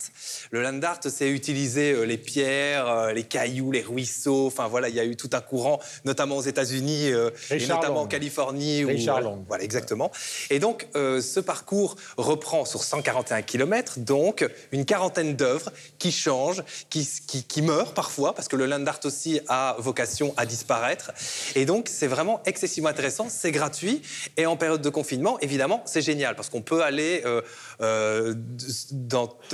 Le 0.52 0.62
land 0.62 0.80
art, 0.84 1.00
c'est 1.10 1.30
utiliser 1.30 1.94
euh, 1.94 2.04
les 2.04 2.18
pierres, 2.18 2.88
euh, 2.88 3.12
les 3.14 3.24
cailloux, 3.24 3.72
les 3.72 3.82
ruisseaux. 3.82 4.48
Enfin, 4.48 4.68
voilà, 4.68 4.90
il 4.90 4.96
y 4.96 5.00
a 5.00 5.06
eu 5.06 5.16
tout 5.16 5.30
un 5.34 5.42
courant, 5.42 5.80
notamment 6.06 6.38
aux 6.38 6.42
États-Unis 6.44 7.12
euh, 7.12 7.30
et 7.50 7.60
notamment 7.68 7.96
Long. 7.96 8.00
en 8.02 8.08
Californie. 8.08 8.86
où- 8.86 8.90
voilà. 9.04 9.34
Voilà, 9.48 9.64
exactement. 9.64 10.12
Et 10.50 10.60
donc, 10.60 10.88
euh, 10.96 11.22
ce 11.22 11.40
parcours 11.40 11.96
reprend 12.18 12.66
sur 12.66 12.84
141 12.84 13.42
km, 13.42 14.00
donc 14.00 14.48
une 14.72 14.86
quarantaine 14.86 15.36
d'œuvres 15.36 15.72
qui 16.00 16.12
changent, 16.12 16.64
qui, 16.90 17.08
qui, 17.28 17.44
qui 17.44 17.62
meurent 17.62 17.94
parfois, 17.94 18.34
parce 18.36 18.48
que 18.48 18.56
le 18.56 18.66
land 18.66 18.86
art 18.86 19.00
aussi 19.06 19.40
a 19.48 19.71
vocation 19.80 20.34
à 20.38 20.46
disparaître. 20.46 21.12
Et 21.56 21.66
donc, 21.66 21.88
c'est 21.90 22.08
vraiment 22.08 22.42
excessivement 22.46 22.90
intéressant, 22.90 23.28
c'est 23.30 23.52
gratuit. 23.52 24.02
Et 24.38 24.46
en 24.46 24.58
période 24.58 24.82
de 24.82 24.90
confinement, 24.90 25.40
évidemment, 25.40 25.82
c'est 25.86 26.02
génial, 26.02 26.36
parce 26.36 26.50
qu'on 26.50 26.62
peut 26.62 26.84
aller 26.84 27.22
euh, 27.26 27.42
euh, 27.82 28.34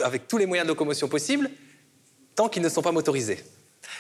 avec 0.03 0.28
tous 0.28 0.38
les 0.38 0.45
moyens 0.45 0.65
de 0.65 0.72
locomotion 0.72 1.07
possibles, 1.07 1.49
tant 2.36 2.49
qu'ils 2.49 2.63
ne 2.63 2.70
sont 2.70 2.82
pas 2.82 2.91
motorisés. 2.91 3.43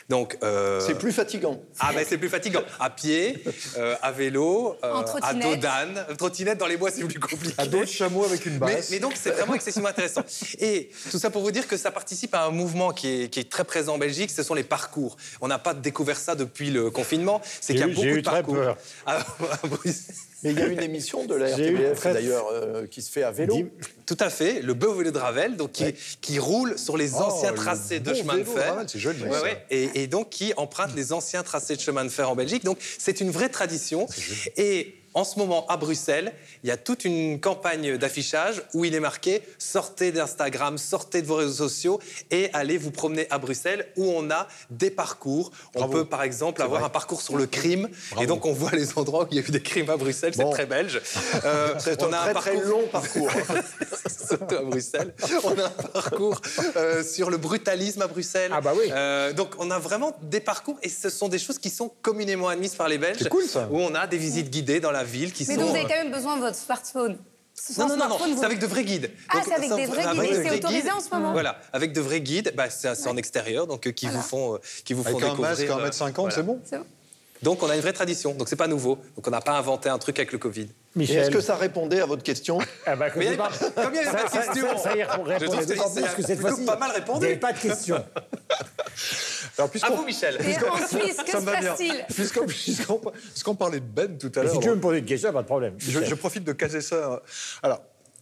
Donc, 0.09 0.37
euh, 0.43 0.79
C'est 0.79 0.97
plus 0.97 1.11
fatigant. 1.11 1.59
ah 1.79 1.91
ben 1.93 2.05
c'est 2.07 2.17
plus 2.17 2.29
fatigant. 2.29 2.61
À 2.79 2.89
pied, 2.89 3.43
euh, 3.77 3.95
à 4.01 4.11
vélo, 4.11 4.75
euh, 4.83 5.03
à 5.21 5.33
dos 5.33 5.55
d'âne. 5.55 6.05
Trottinette 6.17 6.57
dans 6.57 6.67
les 6.67 6.77
bois, 6.77 6.91
c'est 6.91 7.03
plus 7.03 7.19
compliqué. 7.19 7.55
À 7.57 7.65
dos 7.65 7.81
de 7.81 7.85
chameau 7.85 8.23
avec 8.25 8.45
une 8.45 8.57
basse. 8.57 8.89
mais 8.91 8.99
donc 8.99 9.13
c'est 9.15 9.31
vraiment 9.31 9.53
excessivement 9.53 9.89
intéressant. 9.89 10.21
Et 10.59 10.89
tout 11.11 11.19
ça 11.19 11.29
pour 11.29 11.41
vous 11.41 11.51
dire 11.51 11.67
que 11.67 11.77
ça 11.77 11.91
participe 11.91 12.33
à 12.33 12.43
un 12.45 12.51
mouvement 12.51 12.91
qui 12.91 13.23
est, 13.23 13.29
qui 13.29 13.39
est 13.39 13.49
très 13.49 13.63
présent 13.63 13.95
en 13.95 13.97
Belgique, 13.97 14.31
ce 14.31 14.43
sont 14.43 14.53
les 14.53 14.63
parcours. 14.63 15.17
On 15.41 15.47
n'a 15.47 15.59
pas 15.59 15.73
découvert 15.73 16.17
ça 16.17 16.35
depuis 16.35 16.69
le 16.71 16.89
confinement, 16.91 17.41
c'est 17.61 17.73
qu'il 17.73 17.81
y 17.81 17.83
a 17.83 17.87
eu- 17.87 17.91
beaucoup 17.91 18.03
j'ai 18.05 18.11
de 18.13 18.17
eu 18.17 18.21
très 18.21 18.35
parcours. 18.43 18.55
peur. 18.55 18.77
À- 19.05 19.17
à 19.17 19.67
Bruxelles. 19.67 20.15
Il 20.51 20.59
y 20.59 20.61
a 20.61 20.67
une 20.67 20.81
émission 20.81 21.25
de 21.25 21.35
la 21.35 21.47
RTBF 21.55 21.95
très- 21.99 22.13
d'ailleurs 22.13 22.45
euh, 22.51 22.85
qui 22.87 23.01
se 23.01 23.11
fait 23.11 23.23
à 23.23 23.31
vélo. 23.31 23.57
Tout 24.05 24.17
à 24.19 24.29
fait, 24.29 24.61
le 24.61 24.73
beau 24.73 24.93
vélo 24.93 25.11
de 25.11 25.17
Ravel, 25.17 25.55
donc 25.57 25.71
qui, 25.73 25.93
qui 26.21 26.39
roule 26.39 26.77
sur 26.77 26.97
les 26.97 27.13
Oh, 27.15 27.23
anciens 27.23 27.51
le 27.51 27.57
tracés 27.57 27.99
de 27.99 28.13
chemin 28.13 28.33
de 28.37 28.43
vélo 28.43 28.53
de 28.55 28.59
fer. 28.59 28.83
C'est 28.87 28.99
joli, 28.99 29.23
Ouais, 29.23 29.31
ça. 29.31 29.43
ouais, 29.43 29.65
et, 29.69 30.03
et 30.03 30.07
donc 30.07 30.29
qui 30.29 30.53
emprunte 30.57 30.95
les 30.95 31.13
anciens 31.13 31.43
tracés 31.43 31.75
de 31.75 31.81
chemin 31.81 32.03
de 32.05 32.09
fer 32.09 32.29
en 32.29 32.35
Belgique. 32.35 32.63
Donc 32.63 32.77
c'est 32.97 33.21
une 33.21 33.31
vraie 33.31 33.49
tradition. 33.49 34.07
Et 34.57 34.95
en 35.17 35.23
ce 35.23 35.39
moment, 35.39 35.65
à 35.67 35.77
Bruxelles, 35.77 36.31
il 36.63 36.69
y 36.69 36.71
a 36.71 36.77
toute 36.77 37.03
une 37.03 37.39
campagne 37.39 37.97
d'affichage 37.97 38.61
où 38.75 38.85
il 38.85 38.93
est 38.93 38.99
marqué 38.99 39.41
sortez 39.57 40.11
d'Instagram, 40.11 40.77
sortez 40.77 41.23
de 41.23 41.27
vos 41.27 41.37
réseaux 41.37 41.67
sociaux 41.67 41.99
et 42.29 42.51
allez 42.53 42.77
vous 42.77 42.91
promener 42.91 43.25
à 43.31 43.39
Bruxelles 43.39 43.87
où 43.95 44.11
on 44.11 44.29
a 44.29 44.47
des 44.69 44.91
parcours. 44.91 45.49
On 45.73 45.79
Bravo. 45.79 45.93
peut 45.93 46.05
par 46.05 46.21
exemple 46.21 46.61
avoir 46.61 46.81
vrai. 46.81 46.87
un 46.87 46.91
parcours 46.91 47.23
sur 47.23 47.35
le 47.35 47.47
crime 47.47 47.89
Bravo. 48.11 48.23
et 48.23 48.27
donc 48.27 48.45
on 48.45 48.53
voit 48.53 48.69
les 48.73 48.95
endroits 48.95 49.23
où 49.23 49.27
il 49.31 49.37
y 49.37 49.43
a 49.43 49.47
eu 49.47 49.49
des 49.51 49.63
crimes 49.63 49.89
à 49.89 49.97
Bruxelles. 49.97 50.33
C'est 50.35 50.51
très 50.51 50.67
belge. 50.67 51.01
Euh, 51.43 51.73
C'est 51.79 52.03
on 52.03 52.13
un 52.13 52.13
a 52.13 52.33
très 52.33 52.53
très 52.53 52.63
long 52.63 52.85
parcours. 52.91 53.31
surtout 54.27 54.55
à 54.55 54.61
Bruxelles. 54.61 55.15
On 55.43 55.57
a 55.57 55.65
un 55.65 55.69
parcours 55.69 56.41
euh, 56.75 57.03
sur 57.03 57.31
le 57.31 57.37
brutalisme 57.37 58.03
à 58.03 58.07
Bruxelles. 58.07 58.51
Ah 58.53 58.61
bah 58.61 58.73
oui. 58.77 58.89
Euh, 58.91 59.33
donc 59.33 59.55
on 59.57 59.71
a 59.71 59.79
vraiment 59.79 60.15
des 60.21 60.41
parcours 60.41 60.77
et 60.83 60.89
ce 60.89 61.09
sont 61.09 61.27
des 61.27 61.39
choses 61.39 61.57
qui 61.57 61.71
sont 61.71 61.91
communément 62.03 62.49
admises 62.49 62.75
par 62.75 62.87
les 62.87 62.99
Belges. 62.99 63.17
C'est 63.19 63.29
cool, 63.29 63.45
ça. 63.45 63.67
Où 63.71 63.79
on 63.79 63.95
a 63.95 64.05
des 64.05 64.17
visites 64.17 64.51
guidées 64.51 64.79
dans 64.79 64.91
la 64.91 65.06
ville 65.07 65.33
qui 65.33 65.45
Mais 65.47 65.55
sont. 65.55 65.61
donc, 65.61 65.69
vous 65.71 65.75
avez 65.75 65.85
euh, 65.85 65.87
quand 65.89 66.03
même 66.03 66.11
besoin 66.11 66.35
de 66.37 66.41
votre 66.41 66.55
smartphone. 66.57 67.17
Non, 67.79 67.87
non, 67.87 67.87
non, 67.87 67.97
non, 67.97 68.05
smartphone, 68.05 68.31
vous- 68.33 68.39
c'est 68.39 68.45
avec 68.45 68.59
de 68.59 68.67
vrais 68.67 68.83
guides. 68.83 69.09
Ah, 69.29 69.41
c'est 69.43 69.53
avec 69.53 69.69
des 69.73 69.85
vrais 69.87 70.03
guides. 70.13 70.41
c'est 70.43 70.51
autorisé 70.57 70.81
guides. 70.83 70.91
en 70.95 70.99
ce 70.99 71.09
moment 71.09 71.31
Voilà, 71.31 71.59
avec 71.73 71.91
de 71.91 72.01
vrais 72.01 72.21
guides, 72.21 72.53
bah, 72.55 72.69
c'est 72.69 73.07
en 73.07 73.17
extérieur, 73.17 73.65
donc 73.65 73.87
euh, 73.87 73.91
qui 73.91 74.07
vous 74.07 74.21
font, 74.21 74.55
euh, 74.55 74.57
qui 74.85 74.93
vous 74.93 75.01
font 75.03 75.09
Avec 75.09 75.23
un 75.23 75.29
découvrir. 75.29 75.49
masque 75.49 75.69
à 75.69 75.75
euh, 75.77 76.11
1m50, 76.11 76.13
voilà. 76.15 76.35
c'est 76.35 76.43
bon 76.43 76.59
C'est 76.63 76.77
bon. 76.77 76.85
Donc 77.43 77.61
on 77.63 77.69
a 77.69 77.75
une 77.75 77.81
vraie 77.81 77.93
tradition, 77.93 78.33
donc 78.33 78.47
c'est 78.49 78.55
pas 78.55 78.67
nouveau. 78.67 78.97
Donc 79.15 79.27
on 79.27 79.31
n'a 79.31 79.41
pas 79.41 79.57
inventé 79.57 79.89
un 79.89 79.97
truc 79.97 80.17
avec 80.19 80.31
le 80.31 80.37
Covid. 80.37 80.67
Michel. 80.97 81.17
est-ce 81.19 81.29
que 81.31 81.41
ça 81.41 81.55
répondait 81.55 82.01
à 82.01 82.05
votre 82.05 82.23
question 82.23 82.57
Ah 82.85 82.95
bah, 82.95 83.09
comme 83.09 83.19
Mais 83.19 83.27
il 83.27 83.33
y 83.33 83.35
vous 83.35 83.41
avait 83.43 83.49
parlez- 83.57 83.71
pas- 83.73 83.83
comme 83.83 83.93
il 83.93 83.97
y 83.97 83.99
avait 84.05 84.11
pas 84.17 84.23
de 84.23 84.29
ça, 84.29 84.41
ça- 84.41 84.51
question. 84.53 84.67
ça- 84.77 84.83
ça 84.83 84.95
y 84.97 85.03
répond- 85.03 85.11
Je 85.11 85.15
trouve 85.17 85.27
répondait 85.57 85.65
que 85.65 85.73
d'autant 85.79 85.89
c'est- 85.89 86.01
plus 86.01 86.15
que 86.15 86.21
cette 86.23 86.37
plutôt 86.39 86.47
fois-ci, 86.55 86.65
pas 86.65 86.77
mal 86.77 86.91
répondu. 86.91 87.17
Il 87.17 87.21
n'y 87.21 87.25
avait 87.31 87.39
pas 87.39 87.53
de 87.53 87.59
question. 87.59 88.03
Alors, 89.57 89.69
À 89.81 89.89
vous, 89.91 90.05
Michel. 90.05 90.37
Et 90.41 90.55
en 90.69 90.77
Suisse, 90.87 91.17
que 91.17 91.31
ça 91.31 91.39
se 91.39 91.45
me 91.45 91.51
va 91.51 91.59
bien. 91.59 91.69
passe-t-il 91.71 92.05
Puisqu'on 92.13 92.45
puisqu'on- 92.45 93.01
puisqu'on 93.33 93.55
parlait 93.55 93.79
de 93.79 93.85
Ben 93.85 94.17
tout 94.17 94.31
à 94.35 94.43
l'heure. 94.43 94.53
si 94.53 94.59
tu 94.59 94.69
veux 94.69 94.75
me 94.75 94.81
poser 94.81 94.99
une 94.99 95.05
question, 95.05 95.33
pas 95.33 95.41
de 95.41 95.47
problème. 95.47 95.73
Je, 95.79 96.03
je 96.03 96.15
profite 96.15 96.43
de 96.43 96.53
caser 96.53 96.81
ça. 96.81 97.21
Alors, 97.63 97.81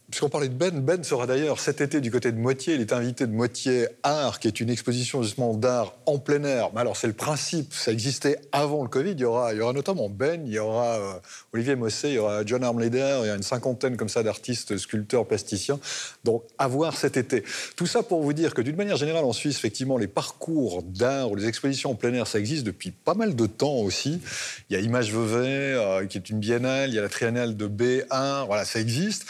puisqu'on 0.10 0.30
parlait 0.30 0.50
de 0.50 0.54
Ben, 0.54 0.82
Ben 0.82 1.04
sera 1.04 1.26
d'ailleurs 1.26 1.60
cet 1.60 1.82
été 1.82 2.00
du 2.00 2.12
côté 2.12 2.32
de 2.32 2.38
Moitié. 2.38 2.76
Il 2.76 2.82
est 2.82 2.94
invité 2.94 3.26
de 3.26 3.32
Moitié 3.32 3.88
Art, 4.04 4.40
qui 4.40 4.48
est 4.48 4.60
une 4.60 4.70
exposition 4.70 5.24
justement 5.24 5.56
d'art 5.56 5.94
en 6.06 6.20
plein 6.20 6.44
air. 6.44 6.70
Mais 6.74 6.82
alors, 6.82 6.96
c'est 6.96 7.08
le 7.08 7.14
principe. 7.14 7.74
Ça 7.74 7.92
existait 7.92 8.40
avant 8.52 8.84
le 8.84 8.90
Covid. 8.90 9.12
Il 9.12 9.20
y 9.20 9.26
aura, 9.26 9.54
notamment 9.74 10.10
Ben, 10.10 10.46
il 10.46 10.54
y 10.54 10.60
aura 10.60 10.96
euh, 10.96 11.14
Olivier 11.54 11.76
Mossé, 11.76 12.10
il 12.10 12.14
y 12.16 12.18
aura 12.20 12.46
John 12.46 12.64
Armleder, 12.64 13.20
il 13.24 13.28
y 13.28 13.30
a 13.30 13.36
une 13.36 13.44
cinquantaine 13.44 13.98
comme 13.98 14.10
ça 14.10 14.22
d'artistes, 14.22 14.78
sculpteurs, 14.78 15.26
plasticiens. 15.26 15.80
Donc, 16.24 16.44
à 16.58 16.68
voir 16.68 16.96
cet 16.96 17.18
été. 17.18 17.44
Tout 17.76 17.88
ça 17.88 18.04
pour 18.04 18.22
vous 18.22 18.34
dire 18.34 18.54
que 18.54 18.62
d'une 18.62 18.76
manière 18.76 18.98
générale, 18.98 19.26
en 19.26 19.34
Suisse, 19.34 19.58
effectivement, 19.58 19.98
les 19.98 20.08
parcours 20.08 20.84
d'art 20.84 21.32
ou 21.32 21.36
les 21.36 21.48
expositions 21.48 21.92
en 21.92 21.96
plein 21.96 22.14
air, 22.14 22.28
ça 22.28 22.40
existe 22.40 22.64
depuis 22.64 22.92
pas 22.92 23.16
mal 23.16 23.36
de 23.36 23.46
temps 23.48 23.78
aussi. 23.78 24.22
Il 24.70 24.76
y 24.76 24.80
a 24.80 24.82
Image 24.82 25.12
Vevey, 25.12 25.74
euh, 25.74 26.06
qui 26.06 26.18
est 26.18 26.30
une 26.30 26.40
biennale, 26.40 26.90
il 26.90 26.96
y 26.96 27.00
a 27.00 27.02
la 27.02 27.10
triennale 27.10 27.58
de 27.58 27.68
B1, 27.68 28.46
voilà, 28.46 28.66
ça 28.66 28.80
existe. 28.80 29.26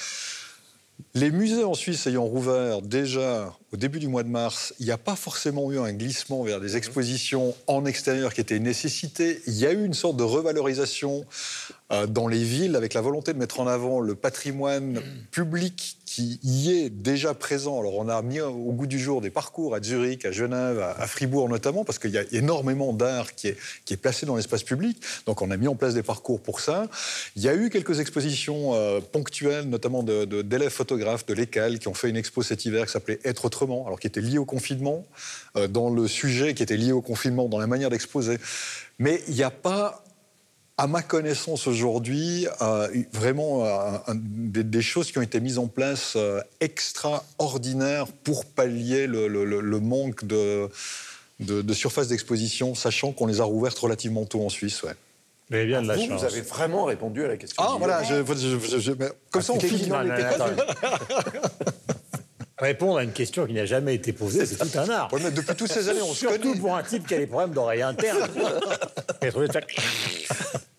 Les 1.14 1.32
musées 1.32 1.64
en 1.64 1.74
Suisse 1.74 2.08
ayant 2.08 2.26
rouvert 2.26 2.82
déjà 2.82 3.54
au 3.74 3.78
début 3.78 4.00
du 4.00 4.08
mois 4.08 4.24
de 4.24 4.30
mars, 4.30 4.74
il 4.80 4.86
n'y 4.86 4.92
a 4.92 4.98
pas 4.98 5.16
forcément 5.16 5.72
eu 5.72 5.80
un 5.80 5.92
glissement 5.94 6.44
vers 6.44 6.62
des 6.62 6.78
expositions 6.78 7.56
en 7.68 7.86
extérieur 7.86 8.34
qui 8.34 8.42
était 8.42 8.58
une 8.58 8.64
nécessité. 8.64 9.42
Il 9.48 9.56
y 9.56 9.66
a 9.66 9.72
eu 9.72 9.86
une 9.86 9.94
sorte 9.94 10.18
de 10.18 10.24
revalorisation 10.24 11.26
dans 12.08 12.28
les 12.28 12.44
villes 12.44 12.76
avec 12.76 12.94
la 12.96 13.02
volonté 13.02 13.32
de 13.32 13.38
mettre 13.38 13.60
en 13.60 13.68
avant 13.68 14.00
le 14.00 14.16
patrimoine 14.16 15.02
public 15.32 15.98
qui 16.06 16.40
y 16.44 16.72
est 16.72 16.90
déjà 16.90 17.34
présent. 17.34 17.80
Alors 17.80 17.96
on 17.98 18.08
a 18.08 18.22
mis 18.22 18.40
au 18.40 18.72
goût 18.72 18.88
du 18.88 18.98
jour 19.00 19.22
des 19.22 19.30
parcours 19.30 19.76
à 19.76 19.82
Zurich, 19.82 20.26
à 20.26 20.32
Genève, 20.32 20.80
à, 20.80 21.06
Fribourg 21.08 21.50
notamment, 21.50 21.84
parce 21.84 22.00
qu'il 22.00 22.12
y 22.12 22.18
a 22.18 22.24
énormément 22.32 22.94
d'art 22.94 23.36
qui 23.36 23.50
est, 23.50 23.58
qui 23.84 23.94
est 23.94 23.98
placé 23.98 24.26
dans 24.26 24.36
l'espace 24.36 24.64
public. 24.64 24.98
Donc 25.26 25.42
on 25.42 25.52
a 25.52 25.58
mis 25.58 25.68
en 25.68 25.76
place 25.76 25.94
des 25.94 26.04
parcours 26.04 26.40
pour 26.40 26.60
ça. 26.62 26.88
Il 27.36 27.42
y 27.44 27.50
a 27.50 27.54
eu 27.56 27.70
quelques 27.70 28.00
expositions 28.00 28.74
euh, 28.74 29.00
ponctuelles, 29.02 29.66
notamment 29.68 30.04
de- 30.04 30.26
de- 30.26 30.42
d'élèves 30.42 30.72
photographes 30.72 31.26
de 31.26 31.34
l'ECAL 31.34 31.80
qui 31.80 31.88
ont 31.90 31.94
fait 31.94 32.10
une 32.10 32.18
expo 32.18 32.42
cet 32.42 32.64
hiver 32.66 32.86
qui 32.86 32.94
s'appelait 32.94 33.20
Être 33.26 33.46
autrement, 33.46 33.86
alors 33.86 34.00
qui 34.00 34.08
était 34.08 34.22
liée 34.22 34.38
au 34.38 34.46
confinement, 34.46 35.06
euh, 35.58 35.68
dans 35.68 35.90
le 35.90 36.08
sujet 36.08 36.54
qui 36.54 36.64
était 36.64 36.78
lié 36.78 36.94
au 36.94 37.02
confinement, 37.02 37.50
dans 37.50 37.60
la 37.60 37.68
manière 37.68 37.90
d'exposer. 37.90 38.38
Mais 39.00 39.22
il 39.28 39.36
n'y 39.36 39.44
a 39.44 39.52
pas 39.52 40.05
à 40.78 40.88
ma 40.88 41.02
connaissance 41.02 41.68
aujourd'hui, 41.68 42.48
euh, 42.62 42.88
vraiment 43.14 43.66
euh, 43.66 43.98
un- 44.08 44.16
des, 44.16 44.64
des 44.64 44.82
choses 44.82 45.10
qui 45.12 45.18
ont 45.18 45.22
été 45.22 45.40
mises 45.40 45.58
en 45.58 45.68
place 45.68 46.14
euh, 46.18 46.42
extraordinaires 46.60 48.08
pour 48.26 48.44
pallier 48.46 49.08
le, 49.08 49.28
le- 49.30 49.46
le- 49.46 49.62
le 49.62 49.80
manque 49.80 50.26
de, 50.26 50.70
de, 51.40 51.62
de 51.62 51.74
surface 51.74 52.10
d'exposition, 52.10 52.76
sachant 52.76 53.14
qu'on 53.14 53.28
les 53.28 53.40
a 53.40 53.46
rouvertes 53.46 53.80
relativement 53.80 54.26
tôt 54.26 54.46
en 54.46 54.50
Suisse. 54.50 54.84
Ouais. 54.84 54.92
Avez 55.52 55.66
bien 55.68 55.82
de 55.82 55.88
la 55.88 55.96
vous, 55.96 56.08
chance. 56.08 56.20
vous 56.22 56.26
avez 56.26 56.42
vraiment 56.42 56.84
répondu 56.86 57.24
à 57.24 57.28
la 57.30 57.38
question. 57.38 57.64
Ah, 57.66 57.76
voilà, 57.78 58.02
Guillaume. 58.02 58.26
je, 58.28 58.34
je- 58.34 58.68
je- 58.72 58.80
je- 58.80 58.92
mais 58.92 59.10
comme 59.32 59.42
ça, 59.44 59.54
on 59.54 59.58
pas 59.58 59.66
attendez. 60.00 60.52
une. 60.52 61.40
Répondre 62.58 62.98
à 62.98 63.04
une 63.04 63.12
question 63.12 63.46
qui 63.46 63.54
n'a 63.54 63.66
jamais 63.66 63.96
été 63.96 64.12
posée, 64.14 64.46
c'est 64.46 64.56
tout 64.58 64.78
un 64.80 64.90
art. 64.90 65.12
Ouais, 65.14 65.20
mais 65.24 65.30
depuis 65.32 65.56
toutes 65.56 65.72
ces 65.72 65.88
années, 65.90 66.02
on 66.02 66.14
se 66.14 66.20
Surtout 66.22 66.40
connaît. 66.52 66.60
pour 66.60 66.76
un 66.76 66.84
type 66.84 67.06
qui 67.06 67.14
a 67.14 67.18
des 67.18 67.28
problèmes 67.28 67.52
d'oreille 67.54 67.82
interne. 67.82 68.28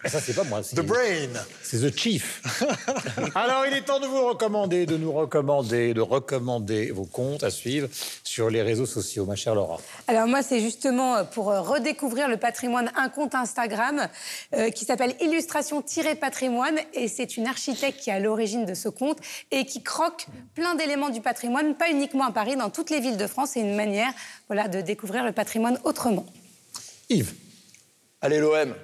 Trouver 0.07 0.21
ça- 0.21 0.21
c'est 0.27 0.35
pas 0.35 0.45
moi. 0.45 0.63
c'est- 0.63 0.77
The 0.77 0.81
Brain. 0.81 1.41
C'est 1.63 1.79
The 1.81 1.97
Chief. 1.99 2.43
Alors, 3.35 3.67
il 3.67 3.75
est 3.75 3.83
temps 3.83 4.01
de 4.01 4.07
vous 4.07 4.27
recommander, 4.27 4.87
de 4.87 4.97
nous 4.97 5.13
recommander, 5.13 5.95
de 5.95 6.01
recommander 6.01 6.91
vos 6.91 7.05
comptes 7.05 7.43
à 7.45 7.51
suivre 7.51 7.89
sur 8.25 8.51
les 8.51 8.63
réseaux 8.63 8.87
sociaux, 8.87 9.25
ma 9.27 9.37
chère 9.37 9.55
Laura. 9.55 9.79
Alors 10.09 10.27
moi, 10.27 10.43
c'est 10.43 10.61
justement 10.61 11.17
euh, 11.17 11.25
pour 11.25 11.51
euh, 11.51 11.61
redécouvrir 11.61 12.29
le 12.29 12.37
patrimoine, 12.37 12.91
un 12.97 13.09
compte 13.09 13.35
Instagram 13.35 14.09
euh, 14.55 14.71
qui 14.71 14.85
s'appelle 14.85 15.15
Illustration-Patrimoine 15.21 16.79
et 16.95 17.09
c'est 17.09 17.37
une 17.37 17.47
architecte 17.47 18.01
qui 18.01 18.11
est 18.11 18.15
à 18.15 18.21
l'origine 18.21 18.67
de 18.67 18.75
ce 18.75 18.89
compte 18.89 19.19
et 19.51 19.65
qui 19.67 19.83
croque 19.83 20.27
plein 20.55 20.75
d'éléments 20.75 21.11
du 21.11 21.21
patrimoine, 21.21 21.75
pas 21.75 21.91
uniquement 21.91 22.25
à 22.27 22.33
Paris, 22.33 22.57
dans 22.57 22.71
toutes 22.71 22.91
les 22.91 23.01
villes 23.01 23.17
de 23.17 23.27
France. 23.27 23.51
C'est 23.55 23.61
une 23.61 23.77
manière 23.77 24.11
voilà, 24.49 24.69
de 24.69 24.81
découvrir 24.81 25.25
le 25.25 25.33
patrimoine 25.33 25.79
autrement. 25.85 26.27
Yves, 27.09 27.35
Allez, 28.23 28.39
l'OM. 28.41 28.75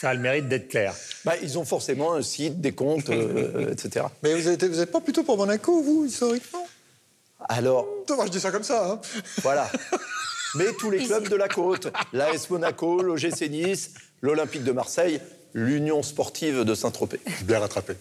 Ça 0.00 0.10
a 0.10 0.14
le 0.14 0.20
mérite 0.20 0.48
d'être 0.48 0.68
clair. 0.68 0.94
Bah, 1.24 1.34
ils 1.42 1.58
ont 1.58 1.64
forcément 1.64 2.14
un 2.14 2.22
site, 2.22 2.60
des 2.60 2.72
comptes, 2.72 3.10
euh, 3.10 3.72
etc. 3.72 4.06
Mais 4.22 4.34
vous 4.34 4.48
n'êtes 4.48 4.64
vous 4.64 4.80
êtes 4.80 4.90
pas 4.90 5.00
plutôt 5.00 5.22
pour 5.22 5.36
Monaco, 5.36 5.82
vous, 5.82 6.06
historiquement? 6.06 6.66
Alors, 7.48 7.86
Moi, 8.08 8.26
je 8.26 8.30
dis 8.30 8.40
ça 8.40 8.50
comme 8.50 8.62
ça. 8.62 8.92
Hein. 8.92 9.00
voilà. 9.42 9.70
Mais 10.56 10.72
tous 10.78 10.90
les 10.90 11.04
clubs 11.04 11.28
de 11.28 11.36
la 11.36 11.48
côte, 11.48 11.92
l'AS 12.12 12.50
Monaco, 12.50 13.02
l'OGC 13.02 13.48
Nice, 13.48 13.94
l'Olympique 14.20 14.64
de 14.64 14.72
Marseille, 14.72 15.20
l'Union 15.54 16.02
sportive 16.02 16.64
de 16.64 16.74
Saint-Tropez. 16.74 17.20
Bien 17.42 17.58
rattrapé. 17.58 17.94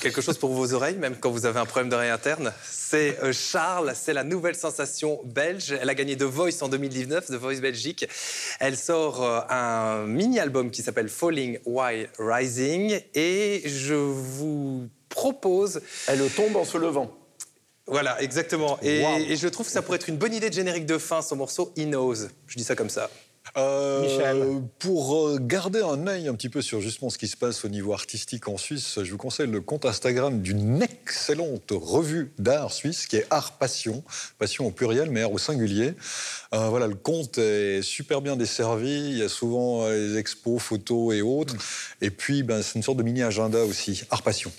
Quelque 0.00 0.20
chose 0.20 0.38
pour 0.38 0.52
vos 0.52 0.72
oreilles, 0.74 0.96
même 0.96 1.16
quand 1.16 1.30
vous 1.30 1.46
avez 1.46 1.58
un 1.58 1.64
problème 1.66 1.88
d'oreille 1.90 2.10
interne. 2.10 2.52
C'est 2.70 3.18
euh, 3.22 3.32
Charles, 3.32 3.92
c'est 3.96 4.12
la 4.12 4.24
nouvelle 4.24 4.54
sensation 4.54 5.20
belge. 5.24 5.76
Elle 5.80 5.88
a 5.88 5.94
gagné 5.94 6.16
The 6.16 6.22
Voice 6.22 6.62
en 6.62 6.68
2019, 6.68 7.26
The 7.26 7.32
Voice 7.34 7.60
Belgique. 7.60 8.06
Elle 8.60 8.76
sort 8.76 9.22
euh, 9.24 9.40
un 9.50 10.06
mini-album 10.06 10.70
qui 10.70 10.82
s'appelle 10.82 11.08
Falling 11.08 11.58
While 11.66 12.08
Rising. 12.18 13.00
Et 13.14 13.62
je 13.66 13.94
vous 13.94 14.88
propose 15.08 15.80
Elle 16.06 16.28
tombe 16.30 16.56
en 16.56 16.64
se 16.64 16.78
levant. 16.78 17.12
Voilà, 17.88 18.20
exactement. 18.20 18.78
Et, 18.82 19.02
Wow. 19.02 19.18
et 19.28 19.36
je 19.36 19.46
trouve 19.48 19.66
que 19.66 19.72
ça 19.72 19.80
pourrait 19.82 19.96
être 19.96 20.08
une 20.08 20.16
bonne 20.16 20.34
idée 20.34 20.48
de 20.50 20.54
générique 20.54 20.86
de 20.86 20.98
fin, 20.98 21.22
son 21.22 21.36
morceau 21.36 21.72
He 21.76 21.84
Knows. 21.84 22.28
Je 22.46 22.56
dis 22.56 22.64
ça 22.64 22.74
comme 22.74 22.90
ça. 22.90 23.10
Euh, 23.56 24.02
Michel. 24.02 24.62
Pour 24.78 25.16
euh, 25.16 25.38
garder 25.40 25.80
un 25.80 26.06
œil 26.06 26.28
un 26.28 26.34
petit 26.34 26.50
peu 26.50 26.60
sur 26.60 26.80
justement 26.80 27.10
ce 27.10 27.16
qui 27.16 27.26
se 27.26 27.36
passe 27.36 27.64
au 27.64 27.68
niveau 27.68 27.92
artistique 27.94 28.48
en 28.48 28.58
Suisse, 28.58 28.98
je 29.02 29.10
vous 29.10 29.16
conseille 29.16 29.46
le 29.46 29.60
compte 29.60 29.86
Instagram 29.86 30.42
d'une 30.42 30.82
excellente 30.82 31.70
revue 31.70 32.32
d'art 32.38 32.72
suisse 32.72 33.06
qui 33.06 33.16
est 33.16 33.26
Art 33.30 33.52
Passion, 33.52 34.04
Passion 34.38 34.66
au 34.66 34.70
pluriel 34.70 35.10
mais 35.10 35.22
art 35.22 35.32
au 35.32 35.38
singulier. 35.38 35.94
Euh, 36.52 36.68
voilà, 36.68 36.86
le 36.86 36.94
compte 36.94 37.38
est 37.38 37.82
super 37.82 38.20
bien 38.20 38.36
desservi, 38.36 39.10
il 39.10 39.18
y 39.18 39.22
a 39.22 39.28
souvent 39.28 39.84
euh, 39.84 39.92
les 39.92 40.18
expos, 40.18 40.62
photos 40.62 41.14
et 41.14 41.22
autres. 41.22 41.54
Et 42.00 42.10
puis, 42.10 42.42
ben, 42.42 42.62
c'est 42.62 42.74
une 42.74 42.82
sorte 42.82 42.98
de 42.98 43.02
mini-agenda 43.02 43.64
aussi, 43.64 44.04
Art 44.10 44.22
Passion. 44.22 44.52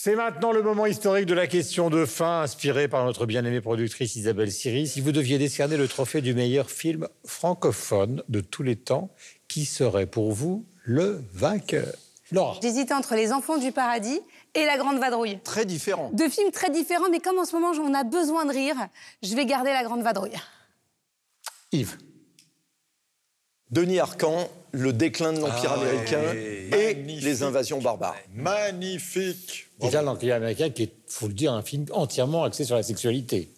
C'est 0.00 0.14
maintenant 0.14 0.52
le 0.52 0.62
moment 0.62 0.86
historique 0.86 1.26
de 1.26 1.34
la 1.34 1.48
question 1.48 1.90
de 1.90 2.04
fin, 2.06 2.42
inspirée 2.42 2.86
par 2.86 3.04
notre 3.04 3.26
bien-aimée 3.26 3.60
productrice 3.60 4.14
Isabelle 4.14 4.52
Siri. 4.52 4.86
Si 4.86 5.00
vous 5.00 5.10
deviez 5.10 5.38
décerner 5.38 5.76
le 5.76 5.88
trophée 5.88 6.20
du 6.20 6.34
meilleur 6.34 6.70
film 6.70 7.08
francophone 7.24 8.22
de 8.28 8.40
tous 8.40 8.62
les 8.62 8.76
temps, 8.76 9.10
qui 9.48 9.64
serait 9.64 10.06
pour 10.06 10.30
vous 10.30 10.64
le 10.84 11.24
vainqueur? 11.32 11.92
Laura. 12.30 12.60
J'hésitais 12.62 12.94
entre 12.94 13.16
Les 13.16 13.32
Enfants 13.32 13.58
du 13.58 13.72
Paradis 13.72 14.20
et 14.54 14.66
La 14.66 14.78
Grande 14.78 15.00
Vadrouille. 15.00 15.40
Très 15.42 15.64
différent. 15.64 16.10
Deux 16.12 16.28
films 16.28 16.52
très 16.52 16.70
différents, 16.70 17.10
mais 17.10 17.18
comme 17.18 17.40
en 17.40 17.44
ce 17.44 17.56
moment 17.56 17.72
on 17.72 17.92
a 17.92 18.04
besoin 18.04 18.44
de 18.44 18.52
rire, 18.52 18.76
je 19.24 19.34
vais 19.34 19.46
garder 19.46 19.70
La 19.70 19.82
Grande 19.82 20.04
Vadrouille. 20.04 20.38
Yves. 21.72 21.98
Denis 23.70 23.98
Arcan, 23.98 24.48
le 24.72 24.92
déclin 24.92 25.32
de 25.32 25.40
l'Empire 25.40 25.72
Ah 25.74 25.78
ouais. 25.80 25.88
américain 25.90 26.32
et 26.34 26.94
Magnifique. 26.94 27.24
les 27.24 27.42
invasions 27.42 27.80
barbares. 27.80 28.16
Magnifique 28.34 29.66
Déjà, 29.80 30.02
l'Empire 30.02 30.34
américain, 30.36 30.70
qui 30.70 30.84
est, 30.84 30.92
faut 31.06 31.28
le 31.28 31.34
dire, 31.34 31.52
un 31.52 31.62
film 31.62 31.84
entièrement 31.92 32.44
axé 32.44 32.64
sur 32.64 32.76
la 32.76 32.82
sexualité. 32.82 33.50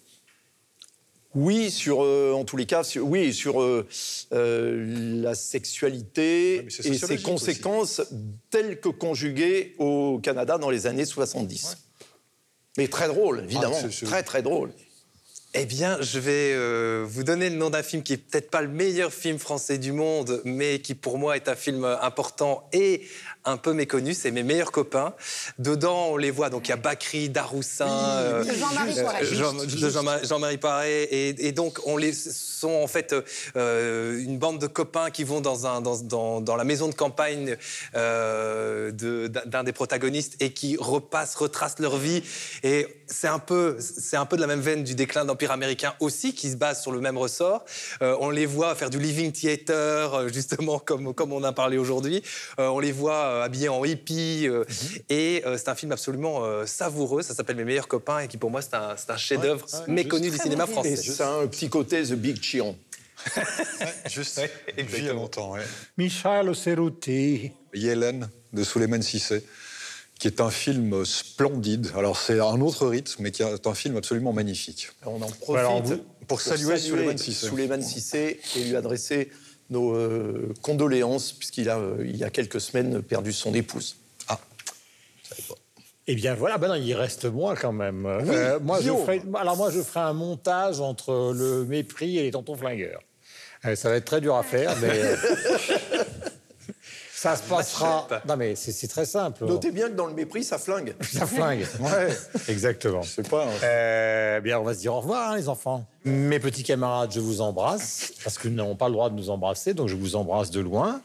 Oui, 1.33 1.71
sur, 1.71 2.03
euh, 2.03 2.33
en 2.33 2.43
tous 2.43 2.57
les 2.57 2.65
cas, 2.65 2.83
sur- 2.83 3.05
oui, 3.07 3.33
sur 3.33 3.61
euh, 3.61 3.87
euh, 4.33 5.21
la 5.21 5.33
sexualité 5.33 6.65
Ouais, 6.67 6.89
et 6.91 6.97
ses 6.97 7.17
conséquences 7.21 8.01
telles 8.49 8.81
que 8.81 8.89
conjuguées 8.89 9.75
au 9.79 10.19
Canada 10.21 10.57
dans 10.57 10.69
les 10.69 10.87
années 10.87 11.05
70. 11.05 11.77
Mais 12.77 12.89
très 12.89 13.07
drôle, 13.07 13.39
évidemment. 13.45 13.77
Ah, 13.81 14.05
Très, 14.05 14.23
très 14.23 14.41
drôle. 14.41 14.71
Eh 15.53 15.65
bien, 15.65 15.97
je 15.99 16.17
vais 16.17 16.53
euh, 16.53 17.05
vous 17.05 17.25
donner 17.25 17.49
le 17.49 17.57
nom 17.57 17.69
d'un 17.69 17.83
film 17.83 18.03
qui 18.03 18.13
est 18.13 18.17
peut-être 18.17 18.49
pas 18.49 18.61
le 18.61 18.69
meilleur 18.69 19.11
film 19.11 19.37
français 19.37 19.77
du 19.77 19.91
monde, 19.91 20.41
mais 20.45 20.79
qui 20.79 20.95
pour 20.95 21.17
moi 21.17 21.35
est 21.35 21.49
un 21.49 21.57
film 21.57 21.83
important 21.83 22.69
et 22.71 23.05
un 23.45 23.57
peu 23.57 23.73
méconnu. 23.73 24.13
C'est 24.13 24.31
Mes 24.31 24.43
meilleurs 24.43 24.71
copains. 24.71 25.13
Dedans, 25.59 26.09
on 26.11 26.17
les 26.17 26.31
voit. 26.31 26.49
Donc 26.49 26.67
il 26.67 26.69
y 26.69 26.73
a 26.73 26.77
Bakri, 26.77 27.29
Daroussin, 27.29 27.87
euh, 27.89 28.43
De 28.43 28.53
Jean-Marie 28.53 28.99
euh, 28.99 29.03
Poiret. 29.03 29.25
Jean- 29.25 30.57
Paré. 30.59 31.03
Et, 31.03 31.47
et 31.47 31.51
donc, 31.51 31.79
on 31.85 31.97
les 31.97 32.13
sont 32.13 32.73
en 32.83 32.87
fait 32.87 33.15
euh, 33.55 34.19
une 34.19 34.37
bande 34.37 34.59
de 34.59 34.67
copains 34.67 35.09
qui 35.09 35.23
vont 35.23 35.41
dans, 35.41 35.65
un, 35.65 35.81
dans, 35.81 35.97
dans, 35.97 36.41
dans 36.41 36.55
la 36.55 36.63
maison 36.63 36.87
de 36.87 36.93
campagne 36.93 37.57
euh, 37.95 38.91
d'un 38.91 39.63
des 39.63 39.71
protagonistes 39.73 40.35
et 40.39 40.51
qui 40.53 40.77
repassent, 40.77 41.35
retracent 41.35 41.79
leur 41.79 41.97
vie. 41.97 42.23
Et 42.63 42.87
c'est 43.07 43.27
un, 43.27 43.39
peu, 43.39 43.77
c'est 43.79 44.17
un 44.17 44.25
peu 44.25 44.35
de 44.35 44.41
la 44.41 44.47
même 44.47 44.61
veine 44.61 44.83
du 44.83 44.95
déclin 44.95 45.23
de 45.23 45.27
l'Empire 45.29 45.51
américain 45.51 45.93
aussi, 45.99 46.33
qui 46.33 46.49
se 46.49 46.55
base 46.55 46.81
sur 46.81 46.91
le 46.91 46.99
même 46.99 47.17
ressort. 47.17 47.65
Euh, 48.01 48.15
on 48.19 48.29
les 48.29 48.45
voit 48.45 48.75
faire 48.75 48.89
du 48.89 48.99
living 48.99 49.31
theater, 49.31 50.13
euh, 50.13 50.27
justement, 50.29 50.79
comme, 50.79 51.13
comme 51.13 51.33
on 51.33 51.43
a 51.43 51.51
parlé 51.53 51.77
aujourd'hui. 51.77 52.23
Euh, 52.59 52.67
on 52.67 52.79
les 52.79 52.91
voit 52.91 53.30
euh, 53.31 53.43
habillés 53.43 53.69
en 53.69 53.83
hippie. 53.83 54.47
euh, 54.47 54.63
Et 55.09 55.41
euh, 55.45 55.57
c'est 55.57 55.69
un 55.69 55.75
film 55.75 55.91
absolument 55.91 56.43
euh, 56.45 56.65
savoureux. 56.65 57.21
Ça 57.23 57.33
s'appelle 57.33 57.55
Mes 57.55 57.63
meilleurs 57.63 57.87
copains 57.87 58.19
et 58.19 58.27
qui, 58.27 58.37
pour 58.37 58.51
moi, 58.51 58.61
c'est 58.61 58.73
un, 58.75 58.95
c'est 58.97 59.09
un 59.09 59.17
chef-d'œuvre 59.17 59.65
méconnu 59.87 60.29
du 60.29 60.37
cinéma 60.37 60.65
bon 60.65 60.71
français. 60.73 61.21
A 61.23 61.29
un 61.35 61.47
petit 61.47 61.69
côté 61.69 62.03
The 62.03 62.13
Big 62.13 62.39
Chiron. 62.41 62.75
Juste, 64.09 64.41
il 64.77 65.03
y 65.05 65.09
a 65.09 65.13
longtemps. 65.13 65.51
ouais. 65.53 65.61
Michel 65.97 66.55
Cerruti. 66.55 67.51
Yellen 67.73 68.29
de 68.53 68.63
Souleymane 68.63 69.01
Cissé, 69.03 69.43
qui 70.19 70.27
est 70.27 70.41
un 70.41 70.49
film 70.49 71.05
splendide. 71.05 71.91
Alors 71.95 72.17
c'est 72.17 72.39
un 72.39 72.59
autre 72.61 72.87
rythme, 72.87 73.21
mais 73.23 73.31
qui 73.31 73.43
est 73.43 73.67
un 73.67 73.73
film 73.75 73.95
absolument 73.97 74.33
magnifique. 74.33 74.89
On 75.05 75.21
en 75.21 75.27
profite 75.29 75.55
Alors, 75.59 75.81
vous- 75.83 76.03
pour 76.27 76.41
saluer 76.41 76.77
Souleymane 76.77 77.17
Cissé. 77.17 77.47
Souleymane 77.47 77.81
Cissé 77.81 78.39
et 78.57 78.63
lui 78.63 78.75
adresser 78.75 79.31
nos 79.71 79.95
euh, 79.95 80.53
condoléances, 80.61 81.31
puisqu'il 81.31 81.69
a, 81.69 81.77
euh, 81.79 82.03
il 82.05 82.15
y 82.17 82.23
a 82.23 82.29
quelques 82.29 82.61
semaines, 82.61 83.01
perdu 83.01 83.33
son 83.33 83.53
épouse. 83.53 83.95
Ah, 84.27 84.39
Eh 86.07 86.15
bien 86.15 86.35
voilà, 86.35 86.57
ben 86.57 86.67
non, 86.67 86.75
il 86.75 86.93
reste 86.93 87.25
moi 87.25 87.55
quand 87.55 87.71
même. 87.71 88.05
Euh, 88.05 88.59
moi, 88.59 88.79
je 88.81 88.89
ferai, 88.91 89.21
alors 89.33 89.57
moi, 89.57 89.71
je 89.71 89.81
ferai 89.81 90.01
un 90.01 90.13
montage 90.13 90.79
entre 90.79 91.33
le 91.33 91.65
mépris 91.65 92.17
et 92.17 92.23
les 92.23 92.31
tontons 92.31 92.55
flingueurs. 92.55 93.01
Ça 93.75 93.89
va 93.89 93.95
être 93.95 94.05
très 94.05 94.21
dur 94.21 94.35
à 94.35 94.43
faire, 94.43 94.75
mais 94.81 94.89
ça 97.21 97.35
se 97.35 97.43
passera. 97.43 98.07
Non 98.27 98.35
mais 98.35 98.55
c'est 98.55 98.87
très 98.87 99.05
simple. 99.05 99.45
Notez 99.45 99.69
bien 99.69 99.89
que 99.89 99.93
dans 99.95 100.07
le 100.07 100.13
mépris, 100.15 100.43
ça 100.43 100.57
flingue. 100.57 100.95
Ça 101.01 101.27
flingue. 101.27 101.67
Ouais, 101.79 102.09
exactement. 102.47 103.03
je 103.03 103.09
sais 103.09 103.21
pas. 103.21 103.45
hein. 103.45 103.49
Euh, 103.63 104.39
bien, 104.41 104.59
on 104.59 104.63
va 104.63 104.73
se 104.73 104.79
dire 104.79 104.95
au 104.95 105.01
revoir, 105.01 105.31
hein, 105.31 105.37
les 105.37 105.47
enfants. 105.47 105.85
Mes 106.03 106.39
petits 106.39 106.63
camarades, 106.63 107.11
je 107.13 107.19
vous 107.19 107.41
embrasse, 107.41 108.13
parce 108.23 108.39
que 108.39 108.47
nous 108.47 108.55
n'avons 108.55 108.75
pas 108.75 108.87
le 108.87 108.93
droit 108.93 109.11
de 109.11 109.15
nous 109.15 109.29
embrasser, 109.29 109.75
donc 109.75 109.87
je 109.87 109.95
vous 109.95 110.15
embrasse 110.15 110.49
de 110.49 110.59
loin. 110.59 110.99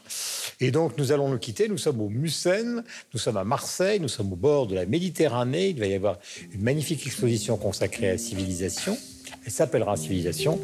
Et 0.59 0.71
donc, 0.71 0.97
nous 0.97 1.11
allons 1.11 1.29
nous 1.29 1.37
quitter. 1.37 1.67
Nous 1.67 1.77
sommes 1.77 2.01
au 2.01 2.09
Musen, 2.09 2.83
nous 3.13 3.19
sommes 3.19 3.37
à 3.37 3.43
Marseille, 3.43 3.99
nous 3.99 4.07
sommes 4.07 4.33
au 4.33 4.35
bord 4.35 4.65
de 4.65 4.73
la 4.73 4.87
Méditerranée. 4.87 5.67
Il 5.69 5.79
va 5.79 5.85
y 5.85 5.93
avoir 5.93 6.17
une 6.51 6.61
magnifique 6.63 7.05
exposition 7.05 7.57
consacrée 7.57 8.09
à 8.09 8.11
la 8.13 8.17
civilisation. 8.17 8.97
Elle 9.47 9.53
s'appellera 9.53 9.95
Civilisation. 9.95 10.59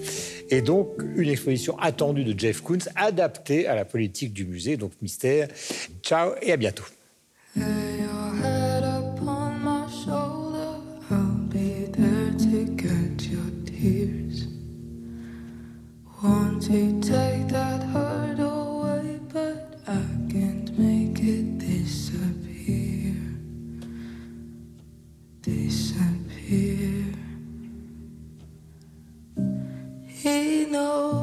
Et 0.49 0.61
donc, 0.61 1.01
une 1.15 1.29
exposition 1.29 1.79
attendue 1.79 2.25
de 2.25 2.37
Jeff 2.37 2.59
Koons, 2.59 2.79
adaptée 2.97 3.65
à 3.65 3.75
la 3.75 3.85
politique 3.85 4.33
du 4.33 4.43
musée. 4.43 4.75
Donc, 4.75 4.91
mystère. 5.01 5.47
Ciao 6.03 6.33
et 6.41 6.51
à 6.51 6.57
bientôt. 6.57 6.83
Disappear. 30.73 30.81
He 30.81 30.87
knows. 30.87 31.22